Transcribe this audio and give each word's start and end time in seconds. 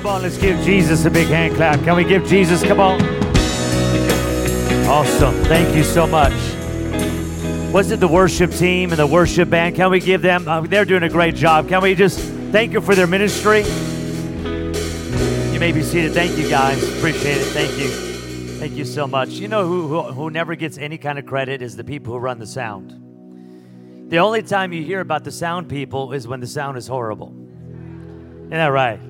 Come 0.00 0.14
on, 0.14 0.22
let's 0.22 0.38
give 0.38 0.58
Jesus 0.64 1.04
a 1.04 1.10
big 1.10 1.26
hand 1.26 1.56
clap. 1.56 1.78
Can 1.80 1.94
we 1.94 2.04
give 2.04 2.24
Jesus? 2.24 2.62
Come 2.62 2.80
on. 2.80 3.02
Awesome. 4.88 5.34
Thank 5.44 5.76
you 5.76 5.84
so 5.84 6.06
much. 6.06 6.32
Was 7.70 7.90
it 7.90 8.00
the 8.00 8.08
worship 8.08 8.50
team 8.50 8.92
and 8.92 8.98
the 8.98 9.06
worship 9.06 9.50
band? 9.50 9.76
Can 9.76 9.90
we 9.90 10.00
give 10.00 10.22
them? 10.22 10.48
Uh, 10.48 10.62
they're 10.62 10.86
doing 10.86 11.02
a 11.02 11.08
great 11.10 11.34
job. 11.34 11.68
Can 11.68 11.82
we 11.82 11.94
just 11.94 12.18
thank 12.50 12.72
you 12.72 12.80
for 12.80 12.94
their 12.94 13.06
ministry? 13.06 13.60
You 15.52 15.60
may 15.60 15.70
be 15.70 15.82
seated. 15.82 16.12
Thank 16.12 16.38
you, 16.38 16.48
guys. 16.48 16.82
Appreciate 16.96 17.36
it. 17.36 17.48
Thank 17.48 17.78
you. 17.78 17.90
Thank 18.58 18.72
you 18.76 18.86
so 18.86 19.06
much. 19.06 19.28
You 19.28 19.48
know 19.48 19.66
who, 19.66 19.86
who, 19.86 20.02
who 20.04 20.30
never 20.30 20.54
gets 20.54 20.78
any 20.78 20.96
kind 20.96 21.18
of 21.18 21.26
credit 21.26 21.60
is 21.60 21.76
the 21.76 21.84
people 21.84 22.14
who 22.14 22.20
run 22.20 22.38
the 22.38 22.46
sound. 22.46 24.08
The 24.10 24.16
only 24.16 24.42
time 24.44 24.72
you 24.72 24.82
hear 24.82 25.00
about 25.00 25.24
the 25.24 25.30
sound 25.30 25.68
people 25.68 26.14
is 26.14 26.26
when 26.26 26.40
the 26.40 26.46
sound 26.46 26.78
is 26.78 26.86
horrible. 26.86 27.34
Isn't 28.46 28.48
that 28.52 28.68
right? 28.68 29.09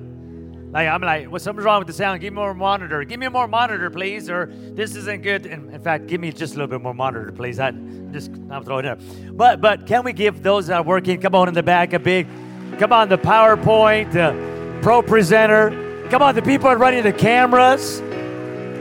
Like 0.71 0.87
I'm 0.87 1.01
like, 1.01 1.29
well, 1.29 1.39
something's 1.39 1.65
wrong 1.65 1.79
with 1.79 1.87
the 1.87 1.93
sound. 1.93 2.21
Give 2.21 2.31
me 2.31 2.39
more 2.39 2.53
monitor. 2.53 3.03
Give 3.03 3.19
me 3.19 3.27
more 3.27 3.47
monitor, 3.47 3.89
please. 3.89 4.29
Or 4.29 4.49
this 4.49 4.95
isn't 4.95 5.21
good. 5.21 5.45
And 5.45 5.73
in 5.73 5.81
fact, 5.81 6.07
give 6.07 6.21
me 6.21 6.31
just 6.31 6.53
a 6.53 6.57
little 6.57 6.69
bit 6.69 6.81
more 6.81 6.93
monitor, 6.93 7.31
please. 7.33 7.59
I 7.59 7.71
just 8.11 8.31
I'm 8.49 8.63
throwing 8.63 8.85
it 8.85 8.91
up. 8.91 8.99
But 9.31 9.59
but 9.59 9.85
can 9.85 10.05
we 10.05 10.13
give 10.13 10.41
those 10.41 10.67
that 10.67 10.77
are 10.77 10.83
working? 10.83 11.19
Come 11.19 11.35
on 11.35 11.49
in 11.49 11.53
the 11.53 11.63
back 11.63 11.91
a 11.91 11.99
big. 11.99 12.25
Come 12.79 12.93
on, 12.93 13.09
the 13.09 13.17
PowerPoint, 13.17 14.13
the 14.13 14.79
Pro 14.81 15.01
Presenter. 15.01 16.07
Come 16.09 16.21
on, 16.21 16.35
the 16.35 16.41
people 16.41 16.69
that 16.69 16.75
are 16.75 16.77
running 16.77 17.03
the 17.03 17.11
cameras. 17.11 17.99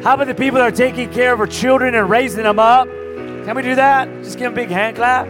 How 0.04 0.14
about 0.14 0.28
the 0.28 0.34
people 0.34 0.58
that 0.58 0.72
are 0.72 0.76
taking 0.76 1.12
care 1.12 1.32
of 1.32 1.40
our 1.40 1.46
children 1.46 1.96
and 1.96 2.08
raising 2.08 2.44
them 2.44 2.60
up? 2.60 2.86
Can 2.86 3.56
we 3.56 3.62
do 3.62 3.74
that? 3.74 4.08
Just 4.22 4.38
give 4.38 4.44
them 4.44 4.52
a 4.52 4.56
big 4.56 4.70
hand 4.70 4.96
clap. 4.96 5.26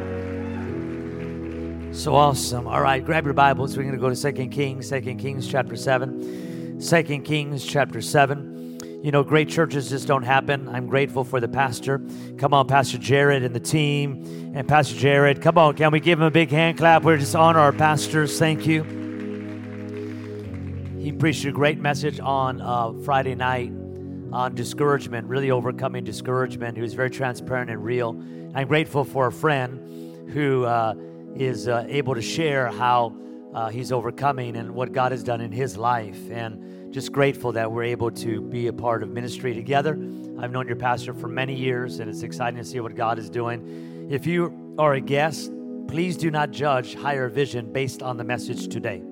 So 1.94 2.14
awesome. 2.14 2.68
All 2.68 2.80
right, 2.80 3.04
grab 3.04 3.24
your 3.24 3.34
Bibles. 3.34 3.76
We're 3.76 3.82
going 3.82 3.94
to 3.94 4.00
go 4.00 4.10
to 4.10 4.14
Second 4.14 4.50
Kings, 4.50 4.88
Second 4.88 5.18
Kings 5.18 5.48
chapter 5.48 5.74
7. 5.74 6.49
Second 6.80 7.24
Kings 7.24 7.64
chapter 7.64 8.00
7. 8.00 9.00
You 9.04 9.10
know, 9.10 9.22
great 9.22 9.50
churches 9.50 9.90
just 9.90 10.08
don't 10.08 10.22
happen. 10.22 10.66
I'm 10.66 10.86
grateful 10.86 11.24
for 11.24 11.38
the 11.38 11.48
pastor. 11.48 12.00
Come 12.38 12.54
on, 12.54 12.66
Pastor 12.68 12.96
Jared 12.96 13.44
and 13.44 13.54
the 13.54 13.60
team. 13.60 14.52
And 14.54 14.66
Pastor 14.66 14.96
Jared, 14.96 15.42
come 15.42 15.58
on, 15.58 15.76
can 15.76 15.92
we 15.92 16.00
give 16.00 16.18
him 16.18 16.24
a 16.24 16.30
big 16.30 16.50
hand 16.50 16.78
clap? 16.78 17.02
We're 17.02 17.18
just 17.18 17.36
honor 17.36 17.60
our 17.60 17.72
pastors. 17.72 18.38
Thank 18.38 18.66
you. 18.66 18.82
He 20.98 21.12
preached 21.12 21.44
a 21.44 21.52
great 21.52 21.78
message 21.78 22.18
on 22.18 22.62
uh, 22.62 22.92
Friday 23.04 23.34
night 23.34 23.70
on 24.32 24.54
discouragement, 24.54 25.28
really 25.28 25.50
overcoming 25.50 26.04
discouragement. 26.04 26.76
He 26.76 26.82
was 26.82 26.94
very 26.94 27.10
transparent 27.10 27.70
and 27.70 27.84
real. 27.84 28.10
I'm 28.54 28.68
grateful 28.68 29.04
for 29.04 29.26
a 29.26 29.32
friend 29.32 30.30
who 30.30 30.64
uh, 30.64 30.94
is 31.34 31.68
uh, 31.68 31.84
able 31.88 32.14
to 32.14 32.22
share 32.22 32.68
how 32.68 33.16
uh, 33.54 33.68
he's 33.68 33.92
overcoming 33.92 34.56
and 34.56 34.74
what 34.74 34.92
God 34.92 35.12
has 35.12 35.22
done 35.22 35.40
in 35.40 35.52
his 35.52 35.76
life. 35.76 36.30
And 36.30 36.69
just 36.90 37.12
grateful 37.12 37.52
that 37.52 37.70
we're 37.70 37.84
able 37.84 38.10
to 38.10 38.40
be 38.40 38.66
a 38.66 38.72
part 38.72 39.02
of 39.02 39.10
ministry 39.10 39.54
together. 39.54 39.92
I've 40.38 40.50
known 40.50 40.66
your 40.66 40.76
pastor 40.76 41.14
for 41.14 41.28
many 41.28 41.54
years, 41.54 42.00
and 42.00 42.10
it's 42.10 42.22
exciting 42.22 42.58
to 42.58 42.64
see 42.64 42.80
what 42.80 42.94
God 42.94 43.18
is 43.18 43.30
doing. 43.30 44.08
If 44.10 44.26
you 44.26 44.74
are 44.78 44.94
a 44.94 45.00
guest, 45.00 45.52
please 45.88 46.16
do 46.16 46.30
not 46.30 46.50
judge 46.50 46.94
higher 46.94 47.28
vision 47.28 47.72
based 47.72 48.02
on 48.02 48.16
the 48.16 48.24
message 48.24 48.68
today. 48.68 49.02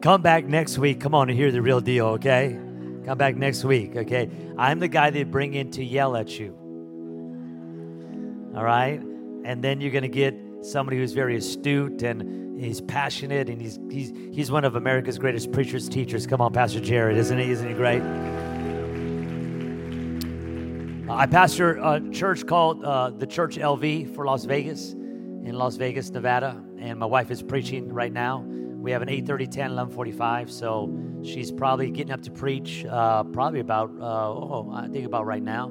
Come 0.00 0.22
back 0.22 0.44
next 0.44 0.78
week. 0.78 1.00
Come 1.00 1.14
on 1.14 1.28
and 1.28 1.38
hear 1.38 1.50
the 1.50 1.60
real 1.60 1.80
deal, 1.80 2.06
okay? 2.06 2.58
Come 3.04 3.18
back 3.18 3.36
next 3.36 3.64
week, 3.64 3.96
okay? 3.96 4.30
I'm 4.56 4.78
the 4.78 4.88
guy 4.88 5.10
they 5.10 5.24
bring 5.24 5.54
in 5.54 5.70
to 5.72 5.84
yell 5.84 6.16
at 6.16 6.38
you. 6.38 6.54
All 8.54 8.64
right? 8.64 9.02
and 9.48 9.64
then 9.64 9.80
you're 9.80 9.90
going 9.90 10.02
to 10.02 10.08
get 10.08 10.34
somebody 10.60 10.98
who's 10.98 11.14
very 11.14 11.34
astute 11.34 12.02
and 12.02 12.47
he's 12.58 12.80
passionate 12.80 13.48
and 13.48 13.60
he's 13.60 13.78
he's 13.90 14.12
he's 14.34 14.50
one 14.50 14.64
of 14.64 14.74
America's 14.76 15.18
greatest 15.18 15.52
preachers 15.52 15.88
teachers. 15.88 16.26
Come 16.26 16.40
on, 16.40 16.52
Pastor 16.52 16.80
Jared, 16.80 17.16
isn't 17.16 17.38
he? 17.38 17.50
Isn't 17.50 17.68
he 17.68 17.74
great? 17.74 18.02
I 21.10 21.26
pastor 21.26 21.78
a 21.78 22.00
church 22.10 22.46
called 22.46 22.84
uh, 22.84 23.10
the 23.10 23.26
Church 23.26 23.56
LV 23.56 24.14
for 24.14 24.26
Las 24.26 24.44
Vegas 24.44 24.92
in 24.92 25.54
Las 25.54 25.76
Vegas, 25.76 26.10
Nevada, 26.10 26.62
and 26.78 26.98
my 26.98 27.06
wife 27.06 27.30
is 27.30 27.42
preaching 27.42 27.90
right 27.92 28.12
now. 28.12 28.44
We 28.46 28.92
have 28.92 29.02
an 29.02 29.08
8:30, 29.08 29.50
10, 29.50 29.70
11:45, 29.70 30.50
so 30.50 30.90
she's 31.22 31.50
probably 31.50 31.90
getting 31.90 32.12
up 32.12 32.22
to 32.22 32.30
preach 32.30 32.84
uh, 32.84 33.24
probably 33.24 33.60
about 33.60 33.90
uh, 34.00 34.28
oh 34.28 34.70
I 34.72 34.88
think 34.88 35.06
about 35.06 35.26
right 35.26 35.42
now, 35.42 35.68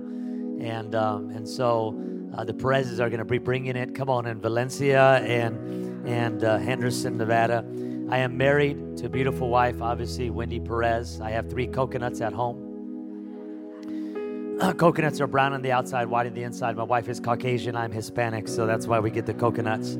and 0.59 0.95
um, 0.95 1.29
and 1.29 1.47
so 1.47 1.95
uh, 2.35 2.43
the 2.43 2.53
Perez's 2.53 2.99
are 2.99 3.09
going 3.09 3.19
to 3.19 3.25
be 3.25 3.37
bringing 3.37 3.75
it. 3.75 3.93
Come 3.93 4.09
on, 4.09 4.25
in 4.25 4.41
Valencia 4.41 5.17
and 5.23 5.86
and 6.07 6.43
uh, 6.45 6.57
Henderson, 6.57 7.17
Nevada. 7.17 7.65
I 8.09 8.19
am 8.19 8.37
married 8.37 8.95
to 8.97 9.07
a 9.07 9.09
beautiful 9.09 9.49
wife, 9.49 9.81
obviously 9.81 10.29
Wendy 10.29 10.61
Perez. 10.61 11.19
I 11.19 11.31
have 11.31 11.49
three 11.49 11.67
coconuts 11.67 12.21
at 12.21 12.31
home. 12.31 12.63
Uh, 14.61 14.71
coconuts 14.71 15.19
are 15.19 15.27
brown 15.27 15.51
on 15.51 15.61
the 15.61 15.73
outside, 15.73 16.07
white 16.07 16.25
on 16.25 16.33
the 16.33 16.43
inside. 16.43 16.77
My 16.77 16.83
wife 16.83 17.09
is 17.09 17.19
Caucasian. 17.19 17.75
I'm 17.75 17.91
Hispanic, 17.91 18.47
so 18.47 18.65
that's 18.65 18.87
why 18.87 18.99
we 19.01 19.11
get 19.11 19.25
the 19.25 19.33
coconuts. 19.33 19.95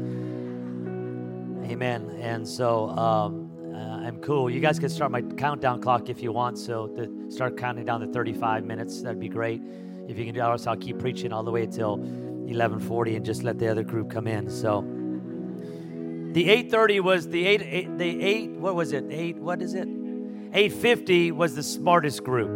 Amen. 1.69 2.17
And 2.21 2.47
so 2.47 2.87
um, 2.91 3.51
uh, 3.75 3.77
I'm 3.77 4.21
cool. 4.21 4.49
You 4.49 4.61
guys 4.61 4.79
can 4.79 4.87
start 4.87 5.11
my 5.11 5.21
countdown 5.21 5.81
clock 5.81 6.07
if 6.07 6.23
you 6.23 6.31
want. 6.31 6.57
So 6.57 6.87
to 6.87 7.29
start 7.29 7.57
counting 7.57 7.83
down 7.83 7.99
to 7.99 8.07
35 8.07 8.63
minutes, 8.63 9.01
that'd 9.01 9.19
be 9.19 9.27
great. 9.27 9.61
If 10.07 10.17
you 10.17 10.23
can 10.23 10.33
do 10.33 10.39
that, 10.39 10.67
I'll 10.67 10.77
keep 10.77 10.99
preaching 10.99 11.33
all 11.33 11.43
the 11.43 11.51
way 11.51 11.65
till 11.65 11.97
11:40 11.97 13.17
and 13.17 13.25
just 13.25 13.43
let 13.43 13.59
the 13.59 13.67
other 13.67 13.83
group 13.83 14.09
come 14.09 14.25
in. 14.25 14.49
So 14.49 14.85
the 16.33 16.49
8:30 16.49 16.99
was 17.01 17.27
the 17.27 17.45
8, 17.45 17.61
8 17.61 17.97
the 17.97 18.21
8 18.23 18.49
what 18.51 18.75
was 18.75 18.91
it? 18.91 19.05
8 19.09 19.37
what 19.37 19.61
is 19.61 19.73
it? 19.73 19.87
850 20.53 21.31
was 21.31 21.55
the 21.55 21.63
smartest 21.63 22.23
group. 22.23 22.49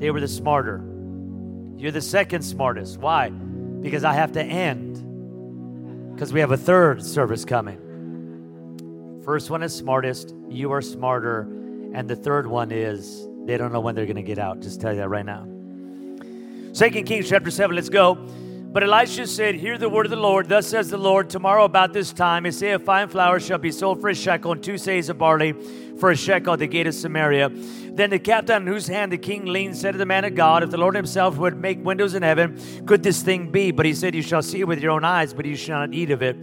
They 0.00 0.10
were 0.10 0.20
the 0.20 0.28
smarter. 0.28 0.82
You're 1.76 1.92
the 1.92 2.00
second 2.00 2.42
smartest. 2.42 2.98
Why? 2.98 3.30
Because 3.30 4.04
I 4.04 4.12
have 4.14 4.32
to 4.32 4.42
end. 4.42 6.14
Because 6.14 6.32
we 6.32 6.40
have 6.40 6.52
a 6.52 6.56
third 6.56 7.04
service 7.04 7.44
coming. 7.44 7.82
First 9.24 9.50
one 9.50 9.62
is 9.62 9.74
smartest, 9.74 10.34
you 10.48 10.72
are 10.72 10.80
smarter, 10.80 11.42
and 11.92 12.08
the 12.08 12.16
third 12.16 12.46
one 12.46 12.70
is 12.70 13.28
they 13.44 13.56
don't 13.56 13.72
know 13.72 13.80
when 13.80 13.94
they're 13.94 14.06
going 14.06 14.16
to 14.16 14.22
get 14.22 14.38
out. 14.38 14.60
Just 14.60 14.80
tell 14.80 14.92
you 14.92 14.98
that 14.98 15.08
right 15.08 15.26
now. 15.26 15.46
Second 16.72 17.06
Kings 17.06 17.28
chapter 17.28 17.50
7, 17.50 17.74
let's 17.74 17.88
go. 17.88 18.14
But 18.72 18.82
Elisha 18.82 19.26
said, 19.26 19.54
Hear 19.54 19.78
the 19.78 19.88
word 19.88 20.06
of 20.06 20.10
the 20.10 20.16
Lord. 20.16 20.48
Thus 20.48 20.66
says 20.66 20.90
the 20.90 20.98
Lord, 20.98 21.30
Tomorrow 21.30 21.64
about 21.64 21.92
this 21.92 22.12
time, 22.12 22.44
a 22.46 22.50
seah 22.50 22.74
of 22.74 22.84
fine 22.84 23.08
flour 23.08 23.40
shall 23.40 23.58
be 23.58 23.72
sold 23.72 24.00
for 24.00 24.08
a 24.08 24.14
shekel, 24.14 24.52
and 24.52 24.62
two 24.62 24.74
seahs 24.74 25.08
of 25.08 25.18
barley 25.18 25.54
for 25.98 26.10
a 26.10 26.16
shekel 26.16 26.52
at 26.52 26.58
the 26.58 26.66
gate 26.66 26.86
of 26.86 26.94
Samaria. 26.94 27.50
Then 27.50 28.10
the 28.10 28.18
captain 28.18 28.56
on 28.56 28.66
whose 28.66 28.86
hand 28.86 29.12
the 29.12 29.18
king 29.18 29.46
leaned 29.46 29.76
said 29.76 29.92
to 29.92 29.98
the 29.98 30.04
man 30.04 30.26
of 30.26 30.34
God, 30.34 30.62
If 30.62 30.70
the 30.70 30.76
Lord 30.76 30.94
himself 30.94 31.38
would 31.38 31.58
make 31.58 31.82
windows 31.82 32.14
in 32.14 32.22
heaven, 32.22 32.60
could 32.86 33.02
this 33.02 33.22
thing 33.22 33.50
be? 33.50 33.70
But 33.70 33.86
he 33.86 33.94
said, 33.94 34.14
You 34.14 34.22
shall 34.22 34.42
see 34.42 34.60
it 34.60 34.68
with 34.68 34.80
your 34.80 34.92
own 34.92 35.04
eyes, 35.04 35.32
but 35.32 35.46
you 35.46 35.56
shall 35.56 35.80
not 35.80 35.94
eat 35.94 36.10
of 36.10 36.20
it. 36.22 36.36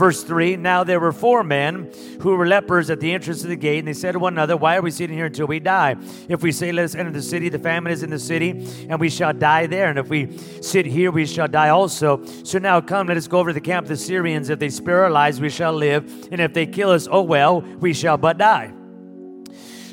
Verse 0.00 0.24
3 0.24 0.56
Now 0.56 0.82
there 0.82 0.98
were 0.98 1.12
four 1.12 1.44
men 1.44 1.92
who 2.22 2.34
were 2.34 2.46
lepers 2.46 2.88
at 2.88 3.00
the 3.00 3.12
entrance 3.12 3.42
of 3.42 3.50
the 3.50 3.56
gate, 3.56 3.80
and 3.80 3.86
they 3.88 3.92
said 3.92 4.12
to 4.12 4.18
one 4.18 4.32
another, 4.32 4.56
Why 4.56 4.78
are 4.78 4.80
we 4.80 4.90
sitting 4.90 5.14
here 5.14 5.26
until 5.26 5.46
we 5.46 5.60
die? 5.60 5.94
If 6.26 6.42
we 6.42 6.52
say, 6.52 6.72
Let 6.72 6.86
us 6.86 6.94
enter 6.94 7.10
the 7.10 7.20
city, 7.20 7.50
the 7.50 7.58
famine 7.58 7.92
is 7.92 8.02
in 8.02 8.08
the 8.08 8.18
city, 8.18 8.66
and 8.88 8.98
we 8.98 9.10
shall 9.10 9.34
die 9.34 9.66
there. 9.66 9.90
And 9.90 9.98
if 9.98 10.08
we 10.08 10.38
sit 10.62 10.86
here, 10.86 11.10
we 11.10 11.26
shall 11.26 11.48
die 11.48 11.68
also. 11.68 12.24
So 12.44 12.58
now 12.58 12.80
come, 12.80 13.08
let 13.08 13.18
us 13.18 13.28
go 13.28 13.40
over 13.40 13.50
to 13.50 13.54
the 13.54 13.60
camp 13.60 13.84
of 13.84 13.88
the 13.90 13.96
Syrians. 13.98 14.48
If 14.48 14.58
they 14.58 14.70
spare 14.70 15.04
our 15.04 15.10
lives, 15.10 15.38
we 15.38 15.50
shall 15.50 15.74
live, 15.74 16.28
and 16.32 16.40
if 16.40 16.54
they 16.54 16.64
kill 16.64 16.92
us, 16.92 17.06
oh 17.10 17.20
well, 17.20 17.60
we 17.60 17.92
shall 17.92 18.16
but 18.16 18.38
die. 18.38 18.72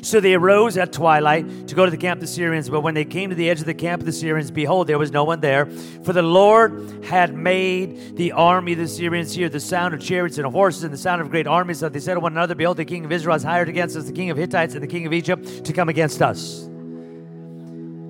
So 0.08 0.20
they 0.20 0.32
arose 0.32 0.78
at 0.78 0.90
twilight 0.90 1.68
to 1.68 1.74
go 1.74 1.84
to 1.84 1.90
the 1.90 1.98
camp 1.98 2.16
of 2.16 2.20
the 2.22 2.32
Syrians. 2.32 2.70
But 2.70 2.80
when 2.80 2.94
they 2.94 3.04
came 3.04 3.28
to 3.28 3.36
the 3.36 3.50
edge 3.50 3.60
of 3.60 3.66
the 3.66 3.74
camp 3.74 4.00
of 4.00 4.06
the 4.06 4.12
Syrians, 4.12 4.50
behold, 4.50 4.86
there 4.86 4.98
was 4.98 5.12
no 5.12 5.22
one 5.22 5.40
there. 5.40 5.66
For 5.66 6.14
the 6.14 6.22
Lord 6.22 7.04
had 7.04 7.34
made 7.34 8.16
the 8.16 8.32
army 8.32 8.72
of 8.72 8.78
the 8.78 8.88
Syrians 8.88 9.34
hear 9.34 9.50
the 9.50 9.60
sound 9.60 9.92
of 9.92 10.00
chariots 10.00 10.38
and 10.38 10.46
horses 10.46 10.82
and 10.82 10.94
the 10.94 10.96
sound 10.96 11.20
of 11.20 11.28
great 11.28 11.46
armies. 11.46 11.80
So 11.80 11.90
they 11.90 12.00
said 12.00 12.14
to 12.14 12.20
one 12.20 12.32
another, 12.32 12.54
Behold, 12.54 12.78
the 12.78 12.86
king 12.86 13.04
of 13.04 13.12
Israel 13.12 13.34
has 13.34 13.42
hired 13.42 13.68
against 13.68 13.96
us 13.96 14.06
the 14.06 14.12
king 14.14 14.30
of 14.30 14.38
Hittites 14.38 14.72
and 14.72 14.82
the 14.82 14.88
king 14.88 15.04
of 15.04 15.12
Egypt 15.12 15.66
to 15.66 15.74
come 15.74 15.90
against 15.90 16.22
us. 16.22 16.66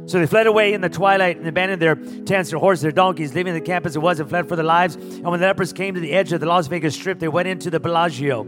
So 0.06 0.20
they 0.20 0.26
fled 0.26 0.46
away 0.46 0.74
in 0.74 0.80
the 0.80 0.88
twilight 0.88 1.38
and 1.38 1.48
abandoned 1.48 1.82
their 1.82 1.96
tents, 1.96 2.50
their 2.50 2.60
horses, 2.60 2.82
their 2.82 2.92
donkeys, 2.92 3.34
leaving 3.34 3.54
the 3.54 3.60
camp 3.60 3.86
as 3.86 3.96
it 3.96 3.98
was 3.98 4.20
and 4.20 4.28
fled 4.28 4.46
for 4.46 4.54
their 4.54 4.64
lives. 4.64 4.94
And 4.94 5.24
when 5.24 5.40
the 5.40 5.46
lepers 5.46 5.72
came 5.72 5.94
to 5.94 6.00
the 6.00 6.12
edge 6.12 6.32
of 6.32 6.38
the 6.38 6.46
Las 6.46 6.68
Vegas 6.68 6.94
Strip, 6.94 7.18
they 7.18 7.26
went 7.26 7.48
into 7.48 7.70
the 7.70 7.80
Bellagio 7.80 8.46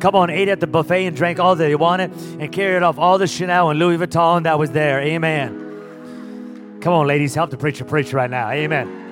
come 0.00 0.14
on, 0.14 0.30
ate 0.30 0.48
at 0.48 0.60
the 0.60 0.66
buffet 0.66 1.06
and 1.06 1.16
drank 1.16 1.38
all 1.38 1.56
that 1.56 1.64
they 1.64 1.74
wanted 1.74 2.12
and 2.40 2.50
carried 2.52 2.82
off 2.82 2.98
all 2.98 3.18
the 3.18 3.26
Chanel 3.26 3.70
and 3.70 3.78
Louis 3.78 3.98
Vuitton 3.98 4.44
that 4.44 4.58
was 4.58 4.70
there. 4.70 5.00
Amen. 5.00 6.78
Come 6.80 6.92
on, 6.92 7.06
ladies, 7.06 7.34
help 7.34 7.50
the 7.50 7.56
preacher 7.56 7.84
preach 7.84 8.12
right 8.12 8.30
now. 8.30 8.50
Amen. 8.50 9.04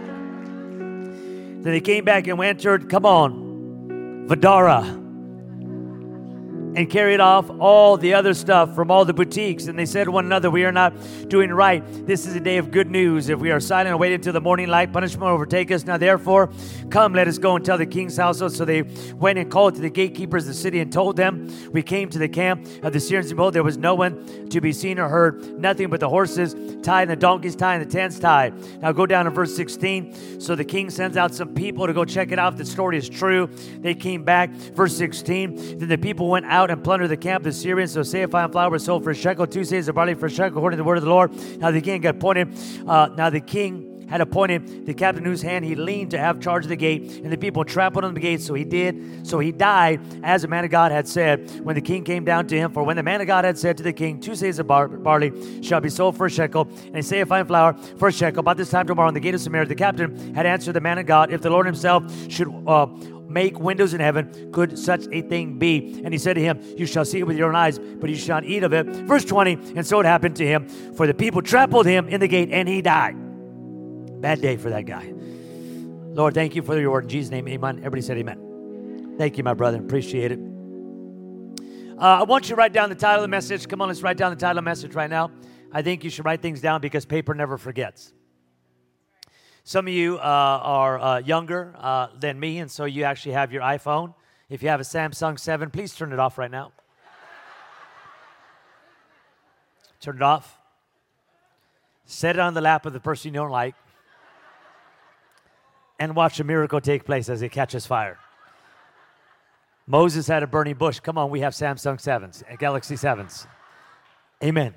Then 1.62 1.72
they 1.72 1.80
came 1.80 2.04
back 2.04 2.26
and 2.26 2.40
entered, 2.42 2.90
come 2.90 3.06
on, 3.06 4.26
Vdara. 4.28 5.03
And 6.76 6.90
carried 6.90 7.20
off 7.20 7.50
all 7.60 7.96
the 7.96 8.14
other 8.14 8.34
stuff 8.34 8.74
from 8.74 8.90
all 8.90 9.04
the 9.04 9.12
boutiques. 9.12 9.66
And 9.66 9.78
they 9.78 9.86
said 9.86 10.08
one 10.08 10.24
another, 10.24 10.50
We 10.50 10.64
are 10.64 10.72
not 10.72 10.94
doing 11.28 11.50
right. 11.50 11.82
This 12.06 12.26
is 12.26 12.34
a 12.34 12.40
day 12.40 12.58
of 12.58 12.70
good 12.70 12.90
news. 12.90 13.28
If 13.28 13.38
we 13.38 13.50
are 13.50 13.60
silent 13.60 13.90
and 13.90 13.98
wait 13.98 14.12
until 14.12 14.32
the 14.32 14.40
morning 14.40 14.68
light, 14.68 14.92
punishment 14.92 15.22
will 15.22 15.34
overtake 15.34 15.70
us. 15.70 15.84
Now, 15.84 15.96
therefore, 15.96 16.50
come, 16.90 17.12
let 17.12 17.28
us 17.28 17.38
go 17.38 17.56
and 17.56 17.64
tell 17.64 17.78
the 17.78 17.86
king's 17.86 18.16
household. 18.16 18.52
So 18.52 18.64
they 18.64 18.82
went 19.14 19.38
and 19.38 19.50
called 19.50 19.76
to 19.76 19.80
the 19.80 19.90
gatekeepers 19.90 20.44
of 20.44 20.48
the 20.48 20.54
city 20.54 20.80
and 20.80 20.92
told 20.92 21.16
them, 21.16 21.48
We 21.72 21.82
came 21.82 22.08
to 22.10 22.18
the 22.18 22.28
camp 22.28 22.66
of 22.82 22.92
the 22.92 23.00
Syrians, 23.00 23.30
and 23.30 23.36
behold, 23.36 23.54
there 23.54 23.62
was 23.62 23.78
no 23.78 23.94
one 23.94 24.48
to 24.50 24.60
be 24.60 24.72
seen 24.72 24.98
or 24.98 25.08
heard, 25.08 25.58
nothing 25.58 25.88
but 25.90 26.00
the 26.00 26.08
horses 26.08 26.54
tied 26.82 27.02
and 27.02 27.10
the 27.10 27.16
donkeys 27.16 27.56
tied 27.56 27.80
and 27.80 27.90
the 27.90 27.92
tents 27.92 28.18
tied. 28.18 28.54
Now, 28.80 28.92
go 28.92 29.06
down 29.06 29.24
to 29.24 29.30
verse 29.30 29.54
16. 29.54 30.40
So 30.40 30.54
the 30.54 30.64
king 30.64 30.90
sends 30.90 31.16
out 31.16 31.34
some 31.34 31.54
people 31.54 31.86
to 31.86 31.92
go 31.92 32.04
check 32.04 32.32
it 32.32 32.38
out 32.38 32.54
if 32.54 32.58
the 32.58 32.64
story 32.64 32.98
is 32.98 33.08
true. 33.08 33.48
They 33.80 33.94
came 33.94 34.24
back. 34.24 34.50
Verse 34.50 34.96
16. 34.96 35.78
Then 35.78 35.88
the 35.88 35.98
people 35.98 36.28
went 36.28 36.46
out 36.46 36.63
out 36.64 36.70
and 36.70 36.82
plunder 36.82 37.06
the 37.06 37.16
camp 37.16 37.42
of 37.42 37.44
the 37.44 37.52
Syrians. 37.52 37.92
So 37.92 38.00
seah 38.00 38.24
a 38.24 38.28
fine 38.28 38.50
flour 38.50 38.78
sold 38.78 39.04
for 39.04 39.10
a 39.10 39.14
shekel, 39.14 39.46
two 39.46 39.60
seahs 39.60 39.86
of 39.88 39.94
barley 39.94 40.14
for 40.14 40.26
a 40.26 40.30
shekel, 40.30 40.58
according 40.58 40.78
to 40.78 40.82
the 40.82 40.86
word 40.86 40.96
of 40.96 41.04
the 41.04 41.10
Lord. 41.10 41.30
Now 41.58 41.70
the 41.70 41.82
king 41.82 42.00
got 42.00 42.16
appointed. 42.16 42.56
Uh, 42.88 43.08
now 43.16 43.28
the 43.28 43.40
king 43.40 44.06
had 44.08 44.20
appointed 44.20 44.86
the 44.86 44.94
captain 44.94 45.24
whose 45.24 45.42
hand 45.42 45.64
he 45.64 45.74
leaned 45.74 46.10
to 46.10 46.18
have 46.18 46.40
charge 46.40 46.64
of 46.64 46.68
the 46.68 46.76
gate, 46.76 47.20
and 47.22 47.30
the 47.30 47.36
people 47.36 47.64
trampled 47.64 48.04
on 48.04 48.14
the 48.14 48.20
gate. 48.20 48.40
So 48.40 48.54
he 48.54 48.64
did. 48.64 49.26
So 49.26 49.38
he 49.38 49.52
died, 49.52 50.00
as 50.22 50.42
the 50.42 50.48
man 50.48 50.64
of 50.64 50.70
God 50.70 50.90
had 50.90 51.06
said, 51.06 51.50
when 51.60 51.74
the 51.74 51.82
king 51.82 52.02
came 52.02 52.24
down 52.24 52.46
to 52.48 52.56
him. 52.56 52.72
For 52.72 52.82
when 52.82 52.96
the 52.96 53.02
man 53.02 53.20
of 53.20 53.26
God 53.26 53.44
had 53.44 53.58
said 53.58 53.76
to 53.78 53.82
the 53.82 53.92
king, 53.92 54.20
Two 54.20 54.32
seahs 54.32 54.58
of 54.58 54.66
bar- 54.66 54.88
barley 54.88 55.62
shall 55.62 55.80
be 55.80 55.90
sold 55.90 56.16
for 56.16 56.26
a 56.26 56.30
shekel, 56.30 56.68
and 56.86 56.96
a 56.96 57.00
seah 57.00 57.22
of 57.22 57.28
fine 57.28 57.46
flour 57.46 57.74
for 57.98 58.08
a 58.08 58.12
shekel. 58.12 58.40
About 58.40 58.56
this 58.56 58.70
time 58.70 58.86
tomorrow, 58.86 59.08
on 59.08 59.14
the 59.14 59.20
gate 59.20 59.34
of 59.34 59.40
Samaria, 59.40 59.66
the 59.66 59.74
captain 59.74 60.34
had 60.34 60.46
answered 60.46 60.72
the 60.72 60.80
man 60.80 60.98
of 60.98 61.06
God, 61.06 61.30
If 61.30 61.42
the 61.42 61.50
Lord 61.50 61.66
himself 61.66 62.04
should 62.30 62.48
uh, 62.66 62.86
make 63.34 63.58
windows 63.58 63.92
in 63.92 64.00
heaven, 64.00 64.50
could 64.52 64.78
such 64.78 65.06
a 65.12 65.20
thing 65.20 65.58
be? 65.58 66.00
And 66.04 66.14
he 66.14 66.18
said 66.18 66.34
to 66.34 66.40
him, 66.40 66.60
You 66.78 66.86
shall 66.86 67.04
see 67.04 67.18
it 67.18 67.26
with 67.26 67.36
your 67.36 67.48
own 67.48 67.56
eyes, 67.56 67.78
but 67.78 68.08
you 68.08 68.16
shall 68.16 68.36
not 68.36 68.44
eat 68.44 68.62
of 68.62 68.72
it. 68.72 68.86
Verse 68.86 69.24
20, 69.24 69.52
and 69.76 69.86
so 69.86 70.00
it 70.00 70.06
happened 70.06 70.36
to 70.36 70.46
him, 70.46 70.68
for 70.94 71.06
the 71.06 71.12
people 71.12 71.42
trampled 71.42 71.84
him 71.84 72.08
in 72.08 72.20
the 72.20 72.28
gate, 72.28 72.50
and 72.50 72.66
he 72.66 72.80
died. 72.80 73.16
Bad 74.22 74.40
day 74.40 74.56
for 74.56 74.70
that 74.70 74.86
guy. 74.86 75.12
Lord, 76.14 76.32
thank 76.32 76.54
you 76.54 76.62
for 76.62 76.78
your 76.78 76.92
word 76.92 77.04
in 77.04 77.10
Jesus' 77.10 77.30
name. 77.30 77.48
Amen. 77.48 77.78
Everybody 77.78 78.02
said 78.02 78.16
amen. 78.16 79.16
Thank 79.18 79.36
you, 79.36 79.44
my 79.44 79.52
brother. 79.52 79.78
Appreciate 79.78 80.32
it. 80.32 80.38
Uh, 81.98 82.20
I 82.20 82.22
want 82.22 82.44
you 82.44 82.54
to 82.54 82.56
write 82.56 82.72
down 82.72 82.88
the 82.88 82.94
title 82.94 83.18
of 83.18 83.22
the 83.22 83.28
message. 83.28 83.68
Come 83.68 83.82
on, 83.82 83.88
let's 83.88 84.02
write 84.02 84.16
down 84.16 84.30
the 84.30 84.36
title 84.36 84.58
of 84.58 84.64
the 84.64 84.70
message 84.70 84.94
right 84.94 85.10
now. 85.10 85.30
I 85.72 85.82
think 85.82 86.04
you 86.04 86.10
should 86.10 86.24
write 86.24 86.40
things 86.40 86.60
down 86.60 86.80
because 86.80 87.04
paper 87.04 87.34
never 87.34 87.58
forgets. 87.58 88.12
Some 89.66 89.88
of 89.88 89.94
you 89.94 90.18
uh, 90.18 90.20
are 90.20 90.98
uh, 91.00 91.18
younger 91.20 91.74
uh, 91.78 92.08
than 92.20 92.38
me, 92.38 92.58
and 92.58 92.70
so 92.70 92.84
you 92.84 93.04
actually 93.04 93.32
have 93.32 93.50
your 93.50 93.62
iPhone. 93.62 94.12
If 94.50 94.62
you 94.62 94.68
have 94.68 94.78
a 94.78 94.84
Samsung 94.84 95.40
7, 95.40 95.70
please 95.70 95.94
turn 95.94 96.12
it 96.12 96.18
off 96.18 96.36
right 96.36 96.50
now. 96.50 96.72
turn 100.00 100.16
it 100.16 100.22
off. 100.22 100.58
Set 102.04 102.36
it 102.36 102.40
on 102.40 102.52
the 102.52 102.60
lap 102.60 102.84
of 102.84 102.92
the 102.92 103.00
person 103.00 103.32
you 103.32 103.40
don't 103.40 103.50
like. 103.50 103.74
And 105.98 106.14
watch 106.14 106.38
a 106.40 106.44
miracle 106.44 106.82
take 106.82 107.06
place 107.06 107.30
as 107.30 107.40
it 107.40 107.50
catches 107.50 107.86
fire. 107.86 108.18
Moses 109.86 110.26
had 110.26 110.42
a 110.42 110.46
burning 110.46 110.74
bush. 110.74 111.00
Come 111.00 111.16
on, 111.16 111.30
we 111.30 111.40
have 111.40 111.54
Samsung 111.54 111.96
7s, 111.96 112.58
Galaxy 112.58 112.96
7s. 112.96 113.46
Amen. 114.42 114.74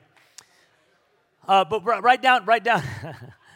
Uh, 1.45 1.65
but 1.65 1.83
write 1.83 2.21
down, 2.21 2.45
write 2.45 2.63
down. 2.63 2.83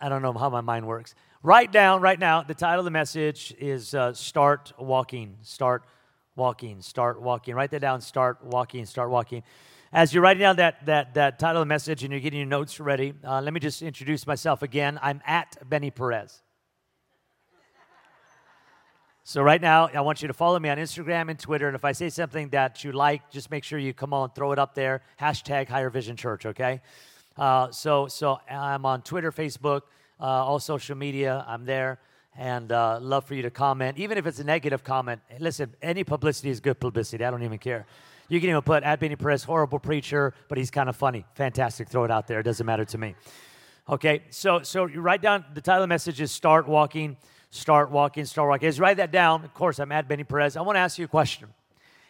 I 0.00 0.08
don't 0.08 0.22
know 0.22 0.32
how 0.32 0.50
my 0.50 0.60
mind 0.60 0.86
works. 0.86 1.14
Write 1.42 1.72
down 1.72 2.00
right 2.00 2.18
now, 2.18 2.42
the 2.42 2.54
title 2.54 2.80
of 2.80 2.84
the 2.84 2.90
message 2.90 3.54
is 3.58 3.94
uh, 3.94 4.12
Start 4.12 4.72
Walking. 4.78 5.36
Start 5.42 5.84
Walking. 6.34 6.82
Start 6.82 7.20
Walking. 7.20 7.54
Write 7.54 7.70
that 7.70 7.80
down. 7.80 8.00
Start 8.00 8.44
Walking. 8.44 8.84
Start 8.86 9.10
Walking. 9.10 9.42
As 9.92 10.12
you're 10.12 10.22
writing 10.22 10.40
down 10.40 10.56
that, 10.56 10.84
that, 10.86 11.14
that 11.14 11.38
title 11.38 11.62
of 11.62 11.66
the 11.66 11.68
message 11.68 12.02
and 12.02 12.12
you're 12.12 12.20
getting 12.20 12.38
your 12.38 12.48
notes 12.48 12.80
ready, 12.80 13.14
uh, 13.24 13.40
let 13.40 13.54
me 13.54 13.60
just 13.60 13.82
introduce 13.82 14.26
myself 14.26 14.62
again. 14.62 14.98
I'm 15.00 15.22
at 15.26 15.56
Benny 15.68 15.90
Perez. 15.90 16.42
So, 19.28 19.42
right 19.42 19.60
now, 19.60 19.88
I 19.92 20.02
want 20.02 20.22
you 20.22 20.28
to 20.28 20.34
follow 20.34 20.58
me 20.60 20.68
on 20.68 20.78
Instagram 20.78 21.30
and 21.30 21.38
Twitter. 21.38 21.66
And 21.66 21.74
if 21.74 21.84
I 21.84 21.90
say 21.90 22.10
something 22.10 22.50
that 22.50 22.84
you 22.84 22.92
like, 22.92 23.28
just 23.28 23.50
make 23.50 23.64
sure 23.64 23.76
you 23.76 23.92
come 23.92 24.12
on, 24.12 24.30
throw 24.30 24.52
it 24.52 24.58
up 24.58 24.76
there. 24.76 25.02
Hashtag 25.20 25.68
Higher 25.68 25.90
Vision 25.90 26.16
Church, 26.16 26.46
okay? 26.46 26.80
Uh, 27.36 27.70
so, 27.70 28.08
so 28.08 28.38
I'm 28.50 28.86
on 28.86 29.02
Twitter, 29.02 29.30
Facebook, 29.30 29.82
uh, 30.20 30.24
all 30.24 30.58
social 30.58 30.96
media. 30.96 31.44
I'm 31.46 31.64
there, 31.64 31.98
and 32.36 32.72
uh, 32.72 32.98
love 33.00 33.24
for 33.24 33.34
you 33.34 33.42
to 33.42 33.50
comment, 33.50 33.98
even 33.98 34.18
if 34.18 34.26
it's 34.26 34.38
a 34.38 34.44
negative 34.44 34.82
comment. 34.82 35.20
Listen, 35.38 35.74
any 35.82 36.04
publicity 36.04 36.50
is 36.50 36.60
good 36.60 36.80
publicity. 36.80 37.24
I 37.24 37.30
don't 37.30 37.42
even 37.42 37.58
care. 37.58 37.86
You 38.28 38.40
can 38.40 38.50
even 38.50 38.62
put 38.62 38.82
at 38.82 38.98
Benny 38.98 39.16
Perez, 39.16 39.44
horrible 39.44 39.78
preacher, 39.78 40.34
but 40.48 40.58
he's 40.58 40.70
kind 40.70 40.88
of 40.88 40.96
funny. 40.96 41.24
Fantastic. 41.34 41.88
Throw 41.88 42.04
it 42.04 42.10
out 42.10 42.26
there. 42.26 42.40
It 42.40 42.44
doesn't 42.44 42.66
matter 42.66 42.84
to 42.86 42.98
me. 42.98 43.14
Okay, 43.88 44.22
so 44.30 44.62
so 44.62 44.86
you 44.86 45.00
write 45.00 45.22
down 45.22 45.44
the 45.54 45.60
title 45.60 45.82
of 45.82 45.88
the 45.88 45.92
message 45.92 46.20
is 46.20 46.32
"Start 46.32 46.66
Walking." 46.66 47.16
Start 47.50 47.90
walking. 47.90 48.24
Start 48.24 48.48
walking. 48.48 48.70
You 48.70 48.82
write 48.82 48.98
that 48.98 49.10
down, 49.12 49.44
of 49.44 49.54
course, 49.54 49.78
I'm 49.78 49.92
at 49.92 50.08
Benny 50.08 50.24
Perez. 50.24 50.56
I 50.56 50.60
want 50.60 50.76
to 50.76 50.80
ask 50.80 50.98
you 50.98 51.04
a 51.04 51.08
question. 51.08 51.48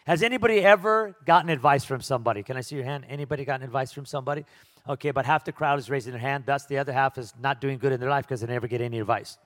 Has 0.05 0.23
anybody 0.23 0.59
ever 0.61 1.15
gotten 1.25 1.49
advice 1.49 1.85
from 1.85 2.01
somebody? 2.01 2.43
Can 2.43 2.57
I 2.57 2.61
see 2.61 2.75
your 2.75 2.85
hand? 2.85 3.05
Anybody 3.09 3.45
gotten 3.45 3.63
advice 3.63 3.91
from 3.91 4.05
somebody? 4.05 4.45
Okay, 4.87 5.11
but 5.11 5.25
half 5.25 5.43
the 5.43 5.51
crowd 5.51 5.79
is 5.79 5.89
raising 5.89 6.13
their 6.13 6.21
hand. 6.21 6.45
Thus, 6.45 6.65
the 6.65 6.77
other 6.77 6.93
half 6.93 7.17
is 7.17 7.33
not 7.39 7.59
doing 7.59 7.77
good 7.77 7.91
in 7.91 7.99
their 7.99 8.09
life 8.09 8.25
because 8.25 8.41
they 8.41 8.47
never 8.47 8.67
get 8.67 8.81
any 8.81 8.99
advice. 8.99 9.37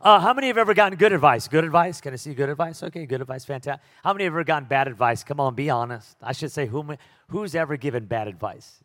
Uh, 0.00 0.20
how 0.20 0.34
many 0.34 0.48
have 0.48 0.58
ever 0.58 0.74
gotten 0.74 0.98
good 0.98 1.12
advice? 1.12 1.48
Good 1.48 1.64
advice? 1.64 2.00
Can 2.02 2.12
I 2.12 2.16
see 2.16 2.34
good 2.34 2.50
advice? 2.50 2.82
Okay, 2.82 3.06
good 3.06 3.22
advice, 3.22 3.44
fantastic. 3.44 3.82
How 4.04 4.12
many 4.12 4.24
have 4.24 4.34
ever 4.34 4.44
gotten 4.44 4.68
bad 4.68 4.88
advice? 4.88 5.24
Come 5.24 5.40
on, 5.40 5.54
be 5.54 5.70
honest. 5.70 6.16
I 6.22 6.32
should 6.32 6.52
say, 6.52 6.66
whom, 6.66 6.96
who's 7.28 7.54
ever 7.54 7.76
given 7.78 8.04
bad 8.04 8.28
advice? 8.28 8.80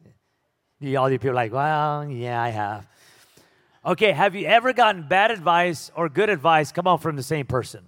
You, 0.80 0.98
all 0.98 1.10
you 1.12 1.20
people 1.20 1.32
are 1.32 1.34
like, 1.36 1.52
well, 1.52 2.10
yeah, 2.10 2.42
I 2.42 2.50
have. 2.50 2.88
Okay, 3.86 4.14
have 4.14 4.36
you 4.36 4.48
ever 4.48 4.74
gotten 4.74 5.08
bad 5.08 5.32
advice 5.32 5.92
or 5.96 6.08
good 6.08 6.30
advice? 6.30 6.72
Come 6.72 6.88
on, 6.88 7.00
from 7.00 7.18
the 7.18 7.24
same 7.24 7.46
person. 7.46 7.84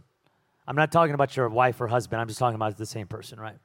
I'm 0.67 0.75
not 0.75 0.91
talking 0.91 1.13
about 1.13 1.35
your 1.37 1.47
wife 1.49 1.79
or 1.79 1.87
husband. 1.87 2.21
I'm 2.21 2.27
just 2.27 2.39
talking 2.39 2.55
about 2.55 2.77
the 2.77 2.85
same 2.85 3.07
person, 3.07 3.39
right? 3.39 3.57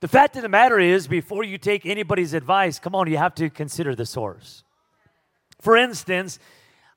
The 0.00 0.08
fact 0.08 0.36
of 0.36 0.42
the 0.42 0.48
matter 0.48 0.78
is, 0.78 1.08
before 1.08 1.42
you 1.42 1.58
take 1.58 1.84
anybody's 1.84 2.32
advice, 2.32 2.78
come 2.78 2.94
on, 2.94 3.10
you 3.10 3.16
have 3.16 3.34
to 3.36 3.50
consider 3.50 3.96
the 3.96 4.06
source. 4.06 4.62
For 5.60 5.76
instance, 5.76 6.38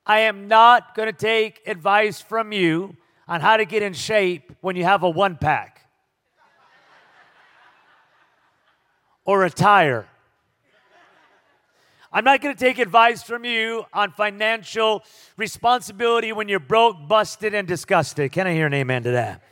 I 0.06 0.20
am 0.20 0.46
not 0.46 0.94
going 0.94 1.06
to 1.06 1.12
take 1.12 1.62
advice 1.66 2.20
from 2.20 2.52
you 2.52 2.96
on 3.26 3.40
how 3.40 3.56
to 3.56 3.64
get 3.64 3.82
in 3.82 3.92
shape 3.92 4.52
when 4.60 4.76
you 4.76 4.84
have 4.84 5.02
a 5.02 5.10
one 5.10 5.36
pack 5.36 5.88
or 9.24 9.44
a 9.44 9.50
tire. 9.50 10.06
I'm 12.12 12.24
not 12.24 12.40
going 12.40 12.54
to 12.54 12.60
take 12.60 12.78
advice 12.78 13.22
from 13.22 13.44
you 13.44 13.84
on 13.92 14.12
financial 14.12 15.02
responsibility 15.36 16.32
when 16.32 16.48
you're 16.48 16.60
broke, 16.60 17.08
busted, 17.08 17.54
and 17.54 17.66
disgusted. 17.66 18.30
Can 18.32 18.46
I 18.46 18.52
hear 18.52 18.66
an 18.66 18.74
amen 18.74 19.04
to 19.04 19.12
that? 19.12 19.42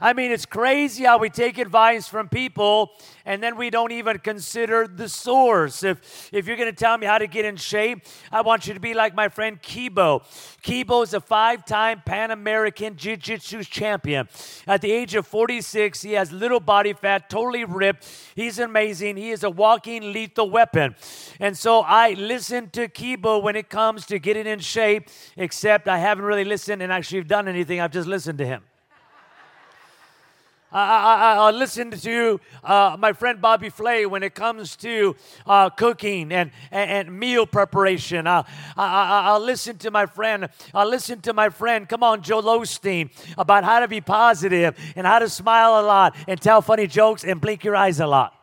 I 0.00 0.14
mean, 0.14 0.32
it's 0.32 0.46
crazy 0.46 1.04
how 1.04 1.18
we 1.18 1.28
take 1.28 1.58
advice 1.58 2.08
from 2.08 2.28
people 2.28 2.92
and 3.26 3.42
then 3.42 3.56
we 3.56 3.68
don't 3.68 3.92
even 3.92 4.18
consider 4.18 4.86
the 4.86 5.08
source. 5.08 5.82
If, 5.82 6.30
if 6.32 6.46
you're 6.46 6.56
going 6.56 6.72
to 6.72 6.76
tell 6.76 6.96
me 6.96 7.06
how 7.06 7.18
to 7.18 7.26
get 7.26 7.44
in 7.44 7.56
shape, 7.56 8.00
I 8.32 8.40
want 8.40 8.66
you 8.66 8.72
to 8.72 8.80
be 8.80 8.94
like 8.94 9.14
my 9.14 9.28
friend 9.28 9.60
Kibo. 9.60 10.22
Kibo 10.62 11.02
is 11.02 11.12
a 11.12 11.20
five 11.20 11.66
time 11.66 12.02
Pan 12.04 12.30
American 12.30 12.96
Jiu 12.96 13.16
Jitsu 13.16 13.62
champion. 13.64 14.26
At 14.66 14.80
the 14.80 14.90
age 14.90 15.14
of 15.14 15.26
46, 15.26 16.00
he 16.00 16.12
has 16.12 16.32
little 16.32 16.60
body 16.60 16.94
fat, 16.94 17.28
totally 17.28 17.64
ripped. 17.64 18.08
He's 18.34 18.58
amazing. 18.58 19.16
He 19.16 19.30
is 19.30 19.44
a 19.44 19.50
walking 19.50 20.12
lethal 20.12 20.48
weapon. 20.48 20.96
And 21.38 21.56
so 21.56 21.80
I 21.80 22.14
listen 22.14 22.70
to 22.70 22.88
Kibo 22.88 23.42
when 23.42 23.54
it 23.54 23.68
comes 23.68 24.06
to 24.06 24.18
getting 24.18 24.46
in 24.46 24.60
shape, 24.60 25.10
except 25.36 25.88
I 25.88 25.98
haven't 25.98 26.24
really 26.24 26.44
listened 26.44 26.80
and 26.80 26.90
actually 26.90 27.22
done 27.24 27.48
anything. 27.48 27.80
I've 27.80 27.92
just 27.92 28.08
listened 28.08 28.38
to 28.38 28.46
him. 28.46 28.62
I, 30.72 31.36
I, 31.36 31.36
I 31.36 31.50
listen 31.50 31.90
to 31.90 32.40
uh, 32.62 32.96
my 32.98 33.12
friend 33.12 33.40
Bobby 33.40 33.70
Flay 33.70 34.06
when 34.06 34.22
it 34.22 34.34
comes 34.34 34.76
to 34.76 35.16
uh, 35.46 35.70
cooking 35.70 36.32
and, 36.32 36.50
and, 36.70 37.08
and, 37.08 37.18
meal 37.18 37.46
preparation. 37.46 38.26
I, 38.26 38.44
I, 38.76 39.32
will 39.32 39.44
listen 39.44 39.78
to 39.78 39.90
my 39.90 40.06
friend. 40.06 40.48
I'll 40.72 40.88
listen 40.88 41.20
to 41.22 41.32
my 41.32 41.48
friend, 41.48 41.88
come 41.88 42.02
on, 42.02 42.22
Joel 42.22 42.44
Osteen, 42.44 43.10
about 43.36 43.64
how 43.64 43.80
to 43.80 43.88
be 43.88 44.00
positive 44.00 44.76
and 44.94 45.06
how 45.06 45.18
to 45.18 45.28
smile 45.28 45.80
a 45.80 45.82
lot 45.82 46.16
and 46.28 46.40
tell 46.40 46.62
funny 46.62 46.86
jokes 46.86 47.24
and 47.24 47.40
blink 47.40 47.64
your 47.64 47.74
eyes 47.74 47.98
a 48.00 48.06
lot. 48.06 48.39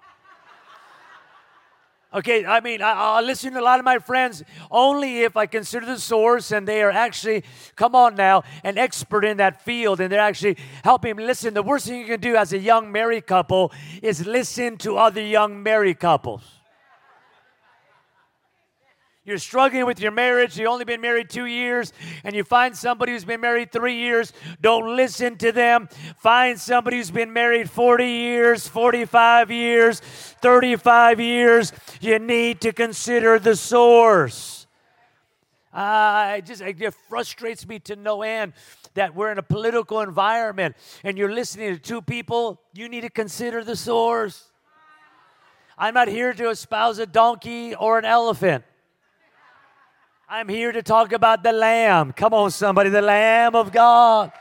Okay, 2.13 2.45
I 2.45 2.61
mean, 2.61 2.81
I, 2.81 2.93
I, 2.93 3.21
listen 3.21 3.51
to 3.53 3.59
a 3.59 3.61
lot 3.61 3.79
of 3.79 3.85
my 3.85 3.99
friends 3.99 4.41
only 4.71 5.23
if 5.23 5.35
I 5.35 5.45
consider 5.45 5.85
the 5.85 5.99
source 5.99 6.51
and 6.51 6.65
they 6.65 6.81
are 6.81 6.89
actually, 6.89 7.43
come 7.75 7.95
on 7.95 8.15
now, 8.15 8.43
an 8.63 8.77
expert 8.77 9.25
in 9.25 9.37
that 9.37 9.61
field 9.61 9.99
and 9.99 10.09
they're 10.09 10.21
actually 10.21 10.57
helping 10.85 11.17
listen. 11.17 11.53
The 11.53 11.61
worst 11.61 11.85
thing 11.85 11.99
you 11.99 12.07
can 12.07 12.21
do 12.21 12.37
as 12.37 12.53
a 12.53 12.59
young 12.59 12.93
married 12.93 13.27
couple 13.27 13.73
is 14.01 14.25
listen 14.25 14.77
to 14.77 14.95
other 14.97 15.21
young 15.21 15.61
married 15.61 15.99
couples. 15.99 16.56
You're 19.27 19.37
struggling 19.37 19.85
with 19.85 19.99
your 19.99 20.11
marriage, 20.11 20.57
you've 20.57 20.69
only 20.69 20.85
been 20.85 21.01
married 21.01 21.29
two 21.29 21.47
years, 21.47 21.91
and 22.23 22.33
you 22.33 22.45
find 22.45 22.75
somebody 22.75 23.11
who's 23.11 23.25
been 23.25 23.41
married 23.41 23.73
three 23.73 23.97
years, 23.97 24.31
don't 24.61 24.95
listen 24.95 25.35
to 25.35 25.51
them. 25.51 25.89
Find 26.17 26.57
somebody 26.57 26.95
who's 26.95 27.11
been 27.11 27.33
married 27.33 27.69
40 27.69 28.05
years, 28.05 28.69
45 28.69 29.51
years, 29.51 29.99
35 29.99 31.19
years. 31.19 31.73
You 31.99 32.19
need 32.19 32.61
to 32.61 32.71
consider 32.71 33.37
the 33.37 33.57
source. 33.57 34.65
Uh, 35.73 36.35
it 36.37 36.45
just 36.45 36.61
it 36.61 36.93
frustrates 37.09 37.67
me 37.67 37.79
to 37.79 37.97
no 37.97 38.21
end 38.21 38.53
that 38.93 39.13
we're 39.13 39.31
in 39.33 39.37
a 39.37 39.43
political 39.43 39.99
environment 39.99 40.75
and 41.03 41.17
you're 41.17 41.33
listening 41.33 41.75
to 41.75 41.79
two 41.79 42.01
people. 42.01 42.61
You 42.73 42.87
need 42.87 43.01
to 43.01 43.09
consider 43.09 43.61
the 43.61 43.75
source. 43.75 44.49
I'm 45.77 45.93
not 45.93 46.07
here 46.07 46.33
to 46.33 46.49
espouse 46.49 46.97
a 46.97 47.05
donkey 47.05 47.75
or 47.75 47.99
an 47.99 48.05
elephant. 48.05 48.63
I'm 50.29 50.49
here 50.49 50.73
to 50.73 50.83
talk 50.83 51.13
about 51.13 51.41
the 51.41 51.53
Lamb. 51.53 52.11
Come 52.11 52.33
on, 52.33 52.51
somebody, 52.51 52.89
the 52.89 53.01
Lamb 53.01 53.55
of 53.55 53.71
God. 53.71 54.33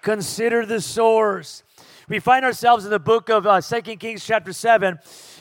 Consider 0.00 0.64
the 0.64 0.80
source. 0.80 1.64
We 2.08 2.20
find 2.20 2.44
ourselves 2.44 2.84
in 2.84 2.92
the 2.92 3.00
book 3.00 3.28
of 3.28 3.44
uh, 3.44 3.60
2 3.60 3.96
Kings, 3.96 4.24
chapter 4.24 4.52
7, 4.52 4.96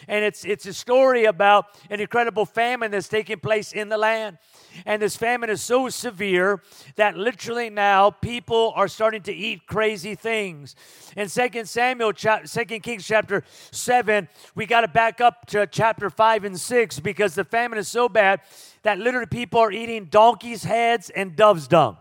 and 0.08 0.26
it's, 0.26 0.44
it's 0.44 0.66
a 0.66 0.74
story 0.74 1.26
about 1.26 1.68
an 1.92 2.00
incredible 2.00 2.48
famine 2.48 2.90
that's 2.90 3.08
taking 3.08 3.40
place 3.40 3.74
in 3.74 3.90
the 3.90 3.98
land. 3.98 4.40
And 4.88 5.02
this 5.02 5.16
famine 5.16 5.50
is 5.50 5.62
so 5.62 5.88
severe 5.90 6.62
that 6.96 7.16
literally 7.16 7.70
now 7.70 8.10
people 8.10 8.74
are 8.76 8.88
starting 8.88 9.22
to 9.22 9.34
eat 9.34 9.68
crazy 9.68 10.16
things. 10.16 10.76
In 11.16 11.30
2 11.30 11.66
Samuel, 11.66 12.12
2 12.12 12.66
Kings 12.80 13.06
chapter 13.06 13.44
7, 13.72 14.28
we 14.56 14.66
got 14.66 14.82
to 14.82 14.88
back 14.88 15.22
up 15.22 15.46
to 15.48 15.68
chapter 15.68 16.10
5 16.10 16.44
and 16.44 16.60
6 16.60 17.00
because 17.02 17.36
the 17.36 17.44
famine 17.44 17.78
is 17.78 17.88
so 17.88 18.10
bad 18.10 18.42
that 18.86 19.00
literally 19.00 19.26
people 19.26 19.60
are 19.60 19.72
eating 19.72 20.06
donkeys' 20.06 20.64
heads 20.64 21.10
and 21.10 21.36
dove's 21.36 21.68
dung. 21.68 21.98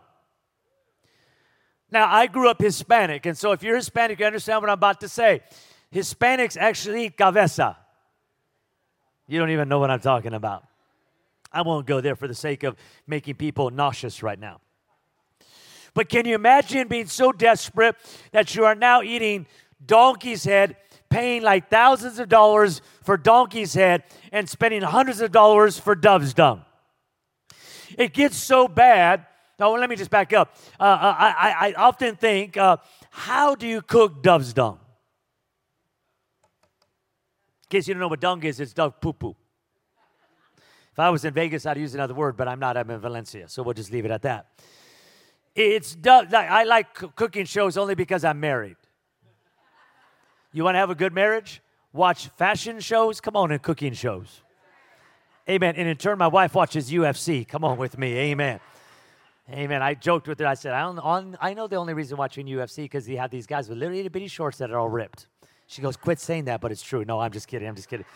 Now, 1.91 2.13
I 2.13 2.27
grew 2.27 2.51
up 2.51 2.61
Hispanic, 2.61 3.25
and 3.25 3.39
so 3.39 3.53
if 3.53 3.63
you're 3.63 3.77
Hispanic, 3.77 4.21
you 4.21 4.27
understand 4.27 4.61
what 4.61 4.69
I'm 4.69 4.75
about 4.75 5.01
to 5.01 5.09
say. 5.09 5.41
Hispanics 5.91 6.59
actually 6.59 7.07
eat 7.07 7.17
cabeza. 7.17 7.79
You 9.27 9.39
don't 9.39 9.49
even 9.49 9.67
know 9.67 9.79
what 9.79 9.91
I'm 9.91 10.01
talking 10.01 10.35
about. 10.35 10.67
I 11.51 11.63
won't 11.63 11.87
go 11.87 12.03
there 12.03 12.17
for 12.17 12.29
the 12.29 12.35
sake 12.35 12.65
of 12.65 12.77
making 13.07 13.37
people 13.37 13.71
nauseous 13.71 14.23
right 14.23 14.39
now. 14.39 14.61
But 15.95 16.11
can 16.11 16.27
you 16.27 16.35
imagine 16.35 16.89
being 16.89 17.07
so 17.07 17.33
desperate 17.33 17.97
that 18.33 18.55
you 18.55 18.67
are 18.67 18.75
now 18.75 19.01
eating 19.01 19.47
donkey's 19.87 20.45
head, 20.45 20.77
paying 21.09 21.41
like 21.41 21.71
thousands 21.71 22.19
of 22.19 22.29
dollars 22.29 22.83
for 23.03 23.17
donkey's 23.17 23.73
head, 23.73 24.03
and 24.33 24.47
spending 24.47 24.83
hundreds 24.83 25.23
of 25.23 25.33
dollars 25.33 25.79
for 25.79 25.95
dove's 25.95 26.35
dung? 26.35 26.63
It 27.99 28.13
gets 28.13 28.37
so 28.37 28.69
bad. 28.69 29.27
Now, 29.59 29.75
let 29.77 29.89
me 29.89 29.97
just 29.97 30.11
back 30.11 30.33
up. 30.33 30.57
Uh, 30.79 30.83
uh 30.83 31.17
I, 31.19 31.29
I, 31.29 31.69
I, 31.69 31.73
often 31.75 32.17
think, 32.17 32.57
uh, 32.57 32.79
how 33.11 33.55
do 33.55 33.67
you 33.67 33.83
cook 33.83 34.23
dove's 34.23 34.53
dung? 34.53 34.81
In 37.65 37.69
case 37.71 37.89
you 37.89 37.95
don't 37.95 38.01
know 38.01 38.09
what 38.09 38.21
dung 38.21 38.43
is, 38.43 38.61
it's 38.61 38.73
dove 38.73 39.01
poo 39.01 39.13
poo. 39.13 39.37
If 40.93 40.99
I 40.99 41.11
was 41.11 41.25
in 41.25 41.35
Vegas, 41.35 41.67
I'd 41.67 41.79
use 41.79 41.95
another 41.95 42.15
word, 42.15 42.37
but 42.37 42.47
I'm 42.47 42.61
not. 42.61 42.77
I'm 42.77 42.89
in 42.91 43.01
Valencia, 43.01 43.49
so 43.49 43.65
we'll 43.65 43.75
just 43.75 43.91
leave 43.91 44.05
it 44.05 44.13
at 44.13 44.23
that. 44.23 44.47
It's 45.53 45.93
dove. 45.95 46.33
I 46.33 46.63
like 46.63 46.95
cooking 46.95 47.47
shows 47.47 47.77
only 47.77 47.97
because 47.97 48.25
I'm 48.25 48.39
married. 48.39 48.77
You 50.53 50.63
want 50.63 50.77
to 50.77 50.79
have 50.79 50.91
a 50.91 50.95
good 50.95 51.13
marriage? 51.13 51.61
Watch 51.93 52.29
fashion 52.37 52.79
shows. 52.79 53.21
Come 53.21 53.35
on, 53.35 53.51
and 53.51 53.61
cooking 53.61 53.93
shows. 53.93 54.44
Amen. 55.49 55.75
And 55.77 55.87
in 55.87 55.97
turn, 55.97 56.17
my 56.17 56.27
wife 56.27 56.55
watches 56.55 56.91
UFC. 56.91 57.47
Come 57.47 57.65
on 57.65 57.77
with 57.77 57.99
me. 57.99 58.17
Amen. 58.17 58.61
Amen. 59.51 59.83
I 59.83 59.93
joked 59.93 60.27
with 60.27 60.39
her. 60.39 60.47
I 60.47 60.55
said, 60.55 60.73
I, 60.73 60.83
don't, 60.83 60.99
on, 60.99 61.37
I 61.39 61.53
know 61.53 61.67
the 61.67 61.77
only 61.77 61.93
reason 61.93 62.17
watching 62.17 62.47
UFC 62.47 62.77
because 62.85 63.07
you 63.07 63.19
have 63.19 63.31
these 63.31 63.47
guys 63.47 63.69
with 63.69 63.77
little 63.77 63.95
itty 63.95 64.09
bitty 64.09 64.29
shorts 64.29 64.57
that 64.59 64.71
are 64.71 64.79
all 64.79 64.89
ripped. 64.89 65.27
She 65.67 65.83
goes, 65.83 65.97
quit 65.97 66.19
saying 66.19 66.47
that, 66.47 66.63
but 66.63 66.73
it's 66.73 66.83
true. 66.83 67.05
No, 67.05 67.21
I'm 67.21 67.31
just 67.31 67.47
kidding. 67.47 67.69
I'm 67.69 67.75
just 67.75 67.89
kidding. 67.89 68.07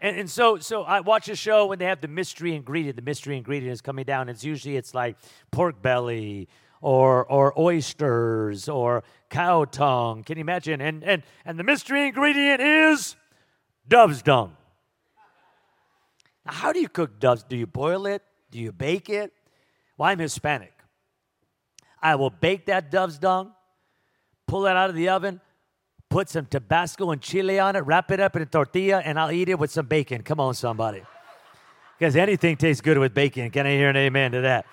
And, 0.00 0.18
and 0.18 0.30
so, 0.30 0.58
so 0.58 0.82
I 0.82 1.00
watch 1.00 1.30
a 1.30 1.36
show 1.36 1.66
when 1.66 1.78
they 1.78 1.86
have 1.86 2.02
the 2.02 2.08
mystery 2.08 2.54
ingredient. 2.54 2.96
The 2.96 3.02
mystery 3.02 3.38
ingredient 3.38 3.72
is 3.72 3.80
coming 3.80 4.04
down. 4.04 4.28
It's 4.28 4.44
usually 4.44 4.76
it's 4.76 4.92
like 4.92 5.16
pork 5.50 5.80
belly 5.80 6.48
or 6.82 7.24
or 7.24 7.58
oysters 7.58 8.68
or 8.68 9.02
cow 9.30 9.64
tongue. 9.64 10.24
Can 10.24 10.36
you 10.36 10.42
imagine? 10.42 10.82
And 10.82 11.02
and 11.04 11.22
and 11.46 11.58
the 11.58 11.64
mystery 11.64 12.06
ingredient 12.08 12.60
is 12.60 13.16
dove's 13.88 14.20
dung. 14.20 14.56
Now, 16.46 16.52
how 16.52 16.72
do 16.72 16.80
you 16.80 16.88
cook 16.88 17.18
doves? 17.18 17.42
Do 17.42 17.56
you 17.56 17.66
boil 17.66 18.06
it? 18.06 18.22
Do 18.50 18.58
you 18.58 18.72
bake 18.72 19.08
it? 19.08 19.32
Well, 19.96 20.10
I'm 20.10 20.18
Hispanic. 20.18 20.72
I 22.02 22.16
will 22.16 22.30
bake 22.30 22.66
that 22.66 22.90
dove's 22.90 23.18
dung, 23.18 23.52
pull 24.46 24.66
it 24.66 24.76
out 24.76 24.90
of 24.90 24.96
the 24.96 25.08
oven, 25.08 25.40
put 26.10 26.28
some 26.28 26.44
Tabasco 26.44 27.10
and 27.10 27.20
chili 27.20 27.58
on 27.58 27.76
it, 27.76 27.80
wrap 27.80 28.10
it 28.10 28.20
up 28.20 28.36
in 28.36 28.42
a 28.42 28.46
tortilla, 28.46 29.00
and 29.04 29.18
I'll 29.18 29.32
eat 29.32 29.48
it 29.48 29.58
with 29.58 29.70
some 29.70 29.86
bacon. 29.86 30.22
Come 30.22 30.38
on, 30.38 30.54
somebody. 30.54 31.02
Because 31.98 32.14
anything 32.14 32.56
tastes 32.56 32.82
good 32.82 32.98
with 32.98 33.14
bacon. 33.14 33.50
Can 33.50 33.66
I 33.66 33.70
hear 33.70 33.88
an 33.88 33.96
amen 33.96 34.32
to 34.32 34.42
that? 34.42 34.66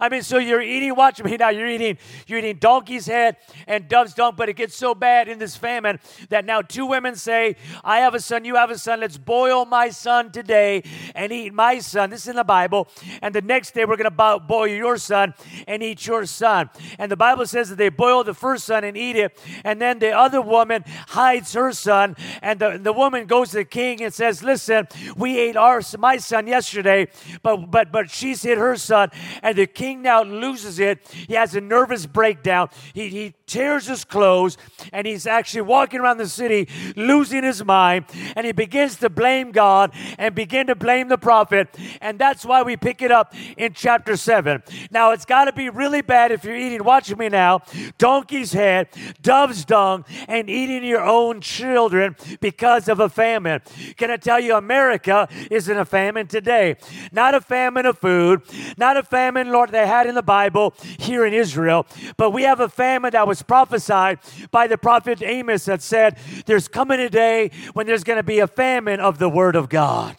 I 0.00 0.08
mean, 0.08 0.22
so 0.22 0.38
you're 0.38 0.62
eating, 0.62 0.94
watch 0.94 1.22
me 1.22 1.36
now, 1.36 1.50
you're 1.50 1.68
eating, 1.68 1.98
you're 2.26 2.38
eating 2.38 2.56
donkey's 2.56 3.06
head 3.06 3.36
and 3.66 3.88
dove's 3.88 4.14
dung, 4.14 4.34
but 4.36 4.48
it 4.48 4.54
gets 4.54 4.74
so 4.74 4.94
bad 4.94 5.28
in 5.28 5.38
this 5.38 5.56
famine 5.56 6.00
that 6.28 6.44
now 6.44 6.62
two 6.62 6.86
women 6.86 7.16
say, 7.16 7.56
I 7.84 7.98
have 7.98 8.14
a 8.14 8.20
son, 8.20 8.44
you 8.44 8.56
have 8.56 8.70
a 8.70 8.78
son, 8.78 9.00
let's 9.00 9.18
boil 9.18 9.64
my 9.64 9.90
son 9.90 10.30
today 10.32 10.82
and 11.14 11.32
eat 11.32 11.52
my 11.52 11.78
son. 11.78 12.10
This 12.10 12.22
is 12.22 12.28
in 12.28 12.36
the 12.36 12.44
Bible. 12.44 12.88
And 13.20 13.34
the 13.34 13.42
next 13.42 13.74
day 13.74 13.84
we're 13.84 13.96
going 13.96 14.10
to 14.10 14.40
boil 14.40 14.66
your 14.66 14.96
son 14.96 15.34
and 15.66 15.82
eat 15.82 16.06
your 16.06 16.26
son. 16.26 16.70
And 16.98 17.10
the 17.10 17.16
Bible 17.16 17.46
says 17.46 17.68
that 17.70 17.76
they 17.76 17.88
boil 17.88 18.24
the 18.24 18.34
first 18.34 18.64
son 18.64 18.84
and 18.84 18.96
eat 18.96 19.16
it. 19.16 19.38
And 19.64 19.80
then 19.80 19.98
the 19.98 20.12
other 20.12 20.40
woman 20.40 20.84
hides 21.08 21.52
her 21.54 21.72
son. 21.72 22.16
And 22.40 22.58
the, 22.58 22.78
the 22.78 22.92
woman 22.92 23.26
goes 23.26 23.50
to 23.50 23.56
the 23.58 23.64
king 23.64 24.02
and 24.02 24.12
says, 24.12 24.42
listen, 24.42 24.88
we 25.16 25.38
ate 25.38 25.56
our, 25.56 25.82
my 25.98 26.16
son 26.16 26.46
yesterday, 26.46 27.08
but, 27.42 27.70
but, 27.70 27.92
but 27.92 28.10
she's 28.10 28.42
hid 28.42 28.58
her 28.58 28.76
son. 28.76 29.10
And 29.42 29.56
the 29.56 29.66
king 29.66 29.81
now 29.90 30.22
loses 30.22 30.78
it. 30.78 31.06
He 31.28 31.34
has 31.34 31.54
a 31.54 31.60
nervous 31.60 32.06
breakdown. 32.06 32.68
He, 32.94 33.08
he 33.08 33.34
tears 33.46 33.86
his 33.86 34.04
clothes 34.04 34.56
and 34.92 35.06
he's 35.06 35.26
actually 35.26 35.62
walking 35.62 36.00
around 36.00 36.18
the 36.18 36.28
city 36.28 36.68
losing 36.96 37.42
his 37.42 37.64
mind. 37.64 38.06
And 38.36 38.46
he 38.46 38.52
begins 38.52 38.96
to 38.96 39.10
blame 39.10 39.52
God 39.52 39.92
and 40.18 40.34
begin 40.34 40.68
to 40.68 40.74
blame 40.74 41.08
the 41.08 41.18
prophet. 41.18 41.68
And 42.00 42.18
that's 42.18 42.46
why 42.46 42.62
we 42.62 42.76
pick 42.76 43.02
it 43.02 43.10
up 43.10 43.34
in 43.56 43.74
chapter 43.74 44.16
7. 44.16 44.62
Now, 44.90 45.10
it's 45.10 45.24
got 45.24 45.46
to 45.46 45.52
be 45.52 45.68
really 45.68 46.00
bad 46.00 46.32
if 46.32 46.44
you're 46.44 46.56
eating, 46.56 46.84
watching 46.84 47.18
me 47.18 47.28
now, 47.28 47.62
donkey's 47.98 48.52
head, 48.52 48.88
dove's 49.20 49.64
dung, 49.64 50.04
and 50.28 50.48
eating 50.48 50.84
your 50.84 51.04
own 51.04 51.40
children 51.40 52.16
because 52.40 52.88
of 52.88 53.00
a 53.00 53.08
famine. 53.08 53.60
Can 53.96 54.10
I 54.10 54.16
tell 54.16 54.40
you, 54.40 54.56
America 54.56 55.28
is 55.50 55.68
in 55.68 55.76
a 55.76 55.84
famine 55.84 56.26
today. 56.26 56.76
Not 57.10 57.34
a 57.34 57.40
famine 57.40 57.86
of 57.86 57.98
food, 57.98 58.42
not 58.76 58.96
a 58.96 59.02
famine, 59.02 59.50
Lord, 59.50 59.71
they 59.72 59.86
had 59.86 60.06
in 60.06 60.14
the 60.14 60.22
Bible 60.22 60.74
here 60.98 61.26
in 61.26 61.34
Israel. 61.34 61.86
But 62.16 62.30
we 62.30 62.44
have 62.44 62.60
a 62.60 62.68
famine 62.68 63.12
that 63.12 63.26
was 63.26 63.42
prophesied 63.42 64.18
by 64.50 64.66
the 64.66 64.78
prophet 64.78 65.22
Amos 65.22 65.64
that 65.64 65.82
said, 65.82 66.18
There's 66.46 66.68
coming 66.68 67.00
a 67.00 67.08
day 67.08 67.50
when 67.72 67.86
there's 67.86 68.04
going 68.04 68.18
to 68.18 68.22
be 68.22 68.38
a 68.38 68.46
famine 68.46 69.00
of 69.00 69.18
the 69.18 69.28
Word 69.28 69.56
of 69.56 69.68
God. 69.68 70.16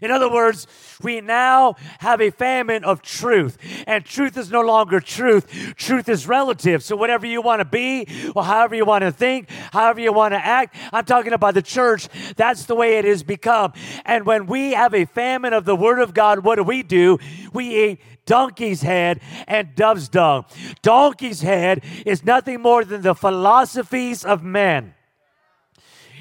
In 0.00 0.10
other 0.10 0.30
words, 0.30 0.66
we 1.02 1.20
now 1.20 1.74
have 1.98 2.20
a 2.20 2.30
famine 2.30 2.84
of 2.84 3.02
truth, 3.02 3.58
and 3.86 4.04
truth 4.04 4.36
is 4.36 4.50
no 4.50 4.60
longer 4.60 5.00
truth. 5.00 5.74
Truth 5.76 6.08
is 6.08 6.26
relative. 6.26 6.82
So, 6.82 6.96
whatever 6.96 7.26
you 7.26 7.42
want 7.42 7.60
to 7.60 7.64
be, 7.64 8.06
or 8.34 8.44
however 8.44 8.74
you 8.74 8.84
want 8.84 9.02
to 9.02 9.12
think, 9.12 9.50
however 9.72 10.00
you 10.00 10.12
want 10.12 10.34
to 10.34 10.44
act, 10.44 10.76
I'm 10.92 11.04
talking 11.04 11.32
about 11.32 11.54
the 11.54 11.62
church, 11.62 12.08
that's 12.36 12.64
the 12.64 12.74
way 12.74 12.98
it 12.98 13.04
has 13.04 13.22
become. 13.22 13.72
And 14.04 14.24
when 14.24 14.46
we 14.46 14.72
have 14.72 14.94
a 14.94 15.04
famine 15.04 15.52
of 15.52 15.64
the 15.64 15.76
Word 15.76 15.98
of 15.98 16.14
God, 16.14 16.40
what 16.40 16.56
do 16.56 16.62
we 16.62 16.82
do? 16.82 17.18
We 17.52 17.98
donkey's 18.28 18.82
head 18.82 19.20
and 19.48 19.74
dove's 19.74 20.08
dung. 20.08 20.44
Donkey's 20.82 21.40
head 21.40 21.82
is 22.06 22.24
nothing 22.24 22.60
more 22.60 22.84
than 22.84 23.02
the 23.02 23.14
philosophies 23.14 24.24
of 24.24 24.44
men. 24.44 24.94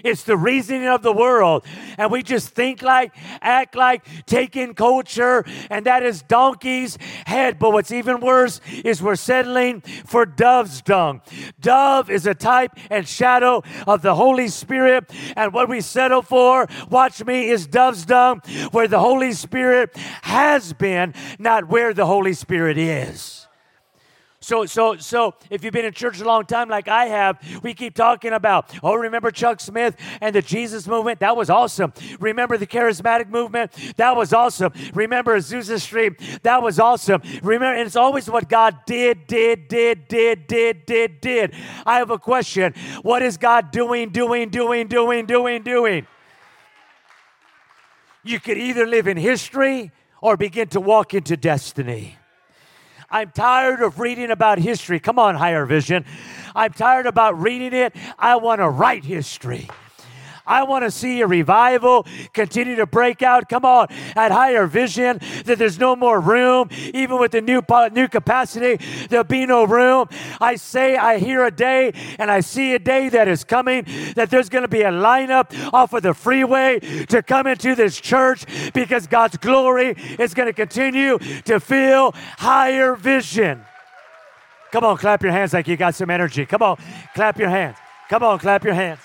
It's 0.03 0.23
the 0.23 0.37
reasoning 0.37 0.87
of 0.87 1.01
the 1.01 1.13
world. 1.13 1.65
And 1.97 2.11
we 2.11 2.23
just 2.23 2.49
think 2.49 2.81
like, 2.81 3.15
act 3.41 3.75
like, 3.75 4.05
take 4.25 4.55
in 4.55 4.73
culture, 4.73 5.43
and 5.69 5.85
that 5.85 6.03
is 6.03 6.21
donkey's 6.21 6.97
head. 7.25 7.59
But 7.59 7.71
what's 7.71 7.91
even 7.91 8.19
worse 8.19 8.61
is 8.83 9.01
we're 9.01 9.15
settling 9.15 9.81
for 9.81 10.25
dove's 10.25 10.81
dung. 10.81 11.21
Dove 11.59 12.09
is 12.09 12.25
a 12.25 12.35
type 12.35 12.71
and 12.89 13.07
shadow 13.07 13.63
of 13.85 14.01
the 14.01 14.15
Holy 14.15 14.47
Spirit. 14.47 15.11
And 15.35 15.53
what 15.53 15.69
we 15.69 15.81
settle 15.81 16.21
for, 16.21 16.67
watch 16.89 17.23
me, 17.25 17.49
is 17.49 17.67
dove's 17.67 18.05
dung, 18.05 18.41
where 18.71 18.87
the 18.87 18.99
Holy 18.99 19.33
Spirit 19.33 19.95
has 20.23 20.73
been, 20.73 21.13
not 21.39 21.67
where 21.67 21.93
the 21.93 22.05
Holy 22.05 22.33
Spirit 22.33 22.77
is. 22.77 23.46
So, 24.47 24.65
so, 24.65 24.95
so 24.95 25.33
if 25.49 25.65
you've 25.65 25.73
been 25.73 25.83
in 25.83 25.91
church 25.91 26.21
a 26.21 26.23
long 26.23 26.45
time 26.45 26.69
like 26.69 26.87
I 26.87 27.07
have, 27.07 27.37
we 27.63 27.73
keep 27.73 27.93
talking 27.93 28.31
about, 28.31 28.73
oh, 28.81 28.95
remember 28.95 29.29
Chuck 29.29 29.59
Smith 29.59 29.97
and 30.21 30.33
the 30.33 30.41
Jesus 30.41 30.87
movement? 30.87 31.19
That 31.19 31.35
was 31.35 31.49
awesome. 31.49 31.91
Remember 32.21 32.55
the 32.55 32.65
charismatic 32.65 33.27
movement? 33.27 33.73
That 33.97 34.15
was 34.15 34.31
awesome. 34.31 34.71
Remember 34.93 35.37
Azusa 35.37 35.81
Street? 35.81 36.13
That 36.43 36.63
was 36.63 36.79
awesome. 36.79 37.21
Remember, 37.43 37.77
and 37.77 37.85
it's 37.85 37.97
always 37.97 38.29
what 38.29 38.47
God 38.47 38.77
did, 38.85 39.27
did, 39.27 39.67
did, 39.67 40.07
did, 40.07 40.47
did, 40.47 40.85
did, 40.85 41.19
did. 41.19 41.53
I 41.85 41.97
have 41.97 42.09
a 42.09 42.17
question. 42.17 42.73
What 43.01 43.23
is 43.23 43.35
God 43.35 43.71
doing, 43.71 44.11
doing, 44.11 44.47
doing, 44.47 44.87
doing, 44.87 45.25
doing, 45.25 45.63
doing? 45.63 46.07
You 48.23 48.39
could 48.39 48.57
either 48.57 48.87
live 48.87 49.09
in 49.09 49.17
history 49.17 49.91
or 50.21 50.37
begin 50.37 50.69
to 50.69 50.79
walk 50.79 51.13
into 51.13 51.35
destiny. 51.35 52.17
I'm 53.09 53.31
tired 53.31 53.81
of 53.81 53.99
reading 53.99 54.31
about 54.31 54.59
history. 54.59 54.99
Come 54.99 55.17
on, 55.17 55.35
higher 55.35 55.65
vision. 55.65 56.03
I'm 56.53 56.73
tired 56.73 57.05
about 57.05 57.39
reading 57.39 57.73
it. 57.73 57.95
I 58.19 58.35
want 58.35 58.59
to 58.59 58.69
write 58.69 59.05
history. 59.05 59.69
I 60.47 60.63
want 60.63 60.85
to 60.85 60.91
see 60.91 61.21
a 61.21 61.27
revival 61.27 62.05
continue 62.33 62.75
to 62.77 62.85
break 62.85 63.21
out. 63.21 63.49
Come 63.49 63.65
on, 63.65 63.87
at 64.15 64.31
higher 64.31 64.65
vision, 64.65 65.19
that 65.45 65.59
there's 65.59 65.77
no 65.77 65.95
more 65.95 66.19
room, 66.19 66.69
even 66.93 67.19
with 67.19 67.31
the 67.31 67.41
new, 67.41 67.61
new 67.91 68.07
capacity, 68.07 68.83
there'll 69.09 69.23
be 69.23 69.45
no 69.45 69.65
room. 69.65 70.07
I 70.39 70.55
say, 70.55 70.97
I 70.97 71.19
hear 71.19 71.45
a 71.45 71.51
day 71.51 71.93
and 72.17 72.31
I 72.31 72.39
see 72.39 72.73
a 72.73 72.79
day 72.79 73.09
that 73.09 73.27
is 73.27 73.43
coming, 73.43 73.85
that 74.15 74.29
there's 74.29 74.49
going 74.49 74.63
to 74.63 74.67
be 74.67 74.81
a 74.81 74.91
lineup 74.91 75.51
off 75.73 75.93
of 75.93 76.03
the 76.03 76.13
freeway 76.13 76.79
to 77.09 77.21
come 77.21 77.47
into 77.47 77.75
this 77.75 77.99
church 77.99 78.45
because 78.73 79.07
God's 79.07 79.37
glory 79.37 79.95
is 80.17 80.33
going 80.33 80.47
to 80.47 80.53
continue 80.53 81.17
to 81.45 81.59
fill 81.59 82.13
higher 82.37 82.95
vision. 82.95 83.63
Come 84.71 84.83
on, 84.83 84.97
clap 84.97 85.23
your 85.23 85.31
hands 85.31 85.53
like 85.53 85.67
you 85.67 85.77
got 85.77 85.95
some 85.95 86.09
energy. 86.09 86.45
Come 86.45 86.61
on, 86.61 86.77
clap 87.15 87.39
your 87.39 87.49
hands. 87.49 87.77
Come 88.09 88.23
on, 88.23 88.39
clap 88.39 88.63
your 88.63 88.73
hands. 88.73 88.99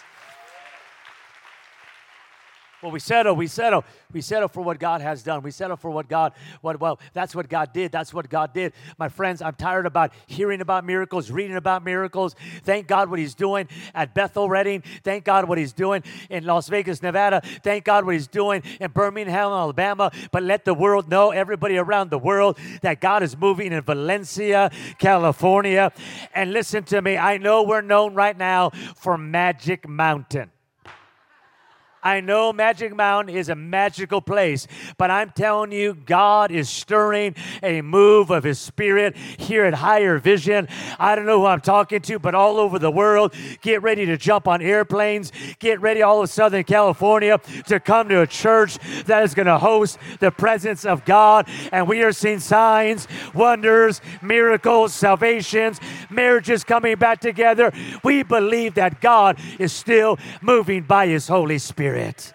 Well, 2.82 2.90
we 2.90 2.98
settle, 2.98 3.36
we 3.36 3.46
settle, 3.46 3.84
we 4.12 4.20
settle 4.20 4.48
for 4.48 4.60
what 4.60 4.80
God 4.80 5.00
has 5.02 5.22
done. 5.22 5.42
We 5.42 5.52
settle 5.52 5.76
for 5.76 5.88
what 5.88 6.08
God, 6.08 6.32
what, 6.62 6.80
well, 6.80 6.98
that's 7.12 7.32
what 7.32 7.48
God 7.48 7.72
did. 7.72 7.92
That's 7.92 8.12
what 8.12 8.28
God 8.28 8.52
did. 8.52 8.72
My 8.98 9.08
friends, 9.08 9.40
I'm 9.40 9.54
tired 9.54 9.86
about 9.86 10.12
hearing 10.26 10.60
about 10.60 10.84
miracles, 10.84 11.30
reading 11.30 11.56
about 11.56 11.84
miracles. 11.84 12.34
Thank 12.64 12.88
God 12.88 13.08
what 13.08 13.20
He's 13.20 13.36
doing 13.36 13.68
at 13.94 14.14
Bethel 14.14 14.48
Redding. 14.48 14.82
Thank 15.04 15.24
God 15.24 15.48
what 15.48 15.58
He's 15.58 15.72
doing 15.72 16.02
in 16.28 16.44
Las 16.44 16.68
Vegas, 16.68 17.02
Nevada. 17.02 17.40
Thank 17.62 17.84
God 17.84 18.04
what 18.04 18.14
He's 18.14 18.26
doing 18.26 18.64
in 18.80 18.90
Birmingham, 18.90 19.52
Alabama. 19.52 20.10
But 20.32 20.42
let 20.42 20.64
the 20.64 20.74
world 20.74 21.08
know, 21.08 21.30
everybody 21.30 21.76
around 21.76 22.10
the 22.10 22.18
world, 22.18 22.58
that 22.82 23.00
God 23.00 23.22
is 23.22 23.36
moving 23.36 23.72
in 23.72 23.82
Valencia, 23.82 24.70
California. 24.98 25.92
And 26.34 26.52
listen 26.52 26.82
to 26.84 27.00
me, 27.00 27.16
I 27.16 27.38
know 27.38 27.62
we're 27.62 27.80
known 27.80 28.14
right 28.14 28.36
now 28.36 28.70
for 28.96 29.16
Magic 29.16 29.88
Mountain. 29.88 30.51
I 32.04 32.20
know 32.20 32.52
Magic 32.52 32.96
Mountain 32.96 33.36
is 33.36 33.48
a 33.48 33.54
magical 33.54 34.20
place, 34.20 34.66
but 34.98 35.08
I'm 35.08 35.30
telling 35.30 35.70
you, 35.70 35.94
God 35.94 36.50
is 36.50 36.68
stirring 36.68 37.36
a 37.62 37.80
move 37.80 38.30
of 38.30 38.42
His 38.42 38.58
Spirit 38.58 39.16
here 39.16 39.64
at 39.64 39.74
Higher 39.74 40.18
Vision. 40.18 40.66
I 40.98 41.14
don't 41.14 41.26
know 41.26 41.40
who 41.40 41.46
I'm 41.46 41.60
talking 41.60 42.00
to, 42.02 42.18
but 42.18 42.34
all 42.34 42.58
over 42.58 42.80
the 42.80 42.90
world, 42.90 43.34
get 43.60 43.82
ready 43.82 44.04
to 44.06 44.16
jump 44.16 44.48
on 44.48 44.60
airplanes. 44.62 45.30
Get 45.60 45.80
ready, 45.80 46.02
all 46.02 46.22
of 46.22 46.28
Southern 46.28 46.64
California, 46.64 47.38
to 47.68 47.78
come 47.78 48.08
to 48.08 48.22
a 48.22 48.26
church 48.26 48.78
that 49.04 49.22
is 49.22 49.32
going 49.32 49.46
to 49.46 49.58
host 49.58 49.96
the 50.18 50.32
presence 50.32 50.84
of 50.84 51.04
God. 51.04 51.48
And 51.70 51.86
we 51.86 52.02
are 52.02 52.12
seeing 52.12 52.40
signs, 52.40 53.06
wonders, 53.32 54.00
miracles, 54.20 54.92
salvations, 54.92 55.78
marriages 56.10 56.64
coming 56.64 56.96
back 56.96 57.20
together. 57.20 57.72
We 58.02 58.24
believe 58.24 58.74
that 58.74 59.00
God 59.00 59.38
is 59.60 59.72
still 59.72 60.18
moving 60.40 60.82
by 60.82 61.06
His 61.06 61.28
Holy 61.28 61.58
Spirit. 61.58 61.91
Spirit. 61.92 62.32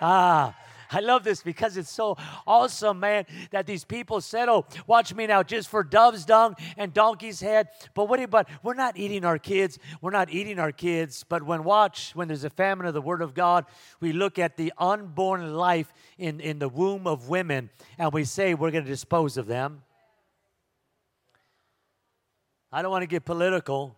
Ah, 0.00 0.56
I 0.90 0.98
love 0.98 1.22
this 1.22 1.44
because 1.44 1.76
it's 1.76 1.90
so 1.90 2.16
awesome, 2.44 2.98
man, 2.98 3.24
that 3.52 3.66
these 3.66 3.84
people 3.84 4.20
said, 4.20 4.48
Oh, 4.48 4.66
watch 4.88 5.14
me 5.14 5.28
now, 5.28 5.44
just 5.44 5.68
for 5.68 5.84
dove's 5.84 6.24
dung 6.24 6.56
and 6.76 6.92
donkey's 6.92 7.38
head. 7.38 7.68
But 7.94 8.08
what 8.08 8.20
about, 8.20 8.48
we're 8.64 8.74
not 8.74 8.96
eating 8.96 9.24
our 9.24 9.38
kids. 9.38 9.78
We're 10.00 10.10
not 10.10 10.28
eating 10.28 10.58
our 10.58 10.72
kids. 10.72 11.24
But 11.28 11.44
when 11.44 11.62
watch, 11.62 12.10
when 12.16 12.26
there's 12.26 12.42
a 12.42 12.50
famine 12.50 12.86
of 12.86 12.94
the 12.94 13.00
word 13.00 13.22
of 13.22 13.32
God, 13.32 13.64
we 14.00 14.12
look 14.12 14.40
at 14.40 14.56
the 14.56 14.72
unborn 14.76 15.54
life 15.54 15.92
in, 16.18 16.40
in 16.40 16.58
the 16.58 16.68
womb 16.68 17.06
of 17.06 17.28
women 17.28 17.70
and 17.96 18.12
we 18.12 18.24
say 18.24 18.54
we're 18.54 18.72
going 18.72 18.84
to 18.84 18.90
dispose 18.90 19.36
of 19.36 19.46
them. 19.46 19.82
I 22.72 22.82
don't 22.82 22.90
want 22.90 23.02
to 23.02 23.06
get 23.06 23.24
political. 23.24 23.96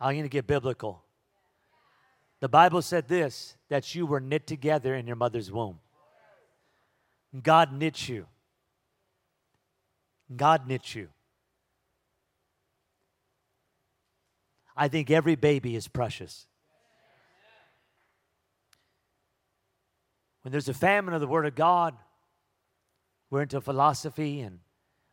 I'm 0.00 0.14
going 0.14 0.24
to 0.24 0.28
get 0.28 0.48
biblical. 0.48 1.03
The 2.44 2.48
Bible 2.50 2.82
said 2.82 3.08
this 3.08 3.56
that 3.70 3.94
you 3.94 4.04
were 4.04 4.20
knit 4.20 4.46
together 4.46 4.94
in 4.94 5.06
your 5.06 5.16
mother's 5.16 5.50
womb. 5.50 5.78
God 7.42 7.72
knit 7.72 8.06
you. 8.06 8.26
God 10.36 10.68
knit 10.68 10.94
you. 10.94 11.08
I 14.76 14.88
think 14.88 15.10
every 15.10 15.36
baby 15.36 15.74
is 15.74 15.88
precious. 15.88 16.46
When 20.42 20.52
there's 20.52 20.68
a 20.68 20.74
famine 20.74 21.14
of 21.14 21.22
the 21.22 21.26
Word 21.26 21.46
of 21.46 21.54
God, 21.54 21.94
we're 23.30 23.40
into 23.40 23.62
philosophy 23.62 24.42
and 24.42 24.58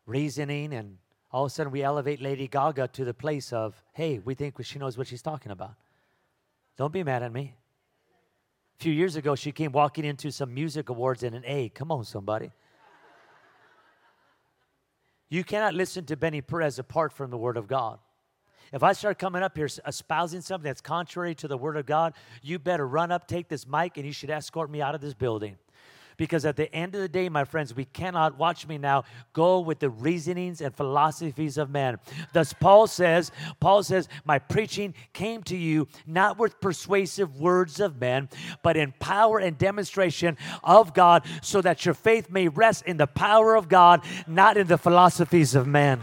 reasoning, 0.06 0.74
and 0.74 0.98
all 1.32 1.46
of 1.46 1.48
a 1.48 1.54
sudden 1.54 1.72
we 1.72 1.82
elevate 1.82 2.22
Lady 2.22 2.50
Gaga 2.50 2.90
to 2.90 3.06
the 3.06 3.14
place 3.14 3.54
of, 3.54 3.82
hey, 3.94 4.20
we 4.20 4.34
think 4.34 4.62
she 4.66 4.80
knows 4.80 4.98
what 4.98 5.08
she's 5.08 5.22
talking 5.22 5.54
about. 5.54 5.76
Don't 6.82 6.92
be 6.92 7.04
mad 7.04 7.22
at 7.22 7.32
me. 7.32 7.54
A 8.80 8.82
few 8.82 8.92
years 8.92 9.16
ago, 9.16 9.36
she 9.36 9.52
came 9.52 9.72
walking 9.72 10.04
into 10.04 10.32
some 10.32 10.52
music 10.52 10.90
awards 10.90 11.22
in 11.22 11.36
an 11.36 11.44
A. 11.46 11.70
Come 11.70 11.92
on, 11.92 12.04
somebody. 12.04 12.50
You 15.30 15.44
cannot 15.44 15.76
listen 15.76 16.06
to 16.06 16.18
Benny 16.18 16.42
Perez 16.42 16.80
apart 16.80 17.14
from 17.14 17.30
the 17.30 17.38
Word 17.38 17.56
of 17.56 17.68
God. 17.68 18.00
If 18.74 18.82
I 18.82 18.94
start 18.94 19.20
coming 19.20 19.44
up 19.44 19.56
here 19.56 19.70
espousing 19.86 20.42
something 20.42 20.68
that's 20.68 20.82
contrary 20.82 21.36
to 21.36 21.48
the 21.48 21.56
Word 21.56 21.78
of 21.78 21.86
God, 21.86 22.16
you 22.42 22.58
better 22.58 22.88
run 22.88 23.12
up, 23.12 23.28
take 23.28 23.48
this 23.48 23.68
mic, 23.68 23.98
and 23.98 24.06
you 24.08 24.12
should 24.12 24.32
escort 24.32 24.72
me 24.72 24.82
out 24.82 24.96
of 24.96 25.02
this 25.02 25.14
building. 25.14 25.58
Because 26.22 26.46
at 26.46 26.56
the 26.56 26.72
end 26.72 26.94
of 26.94 27.02
the 27.02 27.10
day, 27.10 27.30
my 27.30 27.46
friends, 27.46 27.74
we 27.74 27.86
cannot, 27.86 28.38
watch 28.38 28.68
me 28.68 28.78
now, 28.78 29.06
go 29.34 29.60
with 29.60 29.80
the 29.80 29.90
reasonings 29.90 30.62
and 30.62 30.72
philosophies 30.72 31.58
of 31.58 31.72
men. 31.72 31.98
Thus, 32.32 32.54
Paul 32.54 32.86
says, 32.86 33.32
Paul 33.60 33.82
says, 33.82 34.08
My 34.24 34.38
preaching 34.38 34.94
came 35.14 35.42
to 35.42 35.58
you 35.58 35.88
not 36.06 36.38
with 36.38 36.62
persuasive 36.62 37.40
words 37.40 37.80
of 37.80 38.00
men, 38.00 38.30
but 38.62 38.78
in 38.78 38.94
power 39.00 39.40
and 39.40 39.58
demonstration 39.58 40.38
of 40.64 40.94
God, 40.94 41.26
so 41.42 41.60
that 41.60 41.88
your 41.88 41.96
faith 41.96 42.30
may 42.30 42.50
rest 42.50 42.86
in 42.86 42.98
the 42.98 43.08
power 43.08 43.56
of 43.56 43.68
God, 43.68 44.04
not 44.28 44.58
in 44.58 44.68
the 44.68 44.78
philosophies 44.78 45.56
of 45.56 45.66
men. 45.66 46.02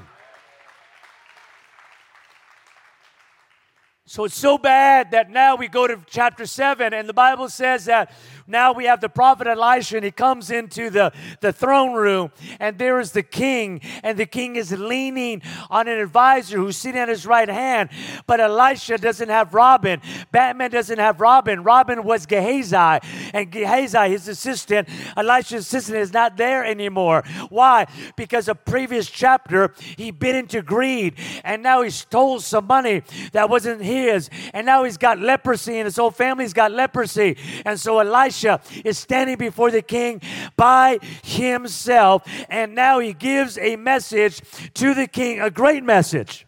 So 4.09 4.25
it's 4.25 4.35
so 4.35 4.57
bad 4.57 5.11
that 5.11 5.29
now 5.29 5.55
we 5.55 5.69
go 5.69 5.87
to 5.87 6.01
chapter 6.07 6.47
7, 6.47 6.95
and 6.95 7.07
the 7.07 7.13
Bible 7.13 7.51
says 7.51 7.85
that 7.85 8.11
now 8.47 8.73
we 8.73 8.87
have 8.87 9.03
the 9.03 9.11
prophet 9.11 9.47
Elisha, 9.47 9.97
and 9.97 10.05
he 10.07 10.11
comes 10.11 10.51
into 10.51 10.89
the, 10.89 11.13
the 11.43 11.53
throne 11.53 11.93
room, 11.93 12.33
and 12.59 12.79
there 12.79 13.01
is 13.01 13.13
the 13.13 13.23
king, 13.23 13.83
and 14.03 14.19
the 14.19 14.25
king 14.25 14.57
is 14.57 14.73
leaning 14.73 15.43
on 15.69 15.89
an 15.89 15.99
advisor 15.99 16.57
who's 16.57 16.79
sitting 16.79 16.99
at 16.99 17.11
his 17.11 17.27
right 17.27 17.51
hand. 17.51 17.91
But 18.27 18.41
Elisha 18.41 18.97
doesn't 18.97 19.29
have 19.29 19.53
Robin. 19.53 20.01
Batman 20.33 20.71
doesn't 20.71 20.99
have 20.99 21.21
Robin. 21.21 21.63
Robin 21.63 22.03
was 22.03 22.25
Gehazi, 22.25 23.07
and 23.35 23.53
Gehazi, 23.53 24.09
his 24.09 24.27
assistant, 24.27 24.89
Elisha's 25.19 25.67
assistant, 25.67 25.99
is 25.99 26.15
not 26.15 26.39
there 26.39 26.65
anymore. 26.65 27.25
Why? 27.51 27.87
Because 28.17 28.49
a 28.49 28.55
previous 28.55 29.11
chapter, 29.11 29.75
he 29.99 30.13
bit 30.13 30.35
into 30.35 30.63
greed, 30.63 31.17
and 31.45 31.63
now 31.63 31.83
he 31.83 31.91
stole 31.91 32.41
some 32.41 32.67
money 32.67 33.03
that 33.33 33.51
wasn't 33.51 33.83
his 33.83 33.98
is. 34.07 34.31
And 34.53 34.67
now 34.67 34.85
he's 34.85 34.97
got 34.97 35.19
leprosy 35.19 35.79
and 35.79 35.87
his 35.87 35.97
whole 35.97 36.11
family's 36.11 36.53
got 36.53 36.73
leprosy. 36.73 37.37
And 37.65 37.79
so 37.79 37.99
Elisha 37.99 38.61
is 38.85 38.99
standing 38.99 39.37
before 39.37 39.71
the 39.71 39.83
king 39.83 40.21
by 40.57 40.99
himself. 41.23 42.23
And 42.49 42.75
now 42.75 42.99
he 42.99 43.13
gives 43.13 43.59
a 43.59 43.77
message 43.77 44.41
to 44.75 44.95
the 44.95 45.07
king, 45.07 45.41
a 45.41 45.51
great 45.51 45.83
message. 45.83 46.47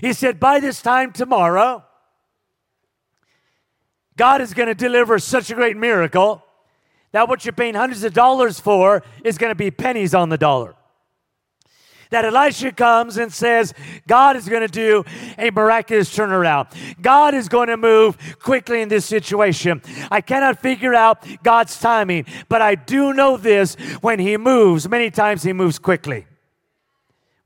He 0.00 0.12
said, 0.12 0.40
By 0.40 0.60
this 0.60 0.82
time 0.82 1.12
tomorrow, 1.12 1.84
God 4.16 4.40
is 4.40 4.54
going 4.54 4.68
to 4.68 4.74
deliver 4.74 5.18
such 5.18 5.50
a 5.50 5.54
great 5.54 5.76
miracle 5.76 6.44
that 7.12 7.28
what 7.28 7.44
you're 7.44 7.52
paying 7.52 7.74
hundreds 7.74 8.02
of 8.04 8.12
dollars 8.12 8.58
for 8.58 9.02
is 9.24 9.38
going 9.38 9.50
to 9.50 9.56
be 9.56 9.70
pennies 9.70 10.14
on 10.14 10.28
the 10.28 10.38
dollar 10.38 10.74
that 12.14 12.24
Elisha 12.24 12.70
comes 12.70 13.16
and 13.16 13.32
says, 13.32 13.74
God 14.06 14.36
is 14.36 14.48
going 14.48 14.62
to 14.62 14.68
do 14.68 15.04
a 15.36 15.50
miraculous 15.50 16.16
turnaround. 16.16 16.68
God 17.02 17.34
is 17.34 17.48
going 17.48 17.66
to 17.66 17.76
move 17.76 18.16
quickly 18.38 18.82
in 18.82 18.88
this 18.88 19.04
situation. 19.04 19.82
I 20.12 20.20
cannot 20.20 20.62
figure 20.62 20.94
out 20.94 21.26
God's 21.42 21.78
timing, 21.78 22.26
but 22.48 22.62
I 22.62 22.76
do 22.76 23.12
know 23.14 23.36
this 23.36 23.74
when 24.00 24.20
He 24.20 24.36
moves, 24.36 24.88
many 24.88 25.10
times 25.10 25.42
He 25.42 25.52
moves 25.52 25.80
quickly. 25.80 26.26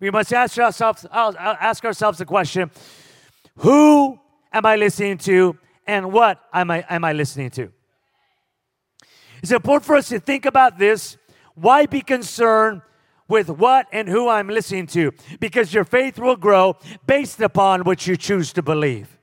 We 0.00 0.10
must 0.10 0.34
ask 0.34 0.58
ourselves, 0.58 1.06
ask 1.10 1.82
ourselves 1.84 2.18
the 2.18 2.26
question 2.26 2.70
who 3.56 4.20
am 4.52 4.66
I 4.66 4.76
listening 4.76 5.16
to 5.18 5.56
and 5.86 6.12
what 6.12 6.42
am 6.52 6.70
I, 6.70 6.84
am 6.90 7.04
I 7.04 7.14
listening 7.14 7.50
to? 7.52 7.72
It's 9.42 9.50
important 9.50 9.86
for 9.86 9.96
us 9.96 10.10
to 10.10 10.20
think 10.20 10.44
about 10.44 10.78
this. 10.78 11.16
Why 11.54 11.86
be 11.86 12.02
concerned 12.02 12.82
with 13.28 13.50
what 13.50 13.86
and 13.92 14.08
who 14.08 14.28
I'm 14.28 14.48
listening 14.48 14.86
to? 14.88 15.12
Because 15.38 15.72
your 15.72 15.84
faith 15.84 16.18
will 16.18 16.36
grow 16.36 16.76
based 17.06 17.40
upon 17.40 17.84
what 17.84 18.06
you 18.06 18.16
choose 18.16 18.52
to 18.54 18.62
believe. 18.62 19.18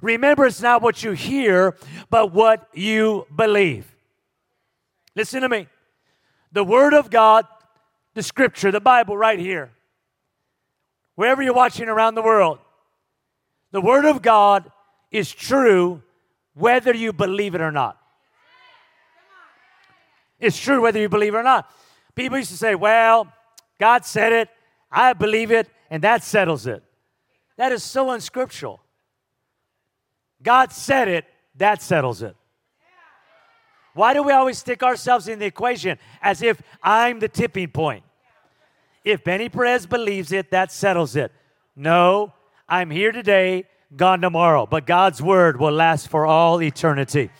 Remember, 0.00 0.46
it's 0.46 0.60
not 0.60 0.82
what 0.82 1.02
you 1.02 1.12
hear, 1.12 1.76
but 2.10 2.32
what 2.32 2.68
you 2.74 3.26
believe. 3.34 3.92
Listen 5.14 5.42
to 5.42 5.48
me. 5.48 5.66
The 6.52 6.64
Word 6.64 6.94
of 6.94 7.10
God, 7.10 7.46
the 8.14 8.22
Scripture, 8.22 8.70
the 8.70 8.80
Bible, 8.80 9.16
right 9.16 9.38
here, 9.38 9.72
wherever 11.14 11.42
you're 11.42 11.54
watching 11.54 11.88
around 11.88 12.14
the 12.14 12.22
world, 12.22 12.58
the 13.72 13.80
Word 13.80 14.04
of 14.04 14.22
God 14.22 14.70
is 15.10 15.32
true 15.32 16.02
whether 16.54 16.94
you 16.94 17.12
believe 17.12 17.54
it 17.54 17.60
or 17.60 17.72
not. 17.72 17.98
It's 20.38 20.58
true 20.58 20.82
whether 20.82 21.00
you 21.00 21.08
believe 21.08 21.34
it 21.34 21.38
or 21.38 21.42
not. 21.42 21.70
People 22.16 22.38
used 22.38 22.50
to 22.50 22.56
say, 22.56 22.74
well, 22.74 23.30
God 23.78 24.04
said 24.04 24.32
it, 24.32 24.48
I 24.90 25.12
believe 25.12 25.52
it, 25.52 25.68
and 25.90 26.02
that 26.02 26.24
settles 26.24 26.66
it. 26.66 26.82
That 27.56 27.72
is 27.72 27.82
so 27.82 28.10
unscriptural. 28.10 28.80
God 30.42 30.72
said 30.72 31.08
it, 31.08 31.26
that 31.56 31.82
settles 31.82 32.22
it. 32.22 32.34
Why 33.94 34.12
do 34.12 34.22
we 34.22 34.32
always 34.32 34.58
stick 34.58 34.82
ourselves 34.82 35.28
in 35.28 35.38
the 35.38 35.46
equation 35.46 35.98
as 36.20 36.42
if 36.42 36.60
I'm 36.82 37.18
the 37.18 37.28
tipping 37.28 37.68
point? 37.68 38.04
If 39.04 39.22
Benny 39.22 39.48
Perez 39.48 39.86
believes 39.86 40.32
it, 40.32 40.50
that 40.50 40.72
settles 40.72 41.16
it. 41.16 41.32
No, 41.74 42.32
I'm 42.68 42.90
here 42.90 43.12
today, 43.12 43.64
gone 43.94 44.20
tomorrow, 44.20 44.66
but 44.66 44.86
God's 44.86 45.22
word 45.22 45.60
will 45.60 45.72
last 45.72 46.08
for 46.08 46.26
all 46.26 46.62
eternity. 46.62 47.30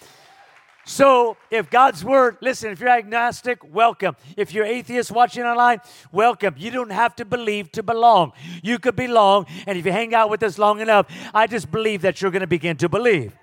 So, 0.88 1.37
if 1.51 1.68
God's 1.68 2.05
word, 2.05 2.37
listen, 2.40 2.70
if 2.70 2.79
you're 2.79 2.88
agnostic, 2.88 3.59
welcome. 3.75 4.14
If 4.37 4.55
you're 4.55 4.64
atheist 4.64 5.11
watching 5.11 5.42
online, 5.42 5.81
welcome. 6.12 6.55
You 6.57 6.70
don't 6.70 6.92
have 6.92 7.16
to 7.16 7.25
believe 7.25 7.72
to 7.72 7.83
belong. 7.83 8.31
You 8.62 8.79
could 8.79 8.94
belong, 8.94 9.46
and 9.66 9.77
if 9.77 9.85
you 9.85 9.90
hang 9.90 10.14
out 10.14 10.31
with 10.31 10.44
us 10.44 10.59
long 10.59 10.79
enough, 10.79 11.12
I 11.35 11.49
just 11.49 11.72
believe 11.72 12.03
that 12.03 12.22
you're 12.22 12.31
going 12.31 12.42
to 12.42 12.46
begin 12.46 12.77
to 12.77 12.88
believe. 12.88 13.37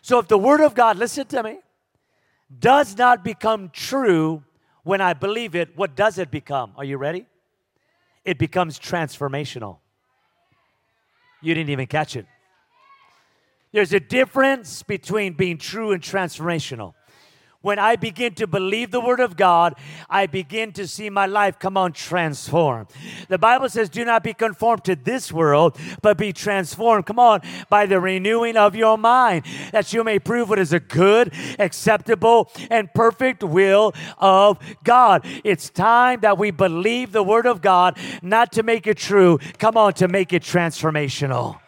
So, 0.00 0.18
if 0.18 0.28
the 0.28 0.38
word 0.38 0.62
of 0.62 0.74
God, 0.74 0.96
listen 0.96 1.26
to 1.26 1.42
me, 1.42 1.58
does 2.58 2.96
not 2.96 3.22
become 3.22 3.68
true 3.68 4.42
when 4.82 5.02
I 5.02 5.12
believe 5.12 5.54
it, 5.54 5.76
what 5.76 5.94
does 5.94 6.16
it 6.16 6.30
become? 6.30 6.72
Are 6.74 6.84
you 6.84 6.96
ready? 6.96 7.26
It 8.24 8.38
becomes 8.38 8.78
transformational. 8.78 9.76
You 11.42 11.52
didn't 11.52 11.68
even 11.68 11.86
catch 11.86 12.16
it. 12.16 12.24
There's 13.72 13.92
a 13.92 14.00
difference 14.00 14.82
between 14.82 15.34
being 15.34 15.58
true 15.58 15.92
and 15.92 16.02
transformational. 16.02 16.94
When 17.60 17.80
I 17.80 17.96
begin 17.96 18.34
to 18.34 18.46
believe 18.46 18.92
the 18.92 19.00
word 19.00 19.18
of 19.18 19.36
God, 19.36 19.74
I 20.08 20.26
begin 20.26 20.70
to 20.74 20.86
see 20.86 21.10
my 21.10 21.26
life 21.26 21.58
come 21.58 21.76
on 21.76 21.92
transform. 21.92 22.86
The 23.28 23.36
Bible 23.36 23.68
says, 23.68 23.88
Do 23.88 24.04
not 24.04 24.22
be 24.22 24.32
conformed 24.32 24.84
to 24.84 24.94
this 24.94 25.32
world, 25.32 25.76
but 26.00 26.16
be 26.16 26.32
transformed. 26.32 27.06
Come 27.06 27.18
on, 27.18 27.40
by 27.68 27.86
the 27.86 27.98
renewing 27.98 28.56
of 28.56 28.76
your 28.76 28.96
mind, 28.96 29.44
that 29.72 29.92
you 29.92 30.04
may 30.04 30.20
prove 30.20 30.48
what 30.48 30.60
is 30.60 30.72
a 30.72 30.78
good, 30.78 31.34
acceptable, 31.58 32.48
and 32.70 32.94
perfect 32.94 33.42
will 33.42 33.92
of 34.18 34.60
God. 34.84 35.26
It's 35.42 35.68
time 35.68 36.20
that 36.20 36.38
we 36.38 36.52
believe 36.52 37.10
the 37.10 37.24
word 37.24 37.44
of 37.44 37.60
God, 37.60 37.98
not 38.22 38.52
to 38.52 38.62
make 38.62 38.86
it 38.86 38.98
true, 38.98 39.40
come 39.58 39.76
on, 39.76 39.94
to 39.94 40.06
make 40.06 40.32
it 40.32 40.44
transformational. 40.44 41.58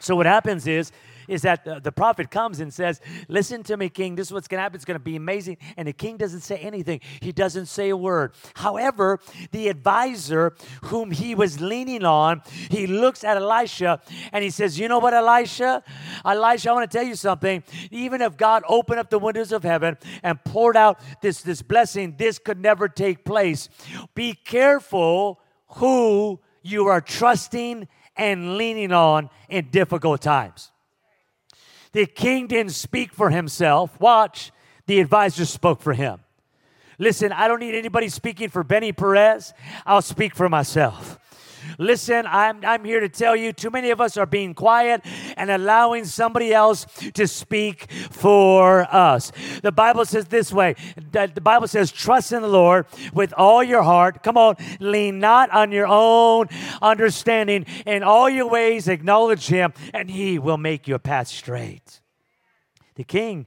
So 0.00 0.16
what 0.16 0.26
happens 0.26 0.66
is, 0.66 0.92
is 1.28 1.42
that 1.42 1.64
the, 1.64 1.78
the, 1.78 1.92
prophet 1.92 2.30
comes 2.30 2.58
and 2.58 2.72
says, 2.72 3.00
Listen 3.28 3.62
to 3.64 3.76
me, 3.76 3.88
king. 3.88 4.14
This 4.16 4.28
is 4.28 4.32
what's 4.32 4.48
going 4.48 4.58
to 4.58 4.62
happen. 4.62 4.76
It's 4.76 4.84
going 4.84 4.98
to 4.98 5.04
be 5.04 5.16
amazing. 5.16 5.58
And 5.76 5.86
the 5.86 5.92
king 5.92 6.16
doesn't 6.16 6.40
say 6.40 6.56
anything, 6.56 7.00
he 7.20 7.30
doesn't 7.32 7.66
say 7.66 7.90
a 7.90 7.96
word. 7.96 8.32
However, 8.54 9.20
the 9.52 9.68
advisor 9.68 10.54
whom 10.84 11.10
he 11.10 11.34
was 11.34 11.60
leaning 11.60 12.04
on, 12.04 12.42
he 12.70 12.86
looks 12.86 13.22
at 13.22 13.36
Elisha 13.36 14.00
and 14.32 14.42
he 14.42 14.50
says, 14.50 14.78
You 14.78 14.88
know 14.88 14.98
what, 14.98 15.14
Elisha? 15.14 15.84
Elisha, 16.24 16.70
I 16.70 16.72
want 16.72 16.90
to 16.90 16.96
tell 16.98 17.06
you 17.06 17.14
something. 17.14 17.62
Even 17.90 18.22
if 18.22 18.36
God 18.36 18.62
opened 18.66 18.98
up 18.98 19.10
the 19.10 19.18
windows 19.18 19.52
of 19.52 19.62
heaven 19.62 19.98
and 20.22 20.42
poured 20.44 20.76
out 20.76 20.98
this, 21.20 21.42
this 21.42 21.62
blessing, 21.62 22.14
this 22.16 22.38
could 22.38 22.58
never 22.58 22.88
take 22.88 23.24
place. 23.24 23.68
Be 24.14 24.32
careful 24.32 25.40
who 25.68 26.40
you 26.62 26.86
are 26.86 27.00
trusting 27.00 27.88
and 28.18 28.56
leaning 28.56 28.92
on 28.92 29.30
in 29.48 29.70
difficult 29.70 30.20
times. 30.20 30.70
The 31.92 32.06
king 32.06 32.48
didn't 32.48 32.72
speak 32.72 33.12
for 33.12 33.30
himself. 33.30 33.98
Watch, 34.00 34.52
the 34.86 35.00
advisor 35.00 35.44
spoke 35.44 35.80
for 35.80 35.94
him. 35.94 36.20
Listen, 36.98 37.32
I 37.32 37.46
don't 37.48 37.60
need 37.60 37.74
anybody 37.74 38.08
speaking 38.08 38.48
for 38.48 38.64
Benny 38.64 38.92
Perez. 38.92 39.54
I'll 39.86 40.02
speak 40.02 40.34
for 40.34 40.48
myself. 40.48 41.18
Listen, 41.78 42.26
I'm, 42.26 42.64
I'm 42.64 42.84
here 42.84 43.00
to 43.00 43.08
tell 43.08 43.36
you 43.36 43.52
too 43.52 43.70
many 43.70 43.90
of 43.90 44.00
us 44.00 44.16
are 44.16 44.26
being 44.26 44.54
quiet 44.54 45.04
and 45.36 45.50
allowing 45.50 46.04
somebody 46.04 46.52
else 46.52 46.86
to 47.14 47.26
speak 47.26 47.90
for 48.10 48.82
us. 48.94 49.32
The 49.62 49.72
Bible 49.72 50.04
says 50.04 50.26
this 50.26 50.52
way 50.52 50.76
the 51.12 51.40
Bible 51.40 51.68
says, 51.68 51.92
trust 51.92 52.32
in 52.32 52.42
the 52.42 52.48
Lord 52.48 52.86
with 53.12 53.32
all 53.36 53.62
your 53.62 53.82
heart. 53.82 54.22
Come 54.22 54.36
on, 54.36 54.56
lean 54.80 55.18
not 55.18 55.50
on 55.50 55.72
your 55.72 55.86
own 55.86 56.48
understanding. 56.82 57.66
In 57.86 58.02
all 58.02 58.28
your 58.28 58.48
ways, 58.48 58.88
acknowledge 58.88 59.46
Him, 59.46 59.72
and 59.92 60.10
He 60.10 60.38
will 60.38 60.58
make 60.58 60.88
your 60.88 60.98
path 60.98 61.28
straight. 61.28 62.00
The 62.94 63.04
king 63.04 63.46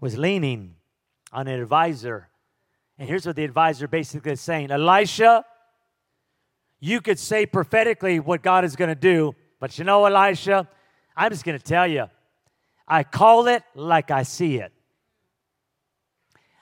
was 0.00 0.18
leaning 0.18 0.74
on 1.32 1.48
an 1.48 1.60
advisor. 1.60 2.28
And 2.98 3.08
here's 3.08 3.26
what 3.26 3.36
the 3.36 3.44
advisor 3.44 3.88
basically 3.88 4.32
is 4.32 4.40
saying 4.40 4.70
Elisha, 4.70 5.44
you 6.84 7.00
could 7.00 7.18
say 7.18 7.46
prophetically 7.46 8.20
what 8.20 8.42
God 8.42 8.62
is 8.62 8.76
going 8.76 8.90
to 8.90 8.94
do, 8.94 9.34
but 9.58 9.78
you 9.78 9.84
know, 9.84 10.04
Elisha, 10.04 10.68
I'm 11.16 11.30
just 11.30 11.42
going 11.42 11.58
to 11.58 11.64
tell 11.64 11.86
you, 11.86 12.10
I 12.86 13.04
call 13.04 13.46
it 13.46 13.62
like 13.74 14.10
I 14.10 14.22
see 14.22 14.56
it. 14.56 14.70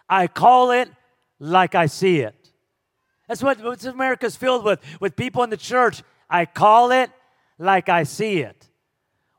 I 0.08 0.28
call 0.28 0.70
it 0.70 0.88
like 1.40 1.74
I 1.74 1.86
see 1.86 2.20
it. 2.20 2.36
That's 3.26 3.42
what, 3.42 3.60
what 3.64 3.84
America's 3.84 4.36
filled 4.36 4.64
with, 4.64 4.78
with 5.00 5.16
people 5.16 5.42
in 5.42 5.50
the 5.50 5.56
church. 5.56 6.04
I 6.30 6.46
call 6.46 6.92
it 6.92 7.10
like 7.58 7.88
I 7.88 8.04
see 8.04 8.42
it. 8.42 8.68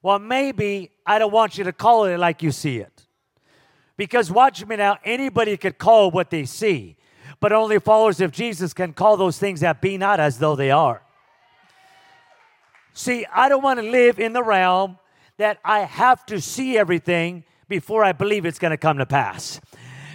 Well, 0.01 0.19
maybe 0.19 0.91
I 1.05 1.17
don't 1.17 1.31
want 1.31 1.57
you 1.57 1.63
to 1.63 1.71
call 1.71 2.03
it 2.05 2.17
like 2.17 2.43
you 2.43 2.51
see 2.51 2.79
it. 2.79 3.05
Because 3.95 4.29
watch 4.29 4.65
me 4.65 4.75
now, 4.75 4.97
anybody 5.05 5.55
could 5.55 5.77
call 5.77 6.11
what 6.11 6.29
they 6.29 6.43
see 6.43 6.97
but 7.43 7.51
only 7.51 7.77
followers 7.77 8.21
of 8.21 8.31
Jesus 8.31 8.73
can 8.73 8.93
call 8.93 9.17
those 9.17 9.37
things 9.37 9.59
that 9.59 9.81
be 9.81 9.97
not 9.97 10.17
as 10.17 10.39
though 10.39 10.55
they 10.55 10.71
are. 10.71 11.01
See, 12.93 13.25
I 13.35 13.49
don't 13.49 13.61
want 13.61 13.81
to 13.81 13.85
live 13.85 14.17
in 14.17 14.31
the 14.31 14.41
realm 14.41 14.97
that 15.35 15.59
I 15.65 15.79
have 15.81 16.25
to 16.27 16.39
see 16.39 16.77
everything 16.77 17.43
before 17.67 18.01
I 18.01 18.13
believe 18.13 18.45
it's 18.45 18.59
going 18.59 18.71
to 18.71 18.77
come 18.77 18.97
to 18.99 19.05
pass. 19.05 19.59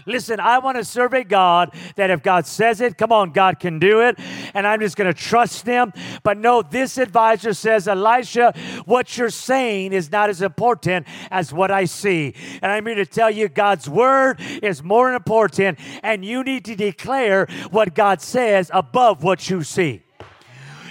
Listen, 0.09 0.41
I 0.41 0.59
want 0.59 0.79
to 0.79 0.85
serve 0.85 1.13
a 1.13 1.23
God 1.23 1.75
that 1.97 2.11
if 2.11 2.23
God 2.23 2.47
says 2.47 2.81
it, 2.81 2.97
come 2.97 3.13
on, 3.13 3.31
God 3.31 3.61
can 3.61 3.79
do 3.79 4.01
it. 4.01 4.19
And 4.55 4.67
I'm 4.67 4.81
just 4.81 4.97
going 4.97 5.13
to 5.13 5.19
trust 5.19 5.67
Him. 5.67 5.93
But 6.23 6.39
no, 6.39 6.63
this 6.63 6.97
advisor 6.99 7.53
says, 7.53 7.87
Elisha, 7.87 8.55
what 8.87 9.17
you're 9.17 9.31
saying 9.31 9.93
is 9.93 10.11
not 10.11 10.31
as 10.31 10.41
important 10.41 11.07
as 11.31 11.53
what 11.53 11.71
I 11.71 11.85
see. 11.85 12.35
And 12.63 12.73
I'm 12.73 12.87
here 12.87 12.95
to 12.97 13.07
tell 13.07 13.31
you, 13.31 13.49
God's 13.49 13.89
word 13.89 14.41
is 14.63 14.83
more 14.83 15.13
important. 15.13 15.79
And 16.03 16.25
you 16.25 16.43
need 16.43 16.65
to 16.65 16.75
declare 16.75 17.47
what 17.71 17.95
God 17.95 18.23
says 18.23 18.71
above 18.73 19.23
what 19.23 19.51
you 19.51 19.63
see. 19.63 20.03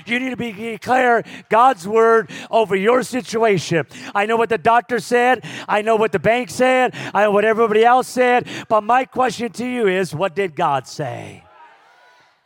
You 0.07 0.19
need 0.19 0.29
to 0.29 0.37
be 0.37 0.51
declare 0.51 1.23
God's 1.49 1.87
word 1.87 2.31
over 2.49 2.75
your 2.75 3.03
situation. 3.03 3.85
I 4.15 4.25
know 4.25 4.37
what 4.37 4.49
the 4.49 4.57
doctor 4.57 4.99
said. 4.99 5.43
I 5.67 5.81
know 5.81 5.95
what 5.95 6.11
the 6.11 6.19
bank 6.19 6.49
said. 6.49 6.95
I 7.13 7.23
know 7.23 7.31
what 7.31 7.45
everybody 7.45 7.83
else 7.83 8.07
said. 8.07 8.47
But 8.69 8.81
my 8.81 9.05
question 9.05 9.51
to 9.53 9.65
you 9.65 9.87
is, 9.87 10.15
what 10.15 10.35
did 10.35 10.55
God 10.55 10.87
say? 10.87 11.43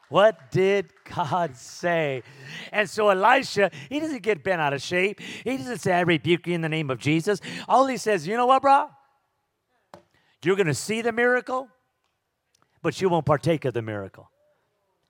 What 0.10 0.52
did 0.52 0.92
God 1.06 1.56
say? 1.56 2.24
And 2.74 2.90
so 2.90 3.10
Elisha, 3.10 3.72
he 3.90 4.02
doesn't 4.02 4.24
get 4.24 4.44
bent 4.44 4.60
out 4.60 4.74
of 4.74 4.82
shape. 4.82 5.22
He 5.22 5.56
doesn't 5.56 5.80
say, 5.80 5.94
I 5.94 6.02
rebuke 6.02 6.48
you 6.48 6.54
in 6.54 6.62
the 6.62 6.70
name 6.70 6.90
of 6.90 7.00
Jesus. 7.00 7.40
All 7.70 7.88
he 7.88 7.96
says, 7.96 8.28
you 8.28 8.36
know 8.36 8.46
what, 8.46 8.62
bro? 8.62 8.90
You're 10.44 10.58
going 10.58 10.68
to 10.68 10.74
see 10.74 11.02
the 11.02 11.14
miracle, 11.14 11.70
but 12.82 13.00
you 13.00 13.08
won't 13.08 13.26
partake 13.26 13.64
of 13.64 13.74
the 13.74 13.82
miracle. 13.82 14.30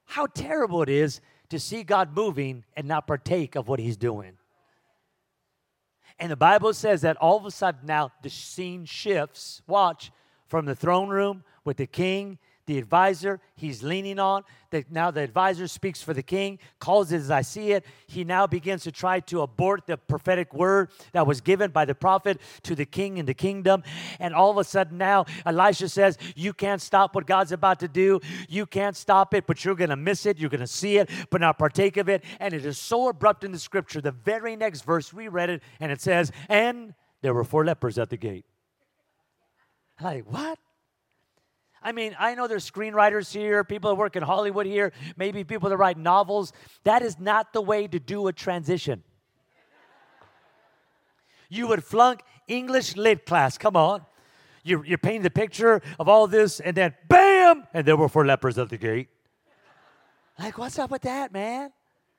How 0.05 0.27
terrible 0.27 0.83
it 0.83 0.89
is 0.89 1.21
to 1.51 1.59
see 1.59 1.83
God 1.83 2.15
moving 2.15 2.63
and 2.75 2.87
not 2.87 3.07
partake 3.07 3.55
of 3.55 3.67
what 3.67 3.79
He's 3.79 3.97
doing. 3.97 4.37
And 6.19 6.31
the 6.31 6.35
Bible 6.35 6.73
says 6.73 7.01
that 7.01 7.17
all 7.17 7.37
of 7.37 7.45
a 7.45 7.51
sudden 7.51 7.81
now 7.85 8.11
the 8.23 8.29
scene 8.29 8.85
shifts. 8.85 9.61
Watch 9.67 10.11
from 10.47 10.65
the 10.65 10.75
throne 10.75 11.09
room 11.09 11.43
with 11.63 11.77
the 11.77 11.87
king, 11.87 12.39
the 12.71 12.77
advisor 12.77 13.41
he's 13.55 13.83
leaning 13.83 14.17
on. 14.17 14.43
That 14.69 14.89
now 14.89 15.11
the 15.11 15.19
advisor 15.19 15.67
speaks 15.67 16.01
for 16.01 16.13
the 16.13 16.23
king, 16.23 16.57
calls 16.79 17.11
it 17.11 17.17
as 17.17 17.29
I 17.29 17.41
see 17.41 17.73
it. 17.73 17.83
He 18.07 18.23
now 18.23 18.47
begins 18.47 18.83
to 18.83 18.91
try 18.93 19.19
to 19.19 19.41
abort 19.41 19.87
the 19.87 19.97
prophetic 19.97 20.53
word 20.53 20.89
that 21.11 21.27
was 21.27 21.41
given 21.41 21.71
by 21.71 21.83
the 21.83 21.93
prophet 21.93 22.39
to 22.63 22.73
the 22.73 22.85
king 22.85 23.17
in 23.17 23.25
the 23.25 23.33
kingdom. 23.33 23.83
And 24.21 24.33
all 24.33 24.51
of 24.51 24.57
a 24.57 24.63
sudden 24.63 24.97
now 24.97 25.25
Elisha 25.45 25.89
says, 25.89 26.17
You 26.33 26.53
can't 26.53 26.81
stop 26.81 27.13
what 27.13 27.25
God's 27.25 27.51
about 27.51 27.81
to 27.81 27.89
do. 27.89 28.21
You 28.47 28.65
can't 28.65 28.95
stop 28.95 29.33
it, 29.33 29.45
but 29.45 29.65
you're 29.65 29.75
to 29.75 29.95
miss 29.97 30.25
it. 30.25 30.39
You're 30.39 30.49
to 30.49 30.65
see 30.65 30.97
it, 30.97 31.09
but 31.29 31.41
not 31.41 31.59
partake 31.59 31.97
of 31.97 32.07
it. 32.07 32.23
And 32.39 32.53
it 32.53 32.65
is 32.65 32.77
so 32.77 33.09
abrupt 33.09 33.43
in 33.43 33.51
the 33.51 33.59
scripture. 33.59 33.99
The 33.99 34.11
very 34.11 34.55
next 34.55 34.83
verse, 34.83 35.11
we 35.11 35.27
read 35.27 35.49
it, 35.49 35.61
and 35.81 35.91
it 35.91 35.99
says, 35.99 36.31
And 36.47 36.93
there 37.21 37.33
were 37.33 37.43
four 37.43 37.65
lepers 37.65 37.99
at 37.99 38.09
the 38.09 38.17
gate. 38.17 38.45
Like, 39.99 40.23
what? 40.31 40.57
I 41.83 41.91
mean, 41.91 42.15
I 42.19 42.35
know 42.35 42.47
there's 42.47 42.69
screenwriters 42.69 43.33
here, 43.33 43.63
people 43.63 43.89
that 43.89 43.95
work 43.95 44.15
in 44.15 44.23
Hollywood 44.23 44.65
here, 44.65 44.93
maybe 45.17 45.43
people 45.43 45.69
that 45.69 45.77
write 45.77 45.97
novels. 45.97 46.53
That 46.83 47.01
is 47.01 47.19
not 47.19 47.53
the 47.53 47.61
way 47.61 47.87
to 47.87 47.99
do 47.99 48.27
a 48.27 48.33
transition. 48.33 49.03
You 51.49 51.67
would 51.67 51.83
flunk 51.83 52.21
English 52.47 52.95
lit 52.95 53.25
class. 53.25 53.57
Come 53.57 53.75
on. 53.75 54.05
You're, 54.63 54.85
you're 54.85 54.99
painting 54.99 55.23
the 55.23 55.31
picture 55.31 55.81
of 55.99 56.07
all 56.07 56.27
this, 56.27 56.59
and 56.59 56.77
then 56.77 56.93
bam, 57.07 57.67
and 57.73 57.85
there 57.85 57.97
were 57.97 58.07
four 58.07 58.25
lepers 58.25 58.59
at 58.59 58.69
the 58.69 58.77
gate. 58.77 59.09
Like, 60.37 60.57
what's 60.57 60.77
up 60.77 60.91
with 60.91 61.01
that, 61.01 61.33
man? 61.33 61.71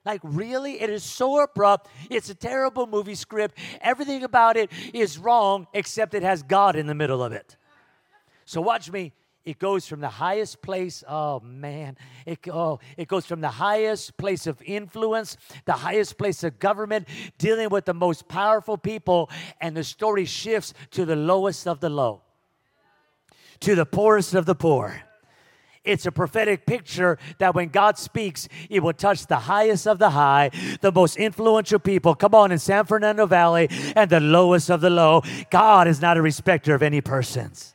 Like, 0.04 0.20
really? 0.24 0.80
It 0.80 0.90
is 0.90 1.04
so 1.04 1.40
abrupt. 1.40 1.88
It's 2.10 2.28
a 2.30 2.34
terrible 2.34 2.88
movie 2.88 3.14
script. 3.14 3.56
Everything 3.80 4.24
about 4.24 4.56
it 4.56 4.70
is 4.92 5.18
wrong, 5.18 5.68
except 5.72 6.14
it 6.14 6.24
has 6.24 6.42
God 6.42 6.74
in 6.74 6.88
the 6.88 6.94
middle 6.94 7.22
of 7.22 7.32
it. 7.32 7.56
So, 8.44 8.60
watch 8.60 8.90
me. 8.90 9.12
It 9.44 9.58
goes 9.58 9.88
from 9.88 10.00
the 10.00 10.08
highest 10.08 10.62
place, 10.62 11.02
oh 11.08 11.40
man, 11.40 11.96
it, 12.26 12.38
oh, 12.48 12.78
it 12.96 13.08
goes 13.08 13.26
from 13.26 13.40
the 13.40 13.48
highest 13.48 14.16
place 14.16 14.46
of 14.46 14.62
influence, 14.62 15.36
the 15.64 15.72
highest 15.72 16.16
place 16.16 16.44
of 16.44 16.60
government, 16.60 17.08
dealing 17.38 17.68
with 17.68 17.84
the 17.84 17.94
most 17.94 18.28
powerful 18.28 18.78
people, 18.78 19.30
and 19.60 19.76
the 19.76 19.82
story 19.82 20.26
shifts 20.26 20.74
to 20.92 21.04
the 21.04 21.16
lowest 21.16 21.66
of 21.66 21.80
the 21.80 21.88
low, 21.88 22.22
to 23.58 23.74
the 23.74 23.84
poorest 23.84 24.34
of 24.34 24.46
the 24.46 24.54
poor. 24.54 25.02
It's 25.84 26.06
a 26.06 26.12
prophetic 26.12 26.64
picture 26.64 27.18
that 27.38 27.56
when 27.56 27.68
God 27.68 27.98
speaks, 27.98 28.48
it 28.70 28.80
will 28.80 28.92
touch 28.92 29.26
the 29.26 29.34
highest 29.34 29.88
of 29.88 29.98
the 29.98 30.10
high, 30.10 30.52
the 30.80 30.92
most 30.92 31.16
influential 31.16 31.80
people. 31.80 32.14
Come 32.14 32.36
on, 32.36 32.52
in 32.52 32.60
San 32.60 32.84
Fernando 32.84 33.26
Valley, 33.26 33.68
and 33.96 34.08
the 34.08 34.20
lowest 34.20 34.70
of 34.70 34.80
the 34.80 34.90
low. 34.90 35.22
God 35.50 35.88
is 35.88 36.00
not 36.00 36.16
a 36.16 36.22
respecter 36.22 36.76
of 36.76 36.82
any 36.84 37.00
persons. 37.00 37.74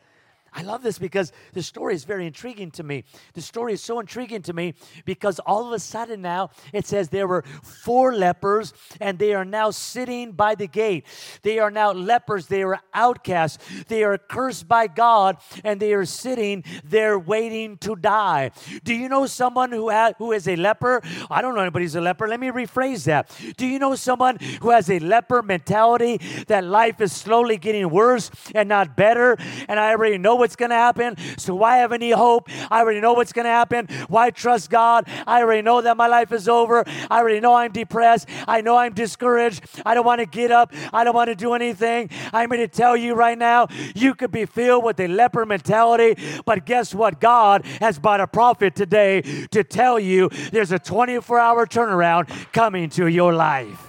I 0.57 0.63
love 0.63 0.81
this 0.81 0.97
because 0.97 1.31
the 1.53 1.61
story 1.61 1.93
is 1.93 2.03
very 2.03 2.25
intriguing 2.25 2.71
to 2.71 2.83
me. 2.83 3.03
The 3.35 3.41
story 3.41 3.73
is 3.73 3.81
so 3.83 3.99
intriguing 3.99 4.41
to 4.41 4.53
me 4.53 4.73
because 5.05 5.37
all 5.37 5.67
of 5.67 5.71
a 5.71 5.77
sudden 5.77 6.23
now 6.23 6.49
it 6.73 6.87
says 6.87 7.09
there 7.09 7.27
were 7.27 7.43
four 7.61 8.15
lepers 8.15 8.73
and 8.99 9.19
they 9.19 9.35
are 9.35 9.45
now 9.45 9.69
sitting 9.69 10.31
by 10.31 10.55
the 10.55 10.65
gate. 10.65 11.05
They 11.43 11.59
are 11.59 11.69
now 11.69 11.91
lepers. 11.91 12.47
They 12.47 12.63
are 12.63 12.81
outcasts. 12.91 13.59
They 13.87 14.03
are 14.03 14.17
cursed 14.17 14.67
by 14.67 14.87
God 14.87 15.37
and 15.63 15.79
they 15.79 15.93
are 15.93 16.05
sitting 16.05 16.63
there 16.83 17.19
waiting 17.19 17.77
to 17.77 17.95
die. 17.95 18.49
Do 18.83 18.95
you 18.95 19.09
know 19.09 19.27
someone 19.27 19.71
who, 19.71 19.91
ha- 19.91 20.13
who 20.17 20.31
is 20.31 20.47
a 20.47 20.55
leper? 20.55 21.03
I 21.29 21.43
don't 21.43 21.53
know 21.53 21.61
anybody 21.61 21.85
who's 21.85 21.95
a 21.95 22.01
leper. 22.01 22.27
Let 22.27 22.39
me 22.39 22.47
rephrase 22.47 23.03
that. 23.03 23.29
Do 23.57 23.67
you 23.67 23.77
know 23.77 23.93
someone 23.93 24.37
who 24.61 24.71
has 24.71 24.89
a 24.89 24.97
leper 24.97 25.43
mentality 25.43 26.19
that 26.47 26.63
life 26.63 26.99
is 26.99 27.11
slowly 27.11 27.57
getting 27.57 27.91
worse 27.91 28.31
and 28.55 28.67
not 28.67 28.97
better? 28.97 29.37
And 29.69 29.79
I 29.79 29.91
already 29.91 30.17
know 30.17 30.33
what 30.33 30.46
what's 30.47 30.55
going 30.55 30.69
to 30.69 30.75
happen. 30.75 31.17
So 31.37 31.53
why 31.55 31.79
have 31.79 31.91
any 31.91 32.11
hope? 32.11 32.47
I 32.71 32.79
already 32.79 33.01
know 33.01 33.11
what's 33.11 33.33
going 33.33 33.43
to 33.43 33.51
happen. 33.51 33.89
Why 34.07 34.29
trust 34.29 34.69
God? 34.69 35.05
I 35.27 35.41
already 35.41 35.61
know 35.61 35.81
that 35.81 35.97
my 35.97 36.07
life 36.07 36.31
is 36.31 36.47
over. 36.47 36.85
I 37.11 37.19
already 37.19 37.41
know 37.41 37.53
I'm 37.53 37.73
depressed. 37.73 38.29
I 38.47 38.61
know 38.61 38.77
I'm 38.77 38.93
discouraged. 38.93 39.65
I 39.85 39.93
don't 39.93 40.05
want 40.05 40.21
to 40.21 40.25
get 40.25 40.49
up. 40.49 40.71
I 40.93 41.03
don't 41.03 41.13
want 41.13 41.27
to 41.27 41.35
do 41.35 41.53
anything. 41.53 42.09
I'm 42.31 42.47
going 42.47 42.61
to 42.61 42.69
tell 42.69 42.95
you 42.95 43.13
right 43.13 43.37
now, 43.37 43.67
you 43.93 44.15
could 44.15 44.31
be 44.31 44.45
filled 44.45 44.85
with 44.85 45.01
a 45.01 45.09
leper 45.09 45.45
mentality, 45.45 46.15
but 46.45 46.65
guess 46.65 46.95
what? 46.95 47.19
God 47.19 47.65
has 47.81 47.99
brought 47.99 48.21
a 48.21 48.27
prophet 48.27 48.73
today 48.73 49.21
to 49.51 49.65
tell 49.65 49.99
you 49.99 50.29
there's 50.53 50.71
a 50.71 50.79
24 50.79 51.39
hour 51.39 51.65
turnaround 51.65 52.29
coming 52.53 52.87
to 52.91 53.07
your 53.07 53.33
life. 53.33 53.86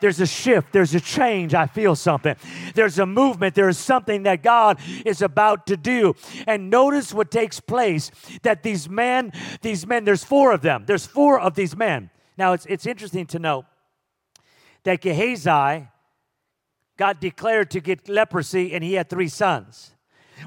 There's 0.00 0.20
a 0.20 0.26
shift, 0.26 0.72
there's 0.72 0.94
a 0.94 1.00
change. 1.00 1.54
I 1.54 1.66
feel 1.66 1.96
something. 1.96 2.36
There's 2.74 2.98
a 2.98 3.06
movement, 3.06 3.54
there 3.54 3.68
is 3.68 3.78
something 3.78 4.24
that 4.24 4.42
God 4.42 4.78
is 5.04 5.22
about 5.22 5.66
to 5.66 5.76
do. 5.76 6.14
And 6.46 6.70
notice 6.70 7.12
what 7.12 7.30
takes 7.30 7.60
place 7.60 8.10
that 8.42 8.62
these 8.62 8.88
men, 8.88 9.32
these 9.62 9.86
men, 9.86 10.04
there's 10.04 10.24
four 10.24 10.52
of 10.52 10.62
them. 10.62 10.84
There's 10.86 11.06
four 11.06 11.40
of 11.40 11.54
these 11.54 11.76
men. 11.76 12.10
Now, 12.36 12.52
it's, 12.52 12.66
it's 12.66 12.86
interesting 12.86 13.26
to 13.26 13.38
note 13.38 13.64
that 14.84 15.00
Gehazi 15.00 15.88
got 16.96 17.20
declared 17.20 17.70
to 17.72 17.80
get 17.80 18.08
leprosy 18.08 18.72
and 18.72 18.84
he 18.84 18.94
had 18.94 19.08
three 19.08 19.28
sons. 19.28 19.92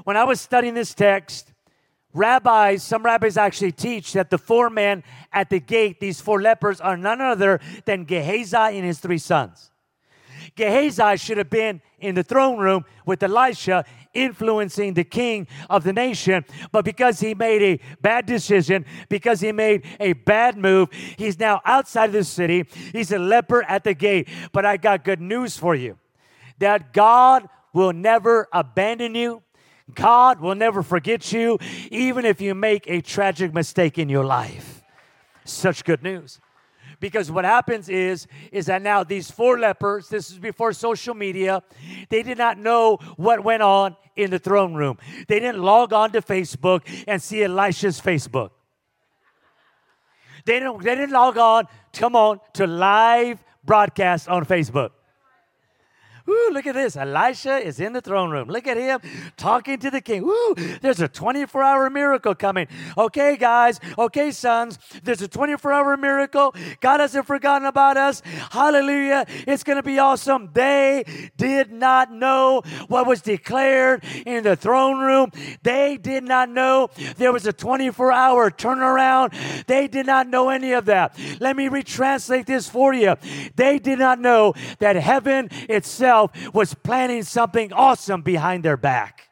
When 0.04 0.16
I 0.16 0.24
was 0.24 0.40
studying 0.40 0.74
this 0.74 0.94
text, 0.94 1.51
Rabbis, 2.14 2.82
some 2.82 3.02
rabbis 3.02 3.36
actually 3.36 3.72
teach 3.72 4.12
that 4.12 4.30
the 4.30 4.38
four 4.38 4.68
men 4.68 5.02
at 5.32 5.48
the 5.48 5.60
gate, 5.60 5.98
these 6.00 6.20
four 6.20 6.42
lepers, 6.42 6.80
are 6.80 6.96
none 6.96 7.20
other 7.20 7.60
than 7.84 8.04
Gehazi 8.04 8.56
and 8.56 8.84
his 8.84 8.98
three 8.98 9.18
sons. 9.18 9.70
Gehazi 10.54 11.16
should 11.16 11.38
have 11.38 11.48
been 11.48 11.80
in 11.98 12.14
the 12.14 12.22
throne 12.22 12.58
room 12.58 12.84
with 13.06 13.22
Elisha, 13.22 13.84
influencing 14.12 14.92
the 14.92 15.04
king 15.04 15.46
of 15.70 15.84
the 15.84 15.92
nation. 15.92 16.44
But 16.70 16.84
because 16.84 17.20
he 17.20 17.34
made 17.34 17.62
a 17.62 17.80
bad 18.02 18.26
decision, 18.26 18.84
because 19.08 19.40
he 19.40 19.52
made 19.52 19.84
a 19.98 20.12
bad 20.12 20.58
move, 20.58 20.90
he's 21.16 21.38
now 21.38 21.62
outside 21.64 22.06
of 22.06 22.12
the 22.12 22.24
city. 22.24 22.66
He's 22.92 23.12
a 23.12 23.18
leper 23.18 23.62
at 23.62 23.84
the 23.84 23.94
gate. 23.94 24.28
But 24.52 24.66
I 24.66 24.76
got 24.76 25.04
good 25.04 25.20
news 25.20 25.56
for 25.56 25.74
you 25.74 25.98
that 26.58 26.92
God 26.92 27.48
will 27.72 27.92
never 27.92 28.48
abandon 28.52 29.14
you. 29.14 29.42
God 29.94 30.40
will 30.40 30.54
never 30.54 30.82
forget 30.82 31.32
you, 31.32 31.58
even 31.90 32.24
if 32.24 32.40
you 32.40 32.54
make 32.54 32.88
a 32.88 33.00
tragic 33.00 33.52
mistake 33.52 33.98
in 33.98 34.08
your 34.08 34.24
life. 34.24 34.82
Such 35.44 35.84
good 35.84 36.02
news. 36.02 36.40
Because 37.00 37.32
what 37.32 37.44
happens 37.44 37.88
is, 37.88 38.28
is 38.52 38.66
that 38.66 38.80
now 38.80 39.02
these 39.02 39.28
four 39.28 39.58
lepers, 39.58 40.08
this 40.08 40.30
is 40.30 40.38
before 40.38 40.72
social 40.72 41.14
media, 41.14 41.62
they 42.08 42.22
did 42.22 42.38
not 42.38 42.58
know 42.58 42.98
what 43.16 43.42
went 43.42 43.62
on 43.62 43.96
in 44.14 44.30
the 44.30 44.38
throne 44.38 44.74
room. 44.74 44.98
They 45.26 45.40
didn't 45.40 45.60
log 45.60 45.92
on 45.92 46.12
to 46.12 46.22
Facebook 46.22 46.82
and 47.08 47.20
see 47.20 47.42
Elisha's 47.42 48.00
Facebook. 48.00 48.50
They 50.44 50.60
didn't, 50.60 50.82
they 50.82 50.94
didn't 50.94 51.12
log 51.12 51.38
on, 51.38 51.66
come 51.92 52.14
on, 52.14 52.40
to 52.54 52.66
live 52.66 53.42
broadcast 53.64 54.28
on 54.28 54.44
Facebook. 54.44 54.90
Ooh, 56.28 56.50
look 56.52 56.66
at 56.66 56.74
this. 56.74 56.96
Elisha 56.96 57.56
is 57.56 57.80
in 57.80 57.92
the 57.92 58.00
throne 58.00 58.30
room. 58.30 58.48
Look 58.48 58.66
at 58.66 58.76
him 58.76 59.00
talking 59.36 59.78
to 59.78 59.90
the 59.90 60.00
king. 60.00 60.22
Ooh, 60.22 60.54
there's 60.80 61.00
a 61.00 61.08
24 61.08 61.62
hour 61.62 61.90
miracle 61.90 62.34
coming. 62.34 62.68
Okay, 62.96 63.36
guys. 63.36 63.80
Okay, 63.98 64.30
sons. 64.30 64.78
There's 65.02 65.22
a 65.22 65.28
24 65.28 65.72
hour 65.72 65.96
miracle. 65.96 66.54
God 66.80 67.00
hasn't 67.00 67.26
forgotten 67.26 67.66
about 67.66 67.96
us. 67.96 68.22
Hallelujah. 68.50 69.26
It's 69.46 69.64
going 69.64 69.76
to 69.76 69.82
be 69.82 69.98
awesome. 69.98 70.50
They 70.52 71.04
did 71.36 71.72
not 71.72 72.12
know 72.12 72.62
what 72.86 73.06
was 73.06 73.20
declared 73.20 74.04
in 74.24 74.44
the 74.44 74.54
throne 74.54 75.00
room. 75.00 75.32
They 75.62 75.96
did 75.96 76.24
not 76.24 76.48
know 76.50 76.90
there 77.16 77.32
was 77.32 77.46
a 77.46 77.52
24 77.52 78.12
hour 78.12 78.50
turnaround. 78.50 79.66
They 79.66 79.88
did 79.88 80.06
not 80.06 80.28
know 80.28 80.50
any 80.50 80.72
of 80.72 80.84
that. 80.84 81.18
Let 81.40 81.56
me 81.56 81.68
retranslate 81.68 82.46
this 82.46 82.68
for 82.68 82.94
you. 82.94 83.16
They 83.56 83.78
did 83.78 83.98
not 83.98 84.20
know 84.20 84.54
that 84.78 84.96
heaven 84.96 85.48
itself 85.68 86.11
was 86.52 86.74
planning 86.74 87.22
something 87.22 87.72
awesome 87.72 88.22
behind 88.22 88.64
their 88.64 88.76
back. 88.76 89.31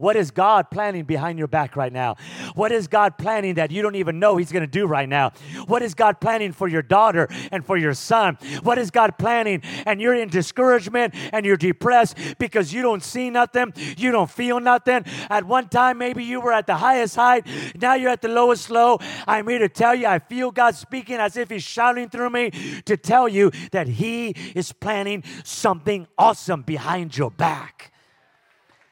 What 0.00 0.16
is 0.16 0.30
God 0.30 0.70
planning 0.70 1.04
behind 1.04 1.38
your 1.38 1.46
back 1.46 1.76
right 1.76 1.92
now? 1.92 2.16
What 2.54 2.72
is 2.72 2.88
God 2.88 3.18
planning 3.18 3.56
that 3.56 3.70
you 3.70 3.82
don't 3.82 3.96
even 3.96 4.18
know 4.18 4.38
He's 4.38 4.50
going 4.50 4.62
to 4.62 4.66
do 4.66 4.86
right 4.86 5.06
now? 5.06 5.32
What 5.66 5.82
is 5.82 5.92
God 5.92 6.22
planning 6.22 6.52
for 6.52 6.68
your 6.68 6.80
daughter 6.80 7.28
and 7.52 7.66
for 7.66 7.76
your 7.76 7.92
son? 7.92 8.38
What 8.62 8.78
is 8.78 8.90
God 8.90 9.18
planning? 9.18 9.60
And 9.84 10.00
you're 10.00 10.14
in 10.14 10.30
discouragement 10.30 11.14
and 11.34 11.44
you're 11.44 11.58
depressed 11.58 12.16
because 12.38 12.72
you 12.72 12.80
don't 12.80 13.02
see 13.02 13.28
nothing, 13.28 13.74
you 13.98 14.10
don't 14.10 14.30
feel 14.30 14.58
nothing. 14.58 15.04
At 15.28 15.44
one 15.44 15.68
time, 15.68 15.98
maybe 15.98 16.24
you 16.24 16.40
were 16.40 16.54
at 16.54 16.66
the 16.66 16.76
highest 16.76 17.16
height, 17.16 17.46
now 17.78 17.92
you're 17.92 18.08
at 18.08 18.22
the 18.22 18.28
lowest 18.28 18.70
low. 18.70 19.00
I'm 19.26 19.46
here 19.46 19.58
to 19.58 19.68
tell 19.68 19.94
you, 19.94 20.06
I 20.06 20.18
feel 20.18 20.50
God 20.50 20.76
speaking 20.76 21.16
as 21.16 21.36
if 21.36 21.50
He's 21.50 21.62
shouting 21.62 22.08
through 22.08 22.30
me 22.30 22.52
to 22.86 22.96
tell 22.96 23.28
you 23.28 23.50
that 23.72 23.86
He 23.86 24.30
is 24.54 24.72
planning 24.72 25.24
something 25.44 26.06
awesome 26.16 26.62
behind 26.62 27.18
your 27.18 27.30
back. 27.30 27.89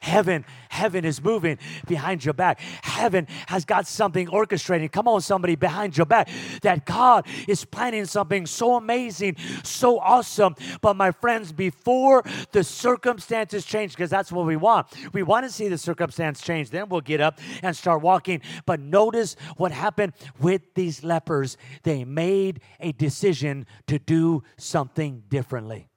Heaven, 0.01 0.45
heaven 0.69 1.03
is 1.03 1.21
moving 1.21 1.57
behind 1.85 2.23
your 2.23 2.33
back. 2.33 2.61
Heaven 2.83 3.27
has 3.47 3.65
got 3.65 3.85
something 3.85 4.27
orchestrating. 4.27 4.89
Come 4.89 5.09
on, 5.09 5.19
somebody 5.19 5.55
behind 5.55 5.97
your 5.97 6.05
back. 6.05 6.29
That 6.61 6.85
God 6.85 7.27
is 7.49 7.65
planning 7.65 8.05
something 8.05 8.45
so 8.45 8.75
amazing, 8.75 9.35
so 9.63 9.99
awesome. 9.99 10.55
But 10.79 10.95
my 10.95 11.11
friends, 11.11 11.51
before 11.51 12.23
the 12.53 12.63
circumstances 12.63 13.65
change, 13.65 13.91
because 13.91 14.09
that's 14.09 14.31
what 14.31 14.45
we 14.45 14.55
want. 14.55 14.87
We 15.11 15.21
want 15.21 15.45
to 15.45 15.51
see 15.51 15.67
the 15.67 15.77
circumstance 15.77 16.41
change. 16.41 16.69
Then 16.69 16.87
we'll 16.87 17.01
get 17.01 17.19
up 17.19 17.39
and 17.61 17.75
start 17.75 18.01
walking. 18.01 18.41
But 18.65 18.79
notice 18.79 19.35
what 19.57 19.73
happened 19.73 20.13
with 20.39 20.61
these 20.75 21.03
lepers. 21.03 21.57
They 21.83 22.05
made 22.05 22.61
a 22.79 22.93
decision 22.93 23.65
to 23.87 23.99
do 23.99 24.43
something 24.57 25.23
differently. 25.27 25.89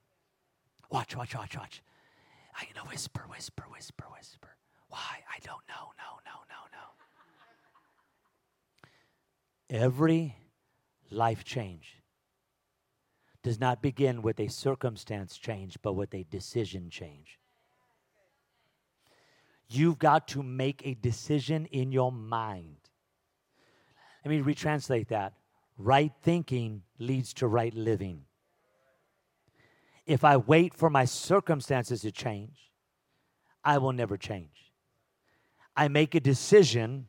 Watch, 0.91 1.15
watch, 1.15 1.33
watch, 1.35 1.57
watch. 1.57 1.81
I'm 2.55 2.67
whisper, 2.87 3.23
whisper, 3.27 3.63
whisper, 3.71 4.05
whisper. 4.15 4.55
Why? 4.89 4.99
I 4.99 5.39
don't 5.43 5.63
know. 5.67 5.91
No, 5.97 6.19
no, 6.25 6.43
no, 6.49 6.59
no. 9.79 9.85
Every 9.85 10.35
life 11.09 11.43
change 11.43 12.03
does 13.41 13.59
not 13.59 13.81
begin 13.81 14.21
with 14.21 14.39
a 14.39 14.47
circumstance 14.47 15.37
change, 15.37 15.77
but 15.81 15.93
with 15.93 16.13
a 16.13 16.23
decision 16.23 16.89
change. 16.89 17.39
You've 19.67 19.97
got 19.97 20.27
to 20.29 20.43
make 20.43 20.85
a 20.85 20.93
decision 20.93 21.65
in 21.65 21.91
your 21.91 22.11
mind. 22.11 22.77
Let 24.23 24.29
me 24.31 24.41
retranslate 24.41 25.07
that. 25.07 25.33
Right 25.77 26.11
thinking 26.21 26.83
leads 26.99 27.33
to 27.35 27.47
right 27.47 27.73
living 27.73 28.25
if 30.05 30.23
I 30.23 30.37
wait 30.37 30.73
for 30.73 30.89
my 30.89 31.05
circumstances 31.05 32.01
to 32.01 32.11
change, 32.11 32.71
I 33.63 33.77
will 33.77 33.93
never 33.93 34.17
change. 34.17 34.73
I 35.75 35.87
make 35.87 36.13
a 36.15 36.19
decision 36.19 37.07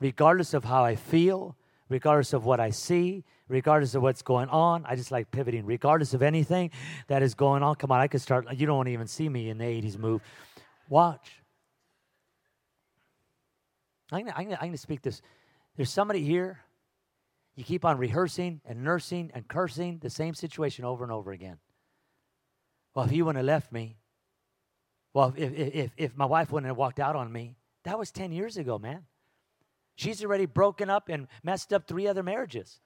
regardless 0.00 0.54
of 0.54 0.64
how 0.64 0.84
I 0.84 0.96
feel, 0.96 1.56
regardless 1.88 2.32
of 2.32 2.44
what 2.44 2.58
I 2.58 2.70
see, 2.70 3.24
regardless 3.48 3.94
of 3.94 4.02
what's 4.02 4.22
going 4.22 4.48
on. 4.48 4.84
I 4.86 4.96
just 4.96 5.10
like 5.10 5.30
pivoting, 5.30 5.66
regardless 5.66 6.14
of 6.14 6.22
anything 6.22 6.70
that 7.06 7.22
is 7.22 7.34
going 7.34 7.62
on. 7.62 7.76
Come 7.76 7.92
on, 7.92 8.00
I 8.00 8.08
could 8.08 8.22
start. 8.22 8.46
You 8.54 8.66
don't 8.66 8.88
even 8.88 9.06
see 9.06 9.28
me 9.28 9.50
in 9.50 9.58
the 9.58 9.64
80s 9.64 9.98
move. 9.98 10.22
Watch. 10.88 11.42
I'm 14.10 14.26
going 14.26 14.72
to 14.72 14.78
speak 14.78 15.02
this. 15.02 15.22
There's 15.76 15.90
somebody 15.90 16.22
here, 16.22 16.60
you 17.56 17.64
keep 17.64 17.84
on 17.84 17.98
rehearsing 17.98 18.60
and 18.64 18.82
nursing 18.82 19.30
and 19.34 19.46
cursing 19.46 19.98
the 19.98 20.10
same 20.10 20.34
situation 20.34 20.84
over 20.84 21.04
and 21.04 21.12
over 21.12 21.32
again. 21.32 21.58
Well, 22.94 23.06
if 23.06 23.10
he 23.10 23.22
wouldn't 23.22 23.38
have 23.38 23.46
left 23.46 23.72
me, 23.72 23.96
well, 25.14 25.34
if, 25.36 25.52
if, 25.52 25.90
if 25.96 26.16
my 26.16 26.24
wife 26.24 26.50
wouldn't 26.50 26.68
have 26.68 26.76
walked 26.76 27.00
out 27.00 27.16
on 27.16 27.32
me, 27.32 27.56
that 27.84 27.98
was 27.98 28.10
10 28.10 28.32
years 28.32 28.56
ago, 28.56 28.78
man. 28.78 29.04
She's 29.96 30.24
already 30.24 30.46
broken 30.46 30.88
up 30.88 31.08
and 31.08 31.28
messed 31.42 31.72
up 31.72 31.86
three 31.86 32.06
other 32.06 32.22
marriages. 32.22 32.80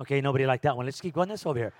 Okay, 0.00 0.20
nobody 0.20 0.44
liked 0.46 0.64
that 0.64 0.76
one. 0.76 0.84
Let's 0.84 1.00
keep 1.00 1.14
going 1.14 1.28
this 1.28 1.46
over 1.46 1.58
here. 1.58 1.72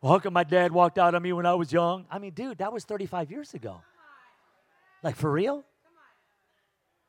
Well, 0.00 0.12
how 0.12 0.18
come 0.18 0.32
my 0.32 0.44
dad 0.44 0.72
walked 0.72 0.98
out 0.98 1.14
on 1.14 1.22
me 1.22 1.32
when 1.32 1.44
I 1.44 1.54
was 1.54 1.72
young? 1.72 2.06
I 2.10 2.18
mean, 2.18 2.32
dude, 2.32 2.58
that 2.58 2.72
was 2.72 2.84
35 2.84 3.30
years 3.30 3.54
ago. 3.54 3.82
Like, 5.02 5.16
for 5.16 5.30
real? 5.30 5.64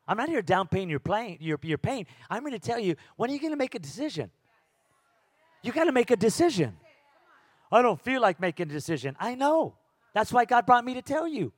I'm 0.07 0.17
not 0.17 0.29
here 0.29 0.41
downplaying 0.41 0.89
your, 0.89 1.01
your, 1.39 1.59
your 1.61 1.77
pain. 1.77 2.05
I'm 2.29 2.41
going 2.41 2.53
to 2.53 2.59
tell 2.59 2.79
you, 2.79 2.95
when 3.17 3.29
are 3.29 3.33
you 3.33 3.39
going 3.39 3.51
to 3.51 3.57
make 3.57 3.75
a 3.75 3.79
decision? 3.79 4.31
You 5.61 5.71
got 5.71 5.85
to 5.85 5.91
make 5.91 6.11
a 6.11 6.15
decision. 6.15 6.77
I 7.71 7.81
don't 7.81 7.99
feel 7.99 8.21
like 8.21 8.39
making 8.39 8.69
a 8.69 8.73
decision. 8.73 9.17
I 9.19 9.35
know. 9.35 9.75
That's 10.13 10.31
why 10.31 10.45
God 10.45 10.65
brought 10.65 10.85
me 10.85 10.93
to 10.93 11.01
tell 11.01 11.27
you. 11.27 11.51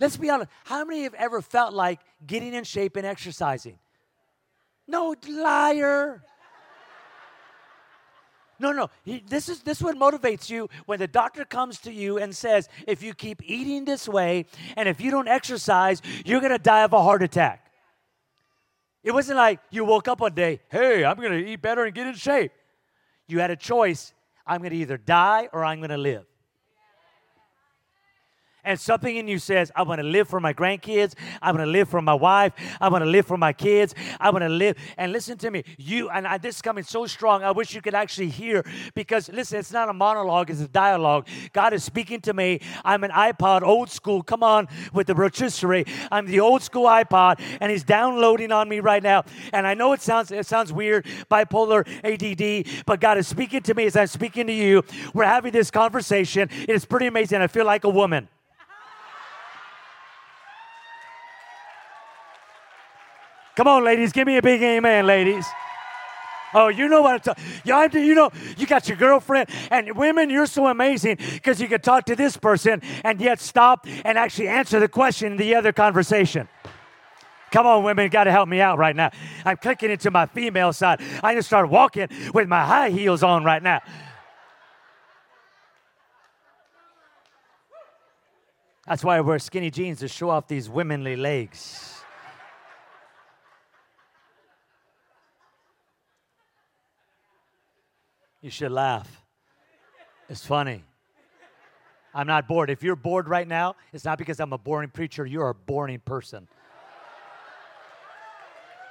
Let's 0.00 0.16
be 0.16 0.30
honest. 0.30 0.50
How 0.64 0.84
many 0.84 1.04
have 1.04 1.14
ever 1.14 1.40
felt 1.40 1.72
like 1.72 2.00
getting 2.26 2.54
in 2.54 2.64
shape 2.64 2.96
and 2.96 3.06
exercising? 3.06 3.78
No, 4.88 5.14
liar. 5.28 6.24
No, 8.62 8.70
no. 8.70 8.90
This 9.26 9.48
is 9.48 9.60
this 9.62 9.82
what 9.82 9.96
motivates 9.96 10.48
you 10.48 10.70
when 10.86 11.00
the 11.00 11.08
doctor 11.08 11.44
comes 11.44 11.80
to 11.80 11.92
you 11.92 12.18
and 12.18 12.34
says, 12.34 12.68
if 12.86 13.02
you 13.02 13.12
keep 13.12 13.42
eating 13.44 13.84
this 13.84 14.08
way 14.08 14.46
and 14.76 14.88
if 14.88 15.00
you 15.00 15.10
don't 15.10 15.26
exercise, 15.26 16.00
you're 16.24 16.40
gonna 16.40 16.60
die 16.60 16.84
of 16.84 16.92
a 16.92 17.02
heart 17.02 17.24
attack. 17.24 17.66
It 19.02 19.10
wasn't 19.10 19.38
like 19.38 19.58
you 19.72 19.84
woke 19.84 20.06
up 20.06 20.20
one 20.20 20.34
day, 20.34 20.60
hey, 20.70 21.04
I'm 21.04 21.16
gonna 21.16 21.34
eat 21.34 21.60
better 21.60 21.84
and 21.84 21.92
get 21.92 22.06
in 22.06 22.14
shape. 22.14 22.52
You 23.26 23.40
had 23.40 23.50
a 23.50 23.56
choice. 23.56 24.14
I'm 24.46 24.62
gonna 24.62 24.76
either 24.76 24.96
die 24.96 25.48
or 25.52 25.64
I'm 25.64 25.80
gonna 25.80 25.98
live 25.98 26.24
and 28.64 28.78
something 28.78 29.16
in 29.16 29.26
you 29.26 29.38
says, 29.38 29.72
I 29.74 29.82
want 29.82 30.00
to 30.00 30.06
live 30.06 30.28
for 30.28 30.38
my 30.38 30.52
grandkids. 30.52 31.14
I 31.40 31.50
want 31.50 31.64
to 31.64 31.70
live 31.70 31.88
for 31.88 32.00
my 32.00 32.14
wife. 32.14 32.52
I 32.80 32.88
want 32.88 33.02
to 33.02 33.10
live 33.10 33.26
for 33.26 33.36
my 33.36 33.52
kids. 33.52 33.94
I 34.20 34.30
want 34.30 34.42
to 34.42 34.48
live. 34.48 34.76
And 34.96 35.12
listen 35.12 35.36
to 35.38 35.50
me, 35.50 35.64
you, 35.78 36.10
and 36.10 36.26
I, 36.26 36.38
this 36.38 36.56
is 36.56 36.62
coming 36.62 36.84
so 36.84 37.06
strong, 37.06 37.42
I 37.42 37.50
wish 37.50 37.74
you 37.74 37.82
could 37.82 37.94
actually 37.94 38.28
hear 38.28 38.64
because, 38.94 39.28
listen, 39.30 39.58
it's 39.58 39.72
not 39.72 39.88
a 39.88 39.92
monologue, 39.92 40.50
it's 40.50 40.60
a 40.60 40.68
dialogue. 40.68 41.26
God 41.52 41.72
is 41.72 41.82
speaking 41.82 42.20
to 42.22 42.34
me. 42.34 42.60
I'm 42.84 43.02
an 43.02 43.10
iPod, 43.10 43.62
old 43.62 43.90
school, 43.90 44.22
come 44.22 44.42
on, 44.42 44.68
with 44.92 45.08
the 45.08 45.14
rotisserie. 45.14 45.84
I'm 46.12 46.26
the 46.26 46.40
old 46.40 46.62
school 46.62 46.84
iPod, 46.84 47.40
and 47.60 47.70
He's 47.70 47.84
downloading 47.84 48.52
on 48.52 48.68
me 48.68 48.80
right 48.80 49.02
now. 49.02 49.24
And 49.52 49.66
I 49.66 49.74
know 49.74 49.92
it 49.92 50.02
sounds, 50.02 50.30
it 50.30 50.46
sounds 50.46 50.72
weird, 50.72 51.06
bipolar, 51.30 51.86
ADD, 52.04 52.84
but 52.86 53.00
God 53.00 53.18
is 53.18 53.26
speaking 53.26 53.62
to 53.62 53.74
me 53.74 53.86
as 53.86 53.96
I'm 53.96 54.06
speaking 54.06 54.46
to 54.46 54.52
you. 54.52 54.84
We're 55.14 55.24
having 55.24 55.52
this 55.52 55.70
conversation. 55.70 56.48
It 56.52 56.70
is 56.70 56.84
pretty 56.84 57.06
amazing. 57.06 57.40
I 57.40 57.48
feel 57.48 57.66
like 57.66 57.84
a 57.84 57.90
woman. 57.90 58.28
Come 63.54 63.68
on, 63.68 63.84
ladies, 63.84 64.12
give 64.12 64.26
me 64.26 64.38
a 64.38 64.42
big 64.42 64.62
amen, 64.62 65.06
ladies. 65.06 65.46
Oh, 66.54 66.68
you 66.68 66.88
know 66.88 67.02
what 67.02 67.14
I'm 67.14 67.20
talking. 67.20 67.44
Yeah, 67.64 67.86
you 67.92 68.14
know, 68.14 68.30
you 68.56 68.66
got 68.66 68.88
your 68.88 68.96
girlfriend, 68.96 69.48
and 69.70 69.96
women, 69.96 70.28
you're 70.30 70.46
so 70.46 70.66
amazing 70.66 71.18
because 71.32 71.60
you 71.60 71.68
can 71.68 71.80
talk 71.80 72.04
to 72.06 72.16
this 72.16 72.36
person 72.36 72.82
and 73.04 73.20
yet 73.20 73.40
stop 73.40 73.86
and 74.04 74.18
actually 74.18 74.48
answer 74.48 74.78
the 74.80 74.88
question 74.88 75.32
in 75.32 75.38
the 75.38 75.54
other 75.54 75.72
conversation. 75.72 76.48
Come 77.50 77.66
on, 77.66 77.84
women, 77.84 78.08
got 78.08 78.24
to 78.24 78.30
help 78.30 78.48
me 78.48 78.60
out 78.60 78.78
right 78.78 78.96
now. 78.96 79.10
I'm 79.44 79.58
clicking 79.58 79.90
into 79.90 80.10
my 80.10 80.26
female 80.26 80.72
side. 80.72 81.00
I 81.22 81.34
just 81.34 81.48
start 81.48 81.68
walking 81.68 82.08
with 82.32 82.48
my 82.48 82.64
high 82.64 82.90
heels 82.90 83.22
on 83.22 83.44
right 83.44 83.62
now. 83.62 83.80
That's 88.86 89.04
why 89.04 89.18
I 89.18 89.20
wear 89.20 89.38
skinny 89.38 89.70
jeans 89.70 90.00
to 90.00 90.08
show 90.08 90.30
off 90.30 90.48
these 90.48 90.68
womanly 90.68 91.16
legs. 91.16 91.91
You 98.42 98.50
should 98.50 98.72
laugh. 98.72 99.22
It's 100.28 100.44
funny. 100.44 100.84
I'm 102.14 102.26
not 102.26 102.46
bored. 102.46 102.68
If 102.68 102.82
you're 102.82 102.96
bored 102.96 103.28
right 103.28 103.46
now, 103.46 103.76
it's 103.92 104.04
not 104.04 104.18
because 104.18 104.40
I'm 104.40 104.52
a 104.52 104.58
boring 104.58 104.90
preacher. 104.90 105.24
You're 105.24 105.48
a 105.48 105.54
boring 105.54 106.00
person. 106.00 106.48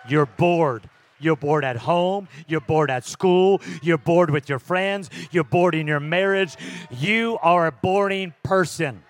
You're 0.07 0.25
bored. 0.25 0.89
You're 1.19 1.35
bored 1.35 1.63
at 1.63 1.75
home. 1.75 2.27
You're 2.47 2.61
bored 2.61 2.89
at 2.89 3.05
school. 3.05 3.61
You're 3.83 3.99
bored 3.99 4.31
with 4.31 4.49
your 4.49 4.57
friends. 4.57 5.09
You're 5.29 5.43
bored 5.43 5.75
in 5.75 5.85
your 5.85 5.99
marriage. 5.99 6.55
You 6.89 7.37
are 7.43 7.67
a 7.67 7.71
boring 7.71 8.33
person. 8.41 9.03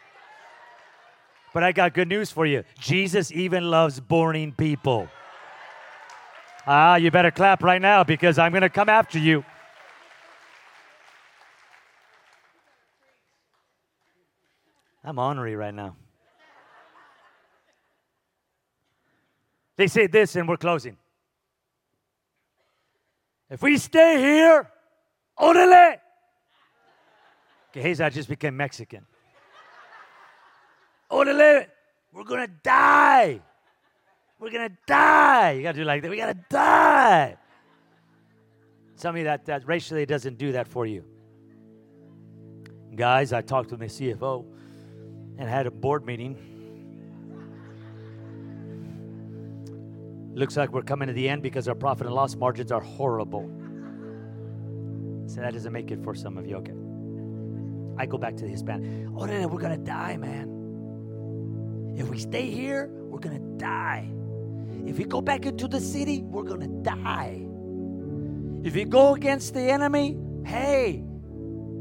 But 1.54 1.64
I 1.64 1.72
got 1.72 1.94
good 1.94 2.08
news 2.08 2.32
for 2.32 2.46
you 2.46 2.64
Jesus 2.80 3.32
even 3.32 3.70
loves 3.70 4.00
boring 4.00 4.54
people. 4.54 5.08
Ah, 6.66 6.96
you 6.96 7.12
better 7.12 7.32
clap 7.32 7.64
right 7.64 7.82
now 7.82 8.04
because 8.04 8.38
I'm 8.38 8.52
going 8.52 8.62
to 8.62 8.70
come 8.70 8.90
after 8.90 9.18
you. 9.18 9.44
I'm 15.04 15.18
ornery 15.18 15.56
right 15.56 15.74
now. 15.74 15.96
They 19.78 19.88
say 19.88 20.08
this, 20.08 20.36
and 20.36 20.48
we're 20.48 20.58
closing. 20.58 20.98
If 23.50 23.62
we 23.62 23.78
stay 23.78 24.20
here, 24.20 24.70
orale. 25.40 25.98
Okay, 27.76 28.04
I 28.04 28.10
just 28.10 28.30
became 28.30 28.56
Mexican. 28.56 29.06
Orale, 31.10 31.68
we're 32.14 32.24
gonna 32.24 32.48
die. 32.48 33.42
We're 34.40 34.52
gonna 34.52 34.78
die. 34.86 35.52
You 35.52 35.64
gotta 35.64 35.78
do 35.80 35.84
like 35.84 36.02
that. 36.04 36.12
We 36.12 36.18
gotta 36.18 36.38
die. 36.50 37.38
Some 38.96 39.16
of 39.16 39.20
you 39.20 39.24
that, 39.24 39.46
that 39.46 39.68
racially 39.68 40.06
doesn't 40.06 40.38
do 40.38 40.52
that 40.52 40.68
for 40.68 40.86
you. 40.86 41.04
Guys, 42.96 43.34
I 43.34 43.42
talked 43.42 43.72
with 43.72 43.80
my 43.80 43.88
CFO 43.88 44.46
and 45.38 45.50
had 45.50 45.68
a 45.68 45.72
board 45.72 46.06
meeting. 46.06 46.38
Looks 50.34 50.56
like 50.56 50.72
we're 50.72 50.84
coming 50.84 51.08
to 51.08 51.14
the 51.14 51.28
end 51.28 51.42
because 51.44 51.68
our 51.68 51.76
profit 51.76 52.08
and 52.08 52.16
loss 52.16 52.36
margins 52.36 52.72
are 52.72 52.80
horrible. 52.80 53.50
So 55.28 55.42
that 55.42 55.54
doesn't 55.54 55.74
make 55.74 55.92
it 55.92 56.04
for 56.04 56.16
some 56.16 56.38
of 56.38 56.48
you. 56.48 56.58
Okay. 56.58 56.74
I 57.98 58.06
go 58.06 58.18
back 58.18 58.36
to 58.38 58.44
the 58.44 58.50
Hispanic. 58.50 59.08
Oh, 59.16 59.26
no, 59.26 59.42
no, 59.42 59.48
we're 59.48 59.60
going 59.60 59.78
to 59.78 59.86
die, 59.86 60.18
man. 60.18 61.96
If 61.98 62.10
we 62.10 62.18
stay 62.18 62.50
here, 62.50 62.90
we're 62.92 63.20
going 63.20 63.38
to 63.38 63.58
die. 63.58 64.10
If 64.86 64.98
we 64.98 65.04
go 65.04 65.22
back 65.22 65.46
into 65.46 65.68
the 65.68 65.80
city, 65.80 66.22
we're 66.22 66.44
going 66.44 66.62
to 66.62 66.90
die. 66.90 67.46
If 68.64 68.76
we 68.76 68.86
go 68.86 69.16
against 69.16 69.54
the 69.54 69.62
enemy, 69.62 70.18
hey, 70.46 71.04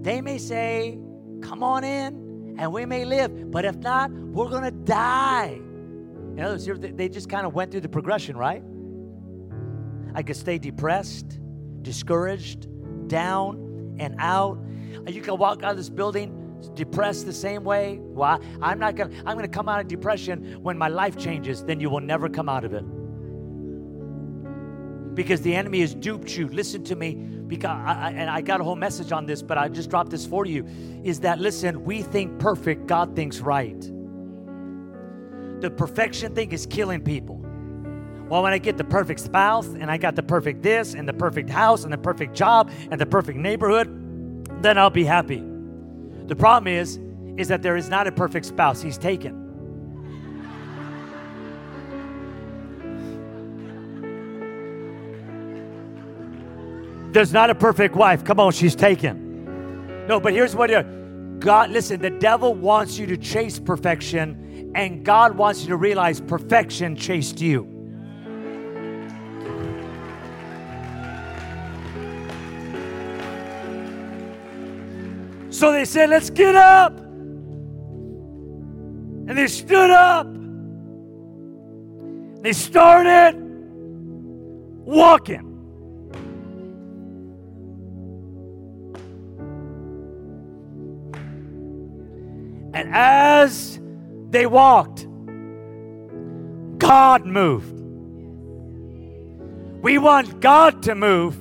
they 0.01 0.21
may 0.21 0.39
say, 0.39 0.99
come 1.41 1.63
on 1.63 1.85
in 1.85 2.30
and 2.59 2.73
we 2.73 2.85
may 2.87 3.05
live. 3.05 3.51
But 3.51 3.65
if 3.65 3.77
not, 3.77 4.11
we're 4.11 4.49
going 4.49 4.65
to 4.65 4.71
die. 4.71 5.61
In 6.37 6.41
other 6.41 6.55
words, 6.55 6.81
they 6.97 7.09
just 7.09 7.29
kind 7.29 7.47
of 7.47 7.55
went 7.55 7.71
through 7.71 7.81
the 7.81 7.89
progression, 7.89 8.37
right? 8.37 8.63
I 10.15 10.23
could 10.23 10.37
stay 10.37 10.59
depressed, 10.59 11.39
discouraged, 11.83 12.69
down, 13.09 13.97
and 13.99 14.15
out. 14.19 14.59
You 15.07 15.23
can 15.23 15.37
walk 15.37 15.63
out 15.63 15.73
of 15.73 15.77
this 15.77 15.91
building 15.91 16.37
depressed 16.75 17.27
the 17.27 17.33
same 17.33 17.65
way. 17.65 17.99
Well, 18.01 18.41
I'm 18.61 18.79
not 18.79 18.95
gonna. 18.95 19.15
I'm 19.25 19.37
gonna 19.37 19.49
come 19.49 19.69
out 19.69 19.81
of 19.81 19.89
depression 19.89 20.63
when 20.63 20.77
my 20.77 20.89
life 20.89 21.17
changes. 21.17 21.65
Then 21.65 21.81
you 21.81 21.89
will 21.89 22.01
never 22.01 22.29
come 22.29 22.49
out 22.49 22.65
of 22.65 22.75
it 22.75 22.85
because 25.15 25.41
the 25.43 25.55
enemy 25.55 25.81
has 25.81 25.95
duped 25.95 26.37
you. 26.37 26.49
Listen 26.49 26.85
to 26.85 26.97
me, 26.97 27.15
because 27.15 27.71
I, 27.71 28.13
and 28.17 28.31
I 28.31 28.41
got 28.41 28.61
a 28.61 28.65
whole 28.65 28.77
message 28.77 29.13
on 29.13 29.27
this, 29.27 29.43
but 29.43 29.59
I 29.59 29.69
just 29.69 29.91
dropped 29.91 30.11
this 30.11 30.25
for 30.27 30.47
you. 30.47 30.67
Is 31.03 31.21
that 31.21 31.39
listen? 31.39 31.85
We 31.85 32.03
think 32.03 32.39
perfect. 32.39 32.87
God 32.87 33.17
thinks 33.17 33.41
right. 33.41 33.81
The 35.61 35.71
perfection 35.71 36.35
thing 36.35 36.53
is 36.53 36.67
killing 36.67 37.03
people. 37.03 37.37
Well, 38.29 38.45
when 38.45 38.53
I 38.53 38.59
get 38.59 38.77
the 38.77 38.85
perfect 38.85 39.21
spouse 39.21 39.67
and 39.67 39.91
I 39.91 39.97
got 39.97 40.15
the 40.15 40.23
perfect 40.23 40.63
this 40.63 40.95
and 40.95 41.09
the 41.09 41.13
perfect 41.13 41.51
house 41.51 41.83
and 41.83 41.93
the 41.93 41.99
perfect 41.99 42.35
job 42.35 42.71
and 42.91 43.01
the 43.01 43.07
perfect 43.07 43.39
neighborhood, 43.39 43.89
then 44.63 44.79
I'll 44.79 44.89
be 44.89 45.05
happy. 45.05 45.43
The 46.27 46.37
problem 46.37 46.73
is, 46.73 47.01
is 47.37 47.49
that 47.49 47.63
there 47.63 47.77
is 47.77 47.89
not 47.89 48.07
a 48.07 48.13
perfect 48.13 48.47
spouse. 48.47 48.81
He's 48.81 48.99
taken. 48.99 49.50
There's 57.13 57.33
not 57.33 57.51
a 57.51 57.55
perfect 57.55 57.97
wife. 57.97 58.25
Come 58.25 58.39
on, 58.39 58.53
she's 58.53 58.77
taken. 58.77 60.07
No, 60.07 60.21
but 60.21 60.33
here's 60.33 60.55
what 60.55 60.71
uh, 60.71 60.83
God, 61.41 61.71
listen, 61.71 62.01
the 62.01 62.11
devil 62.11 62.55
wants 62.55 62.99
you 62.99 63.07
to 63.07 63.17
chase 63.17 63.59
perfection, 63.59 64.73
and 64.75 65.05
God 65.05 65.37
wants 65.37 65.63
you 65.63 65.69
to 65.69 65.77
realize 65.77 66.21
perfection 66.21 66.95
chased 66.95 67.41
you. 67.41 67.77
So 75.51 75.73
they 75.73 75.85
said, 75.85 76.11
Let's 76.11 76.31
get 76.31 76.55
up. 76.55 76.97
And 79.29 79.37
they 79.37 79.47
stood 79.47 79.91
up. 79.91 80.27
They 82.43 82.53
started 82.53 83.35
walking. 84.85 85.50
As 92.93 93.81
they 94.31 94.47
walked, 94.47 95.07
God 96.79 97.27
moved. 97.27 97.79
We 99.83 99.99
want 99.99 100.41
God 100.41 100.83
to 100.85 100.95
move 100.95 101.37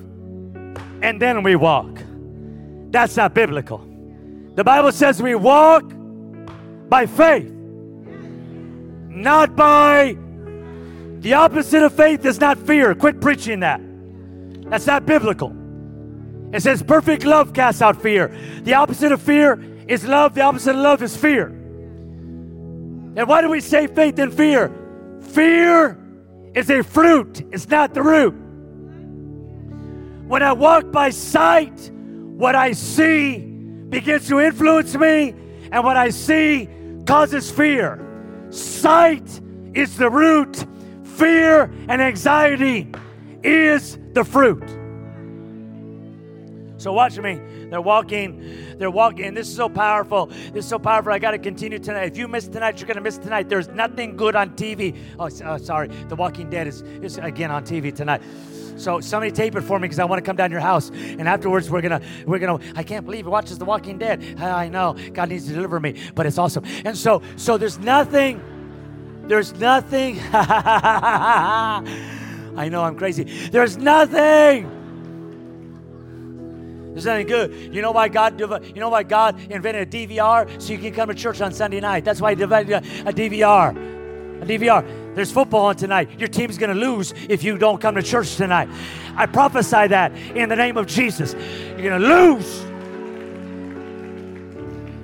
and 1.02 1.20
then 1.20 1.42
we 1.42 1.56
walk. 1.56 2.02
That's 2.90 3.16
not 3.16 3.34
biblical. 3.34 3.86
The 4.54 4.64
Bible 4.64 4.92
says 4.92 5.22
we 5.22 5.34
walk 5.34 5.84
by 6.88 7.06
faith, 7.06 7.50
not 9.08 9.56
by 9.56 10.16
the 11.20 11.34
opposite 11.34 11.82
of 11.82 11.92
faith 11.92 12.24
is 12.24 12.40
not 12.40 12.58
fear. 12.58 12.94
Quit 12.94 13.20
preaching 13.20 13.60
that. 13.60 13.80
That's 14.70 14.86
not 14.86 15.04
biblical. 15.04 15.54
It 16.52 16.62
says 16.62 16.82
perfect 16.82 17.24
love 17.24 17.52
casts 17.52 17.82
out 17.82 18.00
fear. 18.00 18.34
The 18.62 18.74
opposite 18.74 19.12
of 19.12 19.20
fear 19.20 19.62
is 19.90 20.06
love. 20.06 20.34
The 20.34 20.42
opposite 20.42 20.70
of 20.70 20.76
love 20.76 21.02
is 21.02 21.16
fear. 21.16 21.48
And 21.48 23.26
why 23.26 23.42
do 23.42 23.50
we 23.50 23.60
say 23.60 23.88
faith 23.88 24.18
and 24.20 24.32
fear? 24.32 24.72
Fear 25.20 25.98
is 26.54 26.70
a 26.70 26.82
fruit, 26.82 27.42
it's 27.52 27.68
not 27.68 27.92
the 27.92 28.02
root. 28.02 28.34
When 30.28 30.42
I 30.42 30.52
walk 30.52 30.92
by 30.92 31.10
sight, 31.10 31.90
what 31.92 32.54
I 32.54 32.72
see 32.72 33.38
begins 33.38 34.28
to 34.28 34.38
influence 34.38 34.94
me, 34.94 35.34
and 35.72 35.84
what 35.84 35.96
I 35.96 36.10
see 36.10 36.68
causes 37.04 37.50
fear. 37.50 37.98
Sight 38.50 39.40
is 39.74 39.96
the 39.96 40.08
root, 40.08 40.64
fear 41.02 41.64
and 41.88 42.00
anxiety 42.00 42.92
is 43.42 43.98
the 44.12 44.24
fruit. 44.24 44.64
So 46.78 46.92
watch 46.92 47.18
me. 47.18 47.40
They're 47.70 47.80
walking. 47.80 48.76
They're 48.78 48.90
walking. 48.90 49.34
This 49.34 49.48
is 49.48 49.54
so 49.54 49.68
powerful. 49.68 50.26
This 50.26 50.64
is 50.64 50.68
so 50.68 50.78
powerful. 50.78 51.12
I 51.12 51.18
got 51.18 51.30
to 51.30 51.38
continue 51.38 51.78
tonight. 51.78 52.04
If 52.04 52.18
you 52.18 52.28
miss 52.28 52.48
tonight, 52.48 52.80
you're 52.80 52.86
going 52.86 52.96
to 52.96 53.02
miss 53.02 53.18
tonight. 53.18 53.48
There's 53.48 53.68
nothing 53.68 54.16
good 54.16 54.36
on 54.36 54.50
TV. 54.50 54.96
Oh, 55.18 55.30
oh, 55.44 55.58
sorry. 55.58 55.88
The 55.88 56.16
Walking 56.16 56.50
Dead 56.50 56.66
is, 56.66 56.82
is 56.82 57.18
again 57.18 57.50
on 57.50 57.64
TV 57.64 57.94
tonight. 57.94 58.22
So 58.76 59.00
somebody 59.00 59.30
tape 59.30 59.56
it 59.56 59.60
for 59.60 59.78
me 59.78 59.84
because 59.84 59.98
I 59.98 60.06
want 60.06 60.24
to 60.24 60.26
come 60.26 60.36
down 60.36 60.50
your 60.50 60.60
house. 60.60 60.90
And 60.90 61.28
afterwards, 61.28 61.70
we're 61.70 61.82
gonna 61.82 62.00
we're 62.24 62.38
gonna. 62.38 62.64
I 62.74 62.82
can't 62.82 63.04
believe 63.04 63.26
he 63.26 63.30
watches 63.30 63.58
The 63.58 63.66
Walking 63.66 63.98
Dead. 63.98 64.40
I 64.40 64.70
know 64.70 64.96
God 65.12 65.28
needs 65.28 65.46
to 65.48 65.52
deliver 65.52 65.78
me, 65.78 66.00
but 66.14 66.24
it's 66.24 66.38
awesome. 66.38 66.64
And 66.84 66.96
so 66.96 67.20
so 67.36 67.58
there's 67.58 67.78
nothing. 67.78 68.40
There's 69.26 69.52
nothing. 69.54 70.18
I 70.32 71.82
know 72.70 72.82
I'm 72.82 72.96
crazy. 72.96 73.24
There's 73.50 73.76
nothing. 73.76 74.79
There's 77.02 77.06
nothing 77.06 77.28
good. 77.28 77.74
You 77.74 77.80
know 77.80 77.92
why 77.92 78.08
God? 78.08 78.38
You 78.38 78.74
know 78.74 78.90
why 78.90 79.04
God 79.04 79.40
invented 79.50 79.94
a 79.94 80.06
DVR 80.06 80.60
so 80.60 80.72
you 80.74 80.78
can 80.78 80.92
come 80.92 81.08
to 81.08 81.14
church 81.14 81.40
on 81.40 81.50
Sunday 81.54 81.80
night. 81.80 82.04
That's 82.04 82.20
why 82.20 82.34
He 82.34 82.42
invented 82.42 82.84
a 83.06 83.12
DVR. 83.12 83.70
A 84.42 84.44
DVR. 84.44 85.14
There's 85.14 85.32
football 85.32 85.66
on 85.66 85.76
tonight. 85.76 86.20
Your 86.20 86.28
team's 86.28 86.58
going 86.58 86.74
to 86.74 86.78
lose 86.78 87.14
if 87.30 87.42
you 87.42 87.56
don't 87.56 87.80
come 87.80 87.94
to 87.94 88.02
church 88.02 88.36
tonight. 88.36 88.68
I 89.16 89.24
prophesy 89.24 89.86
that 89.86 90.12
in 90.12 90.50
the 90.50 90.56
name 90.56 90.76
of 90.76 90.86
Jesus. 90.86 91.32
You're 91.32 91.82
going 91.82 92.02
to 92.02 92.06
lose. 92.06 92.60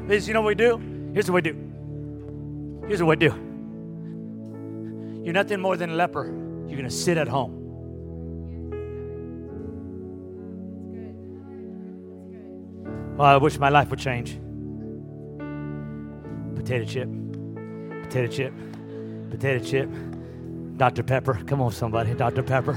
This, 0.07 0.29
you 0.29 0.35
know 0.35 0.43
what 0.43 0.49
we 0.49 0.55
do? 0.55 0.79
Here's 1.15 1.31
what 1.31 1.43
we 1.43 1.51
do. 1.51 2.85
Here's 2.87 3.03
what 3.03 3.19
we 3.19 3.29
do. 3.29 3.35
You're 5.25 5.33
nothing 5.33 5.61
more 5.63 5.79
than 5.79 5.91
a 5.91 5.95
leper. 5.95 6.27
You're 6.27 6.77
going 6.77 6.85
to 6.85 6.91
sit 6.91 7.17
at 7.17 7.27
home. 7.27 7.66
Well, 13.17 13.27
I 13.27 13.37
wish 13.39 13.59
my 13.59 13.71
life 13.71 13.89
would 13.89 13.99
change. 13.99 14.39
Potato 16.55 16.85
chip. 16.85 17.09
Potato 18.03 18.27
chip. 18.27 18.53
Potato 19.31 19.65
chip. 19.65 19.89
Dr. 20.77 21.03
Pepper. 21.03 21.41
Come 21.47 21.63
on, 21.63 21.73
somebody. 21.73 22.13
Dr. 22.13 22.43
Pepper. 22.43 22.75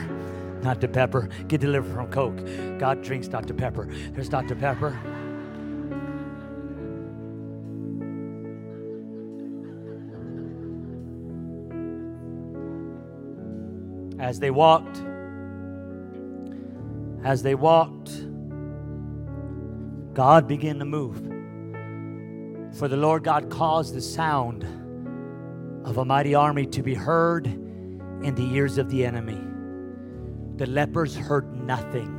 Dr. 0.61 0.87
Pepper. 0.87 1.27
Get 1.49 1.59
delivered 1.59 1.93
from 1.93 2.09
Coke. 2.09 2.79
God 2.79 3.01
drinks 3.01 3.27
Dr. 3.27 3.53
Pepper. 3.53 3.89
There's 4.13 4.29
Dr. 4.29 4.55
Pepper. 4.55 4.97
As 14.19 14.39
they 14.39 14.51
walked, 14.51 15.01
as 17.25 17.43
they 17.43 17.55
walked, 17.55 18.28
God 20.13 20.47
began 20.47 20.79
to 20.79 20.85
move. 20.85 21.17
For 22.77 22.87
the 22.87 22.97
Lord 22.97 23.23
God 23.23 23.49
caused 23.49 23.95
the 23.95 24.01
sound 24.01 24.63
of 25.85 25.97
a 25.97 26.05
mighty 26.05 26.35
army 26.35 26.65
to 26.67 26.83
be 26.83 26.93
heard 26.93 27.47
in 27.47 28.35
the 28.35 28.53
ears 28.53 28.77
of 28.77 28.89
the 28.89 29.05
enemy. 29.05 29.39
The 30.57 30.65
lepers 30.65 31.15
heard 31.15 31.55
nothing. 31.55 32.18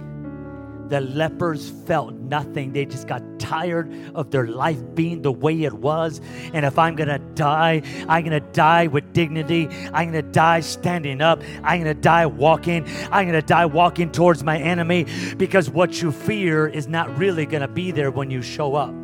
The 0.91 1.01
lepers 1.01 1.71
felt 1.87 2.15
nothing. 2.15 2.73
They 2.73 2.85
just 2.85 3.07
got 3.07 3.23
tired 3.39 3.93
of 4.15 4.31
their 4.31 4.47
life 4.47 4.79
being 4.95 5.23
the 5.23 5.33
way 5.33 5.63
it 5.63 5.73
was. 5.73 6.21
And 6.53 6.67
if 6.67 6.79
I'm 6.79 6.97
going 6.97 7.09
to 7.09 7.21
die, 7.35 7.83
I'm 8.09 8.25
going 8.25 8.43
to 8.43 8.53
die 8.53 8.89
with 8.89 9.13
dignity. 9.13 9.69
I'm 9.93 10.11
going 10.11 10.25
to 10.25 10.31
die 10.31 10.61
standing 10.61 11.21
up. 11.21 11.43
I'm 11.63 11.83
going 11.83 11.95
to 11.95 12.01
die 12.01 12.27
walking. 12.27 12.85
I'm 13.13 13.29
going 13.29 13.41
to 13.41 13.47
die 13.47 13.67
walking 13.67 14.11
towards 14.11 14.43
my 14.43 14.59
enemy 14.59 15.07
because 15.37 15.71
what 15.71 16.03
you 16.03 16.11
fear 16.11 16.67
is 16.67 16.89
not 16.89 17.17
really 17.17 17.47
going 17.47 17.63
to 17.63 17.69
be 17.69 17.93
there 17.93 18.11
when 18.11 18.31
you 18.31 18.43
show 18.43 18.75
up. 18.75 18.95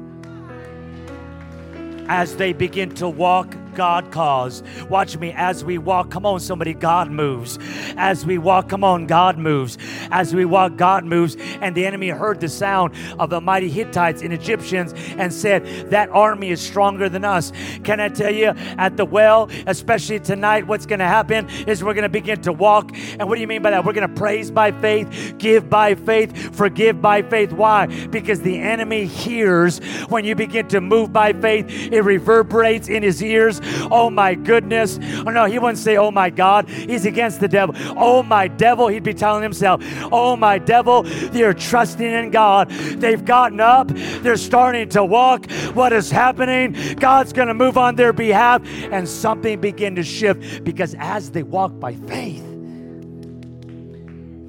As 2.09 2.37
they 2.37 2.53
begin 2.53 2.91
to 2.97 3.09
walk, 3.09 3.57
God 3.77 4.11
calls. 4.11 4.63
Watch 4.89 5.17
me 5.19 5.33
as 5.33 5.65
we 5.65 5.79
walk. 5.79 6.11
Come 6.11 6.27
on, 6.27 6.41
somebody, 6.41 6.75
God 6.75 7.11
moves. 7.11 7.59
As 7.97 8.27
we 8.27 8.39
walk, 8.39 8.69
come 8.69 8.83
on, 8.83 9.07
God 9.07 9.39
moves. 9.39 9.79
As 10.11 10.35
we 10.35 10.45
walk, 10.45 10.77
God 10.77 11.05
moves. 11.05 11.37
And 11.61 11.75
the 11.75 11.87
enemy 11.87 12.09
heard 12.09 12.41
the 12.41 12.49
sound 12.49 12.95
of 13.19 13.31
the 13.31 13.41
mighty 13.41 13.69
Hittites 13.69 14.23
and 14.23 14.33
Egyptians 14.33 14.95
and 15.19 15.33
said, 15.33 15.91
That 15.91 16.09
army 16.09 16.51
is 16.51 16.61
stronger 16.61 17.09
than 17.09 17.25
us. 17.25 17.53
Can 17.85 18.01
I 18.01 18.09
tell 18.09 18.33
you, 18.33 18.55
at 18.79 18.97
the 18.97 19.05
well, 19.05 19.51
especially 19.67 20.21
tonight, 20.21 20.67
what's 20.67 20.87
going 20.87 20.99
to 21.01 21.05
happen 21.05 21.49
is 21.67 21.85
we're 21.85 21.95
going 21.95 22.03
to 22.03 22.09
begin 22.09 22.41
to 22.43 22.53
walk. 22.53 22.91
And 23.19 23.29
what 23.29 23.35
do 23.35 23.41
you 23.43 23.47
mean 23.47 23.63
by 23.63 23.71
that? 23.71 23.85
We're 23.85 23.93
going 23.93 24.09
to 24.09 24.15
praise 24.15 24.51
by 24.51 24.73
faith, 24.73 25.35
give 25.39 25.69
by 25.69 25.95
faith, 25.95 26.57
forgive 26.57 27.03
by 27.03 27.23
faith. 27.23 27.53
Why? 27.53 27.87
Because 28.07 28.41
the 28.41 28.59
enemy 28.59 29.05
hears 29.05 29.79
when 30.09 30.25
you 30.25 30.35
begin 30.35 30.69
to 30.69 30.81
move 30.81 31.13
by 31.13 31.35
faith, 31.35 31.67
it 31.93 32.01
reverberates 32.01 32.89
in 32.89 33.03
his 33.03 33.23
ears. 33.23 33.61
Oh 33.91 34.11
my 34.11 34.35
goodness. 34.35 34.99
Oh 35.27 35.31
no, 35.31 35.45
he 35.45 35.59
wouldn't 35.59 35.79
say, 35.79 35.97
Oh 35.97 36.11
my 36.11 36.31
God. 36.31 36.69
He's 36.69 37.07
against 37.07 37.41
the 37.41 37.49
devil. 37.49 37.75
Oh 37.97 38.23
my 38.23 38.49
devil. 38.49 38.89
He'd 38.89 39.03
be 39.03 39.15
telling 39.15 39.43
himself, 39.43 39.83
Oh 40.13 40.37
my 40.37 40.59
devil, 40.59 41.03
they're 41.03 41.55
trusting 41.55 42.07
in 42.07 42.31
God. 42.31 42.69
They've 42.71 43.25
gotten 43.25 43.61
up, 43.61 43.89
they're 43.89 44.37
starting 44.37 44.89
to 44.91 45.05
walk. 45.05 45.51
What 45.75 45.93
is 45.93 46.11
happening? 46.11 46.73
God's 46.97 47.33
going 47.33 47.49
to 47.49 47.55
move 47.55 47.79
on 47.79 47.97
their 47.97 48.13
behalf, 48.13 48.63
and 48.91 49.09
something 49.09 49.61
begin 49.61 49.97
to 49.97 50.03
shift 50.03 50.65
because 50.65 50.95
as 50.99 51.31
they 51.31 51.43
walk 51.43 51.79
by 51.79 51.95
faith, 51.95 52.45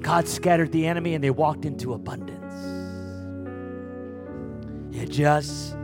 God 0.00 0.26
scattered 0.28 0.72
the 0.72 0.86
enemy 0.86 1.14
and 1.14 1.22
they 1.22 1.30
walked 1.30 1.64
into 1.64 1.92
abundance. 1.92 2.38
You 4.94 5.06
just, 5.06 5.76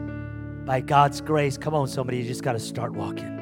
by 0.64 0.80
God's 0.80 1.20
grace, 1.20 1.58
come 1.58 1.74
on, 1.74 1.88
somebody, 1.88 2.18
you 2.18 2.24
just 2.24 2.42
got 2.42 2.52
to 2.52 2.60
start 2.60 2.92
walking. 2.92 3.34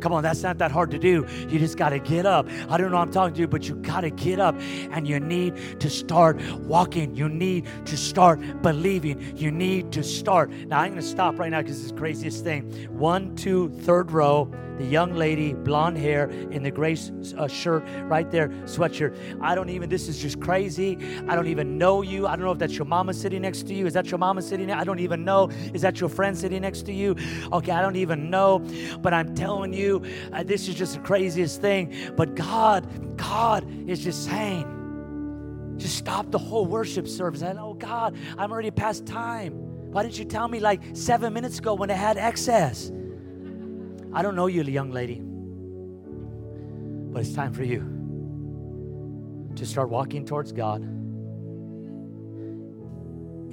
Come 0.00 0.12
on, 0.12 0.22
that's 0.22 0.42
not 0.42 0.58
that 0.58 0.70
hard 0.70 0.90
to 0.92 0.98
do. 0.98 1.26
You 1.48 1.58
just 1.58 1.76
got 1.76 1.90
to 1.90 1.98
get 1.98 2.26
up. 2.26 2.48
I 2.68 2.78
don't 2.78 2.90
know 2.90 2.98
I'm 2.98 3.10
talking 3.10 3.34
to 3.34 3.40
you, 3.40 3.48
but 3.48 3.68
you 3.68 3.74
got 3.76 4.02
to 4.02 4.10
get 4.10 4.40
up 4.40 4.54
and 4.58 5.06
you 5.06 5.20
need 5.20 5.80
to 5.80 5.90
start 5.90 6.40
walking. 6.58 7.14
You 7.16 7.28
need 7.28 7.66
to 7.86 7.96
start 7.96 8.40
believing. 8.62 9.36
You 9.36 9.50
need 9.50 9.92
to 9.92 10.02
start. 10.02 10.50
Now, 10.50 10.80
I'm 10.80 10.90
going 10.90 11.02
to 11.02 11.06
stop 11.06 11.38
right 11.38 11.50
now 11.50 11.62
because 11.62 11.80
it's 11.80 11.92
the 11.92 11.98
craziest 11.98 12.44
thing. 12.44 12.70
One, 12.90 13.34
two, 13.36 13.70
third 13.70 14.12
row 14.12 14.50
the 14.78 14.84
young 14.84 15.14
lady, 15.14 15.54
blonde 15.54 15.98
hair, 15.98 16.30
in 16.50 16.62
the 16.62 16.70
gray 16.70 16.96
uh, 17.36 17.48
shirt 17.48 17.84
right 18.04 18.30
there, 18.30 18.48
sweatshirt. 18.64 19.16
I 19.40 19.54
don't 19.54 19.68
even, 19.68 19.90
this 19.90 20.08
is 20.08 20.18
just 20.22 20.40
crazy. 20.40 20.96
I 21.26 21.34
don't 21.34 21.48
even 21.48 21.78
know 21.78 22.02
you. 22.02 22.26
I 22.26 22.36
don't 22.36 22.44
know 22.44 22.52
if 22.52 22.58
that's 22.58 22.76
your 22.76 22.86
mama 22.86 23.12
sitting 23.12 23.42
next 23.42 23.66
to 23.66 23.74
you. 23.74 23.86
Is 23.86 23.94
that 23.94 24.10
your 24.10 24.18
mama 24.18 24.40
sitting 24.40 24.70
I 24.70 24.84
don't 24.84 25.00
even 25.00 25.24
know. 25.24 25.50
Is 25.74 25.82
that 25.82 26.00
your 26.00 26.08
friend 26.08 26.36
sitting 26.36 26.62
next 26.62 26.82
to 26.82 26.92
you? 26.92 27.16
Okay, 27.52 27.72
I 27.72 27.82
don't 27.82 27.96
even 27.96 28.30
know. 28.30 28.60
But 29.00 29.12
I'm 29.14 29.34
telling 29.34 29.72
you, 29.72 29.87
uh, 29.96 30.42
this 30.42 30.68
is 30.68 30.74
just 30.74 30.94
the 30.94 31.00
craziest 31.00 31.60
thing. 31.60 31.94
But 32.16 32.34
God, 32.34 33.16
God 33.16 33.66
is 33.88 34.00
just 34.00 34.24
saying, 34.24 35.74
just 35.78 35.96
stop 35.96 36.30
the 36.30 36.38
whole 36.38 36.66
worship 36.66 37.08
service. 37.08 37.42
And 37.42 37.58
oh 37.58 37.74
God, 37.74 38.16
I'm 38.36 38.52
already 38.52 38.70
past 38.70 39.06
time. 39.06 39.52
Why 39.92 40.02
didn't 40.02 40.18
you 40.18 40.24
tell 40.24 40.48
me 40.48 40.60
like 40.60 40.82
seven 40.92 41.32
minutes 41.32 41.58
ago 41.58 41.74
when 41.74 41.90
it 41.90 41.96
had 41.96 42.18
excess? 42.18 42.92
I 44.12 44.22
don't 44.22 44.36
know 44.36 44.46
you, 44.46 44.62
young 44.62 44.90
lady, 44.90 45.20
but 47.12 47.20
it's 47.20 47.34
time 47.34 47.52
for 47.52 47.64
you 47.64 47.94
to 49.56 49.66
start 49.66 49.88
walking 49.88 50.24
towards 50.24 50.52
God 50.52 50.82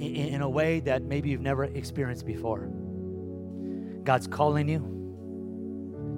in 0.00 0.42
a 0.42 0.48
way 0.48 0.80
that 0.80 1.02
maybe 1.02 1.30
you've 1.30 1.40
never 1.40 1.64
experienced 1.64 2.26
before. 2.26 2.70
God's 4.04 4.26
calling 4.26 4.68
you, 4.68 5.05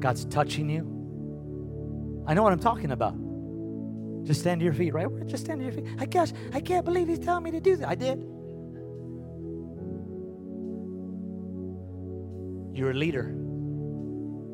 God's 0.01 0.25
touching 0.27 0.69
you. 0.69 2.25
I 2.27 2.35
know 2.35 2.43
what 2.43 2.53
I'm 2.53 2.61
talking 2.61 2.93
about. 2.93 3.15
Just 4.25 4.41
stand 4.41 4.61
to 4.61 4.65
your 4.65 4.75
feet, 4.75 4.93
right? 4.93 5.07
Just 5.27 5.45
stand 5.45 5.61
to 5.61 5.65
your 5.65 5.73
feet. 5.73 5.87
I 5.99 6.07
gosh, 6.07 6.33
I 6.53 6.61
can't 6.61 6.85
believe 6.85 7.09
he's 7.09 7.19
telling 7.19 7.45
me 7.45 7.51
to 7.53 7.61
do 7.61 7.77
that. 7.77 7.89
I 7.89 7.95
did. 7.95 8.19
You're 12.77 12.91
a 12.91 12.95
leader. 12.95 13.35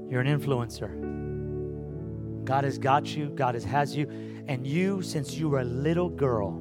You're 0.08 0.20
an 0.20 0.28
influencer. 0.28 2.44
God 2.44 2.64
has 2.64 2.78
got 2.78 3.16
you, 3.16 3.30
God 3.30 3.54
has, 3.54 3.64
has 3.64 3.96
you, 3.96 4.06
and 4.46 4.66
you, 4.66 5.02
since 5.02 5.34
you 5.34 5.48
were 5.48 5.60
a 5.60 5.64
little 5.64 6.08
girl, 6.08 6.52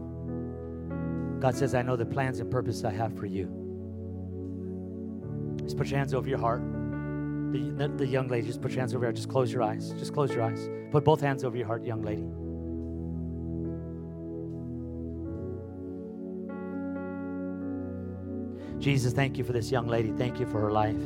God 1.39 1.55
says, 1.55 1.75
I 1.75 1.81
know 1.81 1.95
the 1.95 2.05
plans 2.05 2.39
and 2.39 2.49
purpose 2.49 2.83
I 2.83 2.91
have 2.91 3.17
for 3.17 3.25
you. 3.25 3.59
Just 5.61 5.77
put 5.77 5.87
your 5.87 5.99
hands 5.99 6.13
over 6.13 6.27
your 6.27 6.39
heart. 6.39 6.61
The, 7.53 7.69
the, 7.69 7.87
the 7.87 8.07
young 8.07 8.29
lady, 8.29 8.47
just 8.47 8.61
put 8.61 8.71
your 8.71 8.79
hands 8.79 8.95
over 8.95 9.05
heart. 9.05 9.15
Just 9.15 9.29
close 9.29 9.53
your 9.53 9.61
eyes. 9.61 9.91
Just 9.91 10.11
close 10.11 10.33
your 10.33 10.41
eyes. 10.41 10.69
Put 10.91 11.03
both 11.03 11.21
hands 11.21 11.43
over 11.43 11.55
your 11.55 11.67
heart, 11.67 11.85
young 11.85 12.01
lady. 12.01 12.25
Jesus, 18.83 19.13
thank 19.13 19.37
you 19.37 19.43
for 19.43 19.53
this 19.53 19.71
young 19.71 19.87
lady. 19.87 20.11
Thank 20.11 20.39
you 20.39 20.47
for 20.47 20.59
her 20.59 20.71
life. 20.71 20.97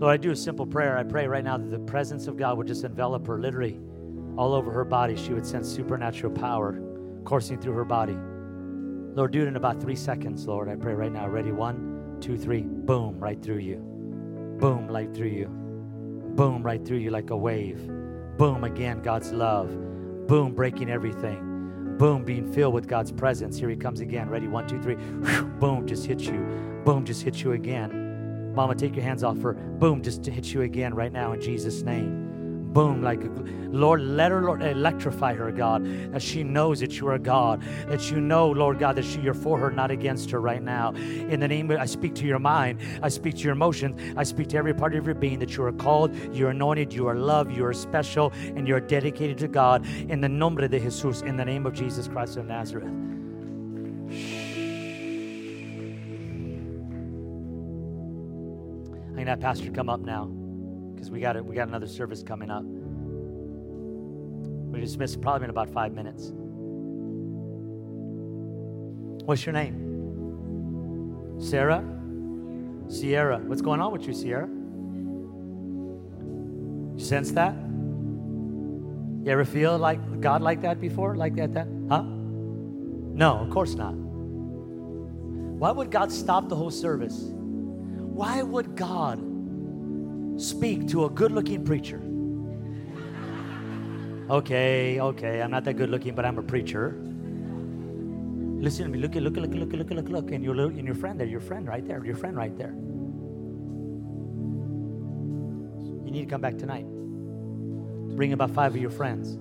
Lord, 0.00 0.14
I 0.14 0.16
do 0.16 0.30
a 0.30 0.36
simple 0.36 0.66
prayer. 0.66 0.96
I 0.96 1.02
pray 1.02 1.26
right 1.26 1.42
now 1.42 1.58
that 1.58 1.68
the 1.68 1.80
presence 1.80 2.28
of 2.28 2.36
God 2.36 2.56
would 2.56 2.68
just 2.68 2.84
envelop 2.84 3.26
her 3.26 3.40
literally 3.40 3.80
all 4.36 4.54
over 4.54 4.70
her 4.70 4.84
body. 4.84 5.16
She 5.16 5.34
would 5.34 5.44
sense 5.44 5.68
supernatural 5.68 6.32
power 6.32 6.80
coursing 7.24 7.60
through 7.60 7.74
her 7.74 7.84
body. 7.84 8.16
Lord, 9.16 9.32
do 9.32 9.42
it 9.42 9.48
in 9.48 9.56
about 9.56 9.80
three 9.80 9.96
seconds, 9.96 10.46
Lord. 10.46 10.68
I 10.68 10.76
pray 10.76 10.94
right 10.94 11.10
now. 11.10 11.26
Ready? 11.26 11.50
One, 11.50 12.18
two, 12.20 12.38
three. 12.38 12.62
Boom, 12.62 13.18
right 13.18 13.42
through 13.42 13.58
you. 13.58 13.97
Boom, 14.58 14.88
right 14.88 15.14
through 15.14 15.28
you. 15.28 15.46
Boom, 15.46 16.62
right 16.62 16.84
through 16.84 16.98
you 16.98 17.10
like 17.10 17.30
a 17.30 17.36
wave. 17.36 17.86
Boom, 18.36 18.64
again, 18.64 19.02
God's 19.02 19.32
love. 19.32 19.68
Boom, 20.26 20.52
breaking 20.52 20.90
everything. 20.90 21.96
Boom, 21.96 22.24
being 22.24 22.52
filled 22.52 22.74
with 22.74 22.88
God's 22.88 23.12
presence. 23.12 23.56
Here 23.56 23.68
he 23.68 23.76
comes 23.76 24.00
again. 24.00 24.28
Ready? 24.28 24.48
One, 24.48 24.66
two, 24.66 24.82
three. 24.82 24.96
Boom, 25.60 25.86
just 25.86 26.06
hit 26.06 26.20
you. 26.20 26.82
Boom, 26.84 27.04
just 27.04 27.22
hit 27.22 27.42
you 27.42 27.52
again. 27.52 28.52
Mama, 28.54 28.74
take 28.74 28.96
your 28.96 29.04
hands 29.04 29.22
off 29.22 29.40
her. 29.42 29.52
Boom, 29.52 30.02
just 30.02 30.24
to 30.24 30.32
hit 30.32 30.52
you 30.52 30.62
again 30.62 30.92
right 30.92 31.12
now 31.12 31.32
in 31.32 31.40
Jesus' 31.40 31.82
name. 31.82 32.27
Boom, 32.72 33.02
like, 33.02 33.20
Lord, 33.70 34.02
let 34.02 34.30
her, 34.30 34.42
Lord, 34.42 34.62
electrify 34.62 35.34
her, 35.34 35.50
God, 35.50 35.84
that 36.12 36.22
she 36.22 36.42
knows 36.42 36.80
that 36.80 36.98
you 36.98 37.08
are 37.08 37.18
God, 37.18 37.62
that 37.88 38.10
you 38.10 38.20
know, 38.20 38.50
Lord 38.50 38.78
God, 38.78 38.96
that 38.96 39.04
she, 39.04 39.20
you're 39.20 39.32
for 39.32 39.58
her, 39.58 39.70
not 39.70 39.90
against 39.90 40.30
her 40.30 40.40
right 40.40 40.62
now. 40.62 40.90
In 40.92 41.40
the 41.40 41.48
name 41.48 41.70
of, 41.70 41.78
I 41.78 41.86
speak 41.86 42.14
to 42.16 42.26
your 42.26 42.38
mind, 42.38 42.80
I 43.02 43.08
speak 43.08 43.36
to 43.36 43.40
your 43.42 43.52
emotions, 43.52 43.98
I 44.16 44.22
speak 44.22 44.48
to 44.48 44.58
every 44.58 44.74
part 44.74 44.94
of 44.94 45.06
your 45.06 45.14
being 45.14 45.38
that 45.38 45.56
you 45.56 45.64
are 45.64 45.72
called, 45.72 46.14
you're 46.34 46.50
anointed, 46.50 46.92
you 46.92 47.06
are 47.08 47.16
loved, 47.16 47.56
you 47.56 47.64
are 47.64 47.72
special, 47.72 48.32
and 48.34 48.68
you're 48.68 48.80
dedicated 48.80 49.38
to 49.38 49.48
God. 49.48 49.86
In 49.86 50.20
the 50.20 50.28
nombre 50.28 50.68
de 50.68 50.78
Jesus, 50.78 51.22
in 51.22 51.36
the 51.36 51.44
name 51.44 51.64
of 51.66 51.72
Jesus 51.72 52.06
Christ 52.06 52.36
of 52.36 52.46
Nazareth. 52.46 52.84
I'm 59.08 59.24
gonna 59.24 59.30
have 59.30 59.40
Pastor 59.40 59.70
come 59.70 59.88
up 59.88 60.00
now 60.00 60.30
because 61.08 61.14
we 61.14 61.20
got 61.20 61.36
it. 61.36 61.44
We 61.44 61.54
got 61.54 61.68
another 61.68 61.86
service 61.86 62.22
coming 62.22 62.50
up. 62.50 62.64
We 64.72 64.80
dismiss 64.80 65.16
probably 65.16 65.44
in 65.44 65.50
about 65.50 65.70
five 65.70 65.94
minutes. 65.94 66.32
What's 69.24 69.46
your 69.46 69.54
name? 69.54 71.36
Sarah? 71.40 71.82
Sierra. 72.88 73.38
What's 73.38 73.62
going 73.62 73.80
on 73.80 73.90
with 73.92 74.06
you, 74.06 74.12
Sierra? 74.12 74.48
You 76.96 76.98
sense 76.98 77.32
that? 77.32 77.54
You 79.24 79.32
ever 79.32 79.46
feel 79.46 79.78
like 79.78 80.20
God 80.20 80.42
like 80.42 80.60
that 80.62 80.78
before? 80.80 81.16
Like 81.16 81.36
that, 81.36 81.54
that? 81.54 81.68
Huh? 81.88 82.02
No, 82.02 83.38
of 83.38 83.48
course 83.50 83.74
not. 83.74 83.94
Why 83.94 85.70
would 85.70 85.90
God 85.90 86.12
stop 86.12 86.50
the 86.50 86.56
whole 86.56 86.70
service? 86.70 87.30
Why 87.32 88.42
would 88.42 88.76
God 88.76 89.27
speak 90.38 90.88
to 90.88 91.04
a 91.04 91.10
good 91.10 91.32
looking 91.32 91.64
preacher? 91.64 92.00
Okay, 94.30 95.00
okay, 95.00 95.42
I'm 95.42 95.50
not 95.50 95.64
that 95.64 95.74
good 95.74 95.90
looking, 95.90 96.14
but 96.14 96.24
I'm 96.24 96.38
a 96.38 96.42
preacher. 96.42 96.96
Listen 98.60 98.84
to 98.84 98.90
me. 98.90 98.98
Look, 98.98 99.16
at, 99.16 99.22
look, 99.22 99.36
at 99.36 99.42
look, 99.42 99.54
look, 99.54 99.72
look, 99.72 99.90
at 99.90 99.96
look, 99.96 100.08
look. 100.08 100.30
And 100.32 100.44
your, 100.44 100.54
and 100.60 100.84
your 100.84 100.94
friend 100.94 101.18
there, 101.18 101.26
your 101.26 101.40
friend 101.40 101.66
right 101.66 101.86
there, 101.86 102.04
your 102.04 102.16
friend 102.16 102.36
right 102.36 102.56
there. 102.58 102.72
You 106.04 106.10
need 106.10 106.20
to 106.20 106.26
come 106.26 106.40
back 106.40 106.58
tonight. 106.58 106.84
Bring 108.16 108.32
about 108.32 108.50
five 108.50 108.74
of 108.74 108.80
your 108.80 108.90
friends 108.90 109.36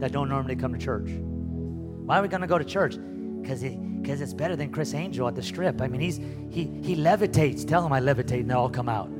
that 0.00 0.12
don't 0.12 0.28
normally 0.28 0.56
come 0.56 0.72
to 0.72 0.78
church. 0.78 1.10
Why 1.10 2.18
are 2.18 2.22
we 2.22 2.28
going 2.28 2.40
to 2.40 2.46
go 2.46 2.58
to 2.58 2.64
church? 2.64 2.96
Because 3.40 3.60
he 3.60 3.70
because 4.02 4.20
it's 4.20 4.34
better 4.34 4.56
than 4.56 4.70
Criss 4.72 4.94
Angel 4.94 5.28
at 5.28 5.36
the 5.36 5.42
strip. 5.42 5.80
I 5.80 5.88
mean, 5.88 6.00
he's 6.00 6.16
he 6.50 6.64
he 6.82 6.96
levitates. 6.96 7.66
Tell 7.66 7.84
him 7.84 7.92
I 7.92 8.00
levitate, 8.00 8.40
and 8.40 8.50
they'll 8.50 8.58
all 8.58 8.70
come 8.70 8.88
out. 8.88 9.10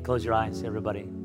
Close 0.00 0.24
your 0.24 0.34
eyes, 0.34 0.62
everybody. 0.62 1.17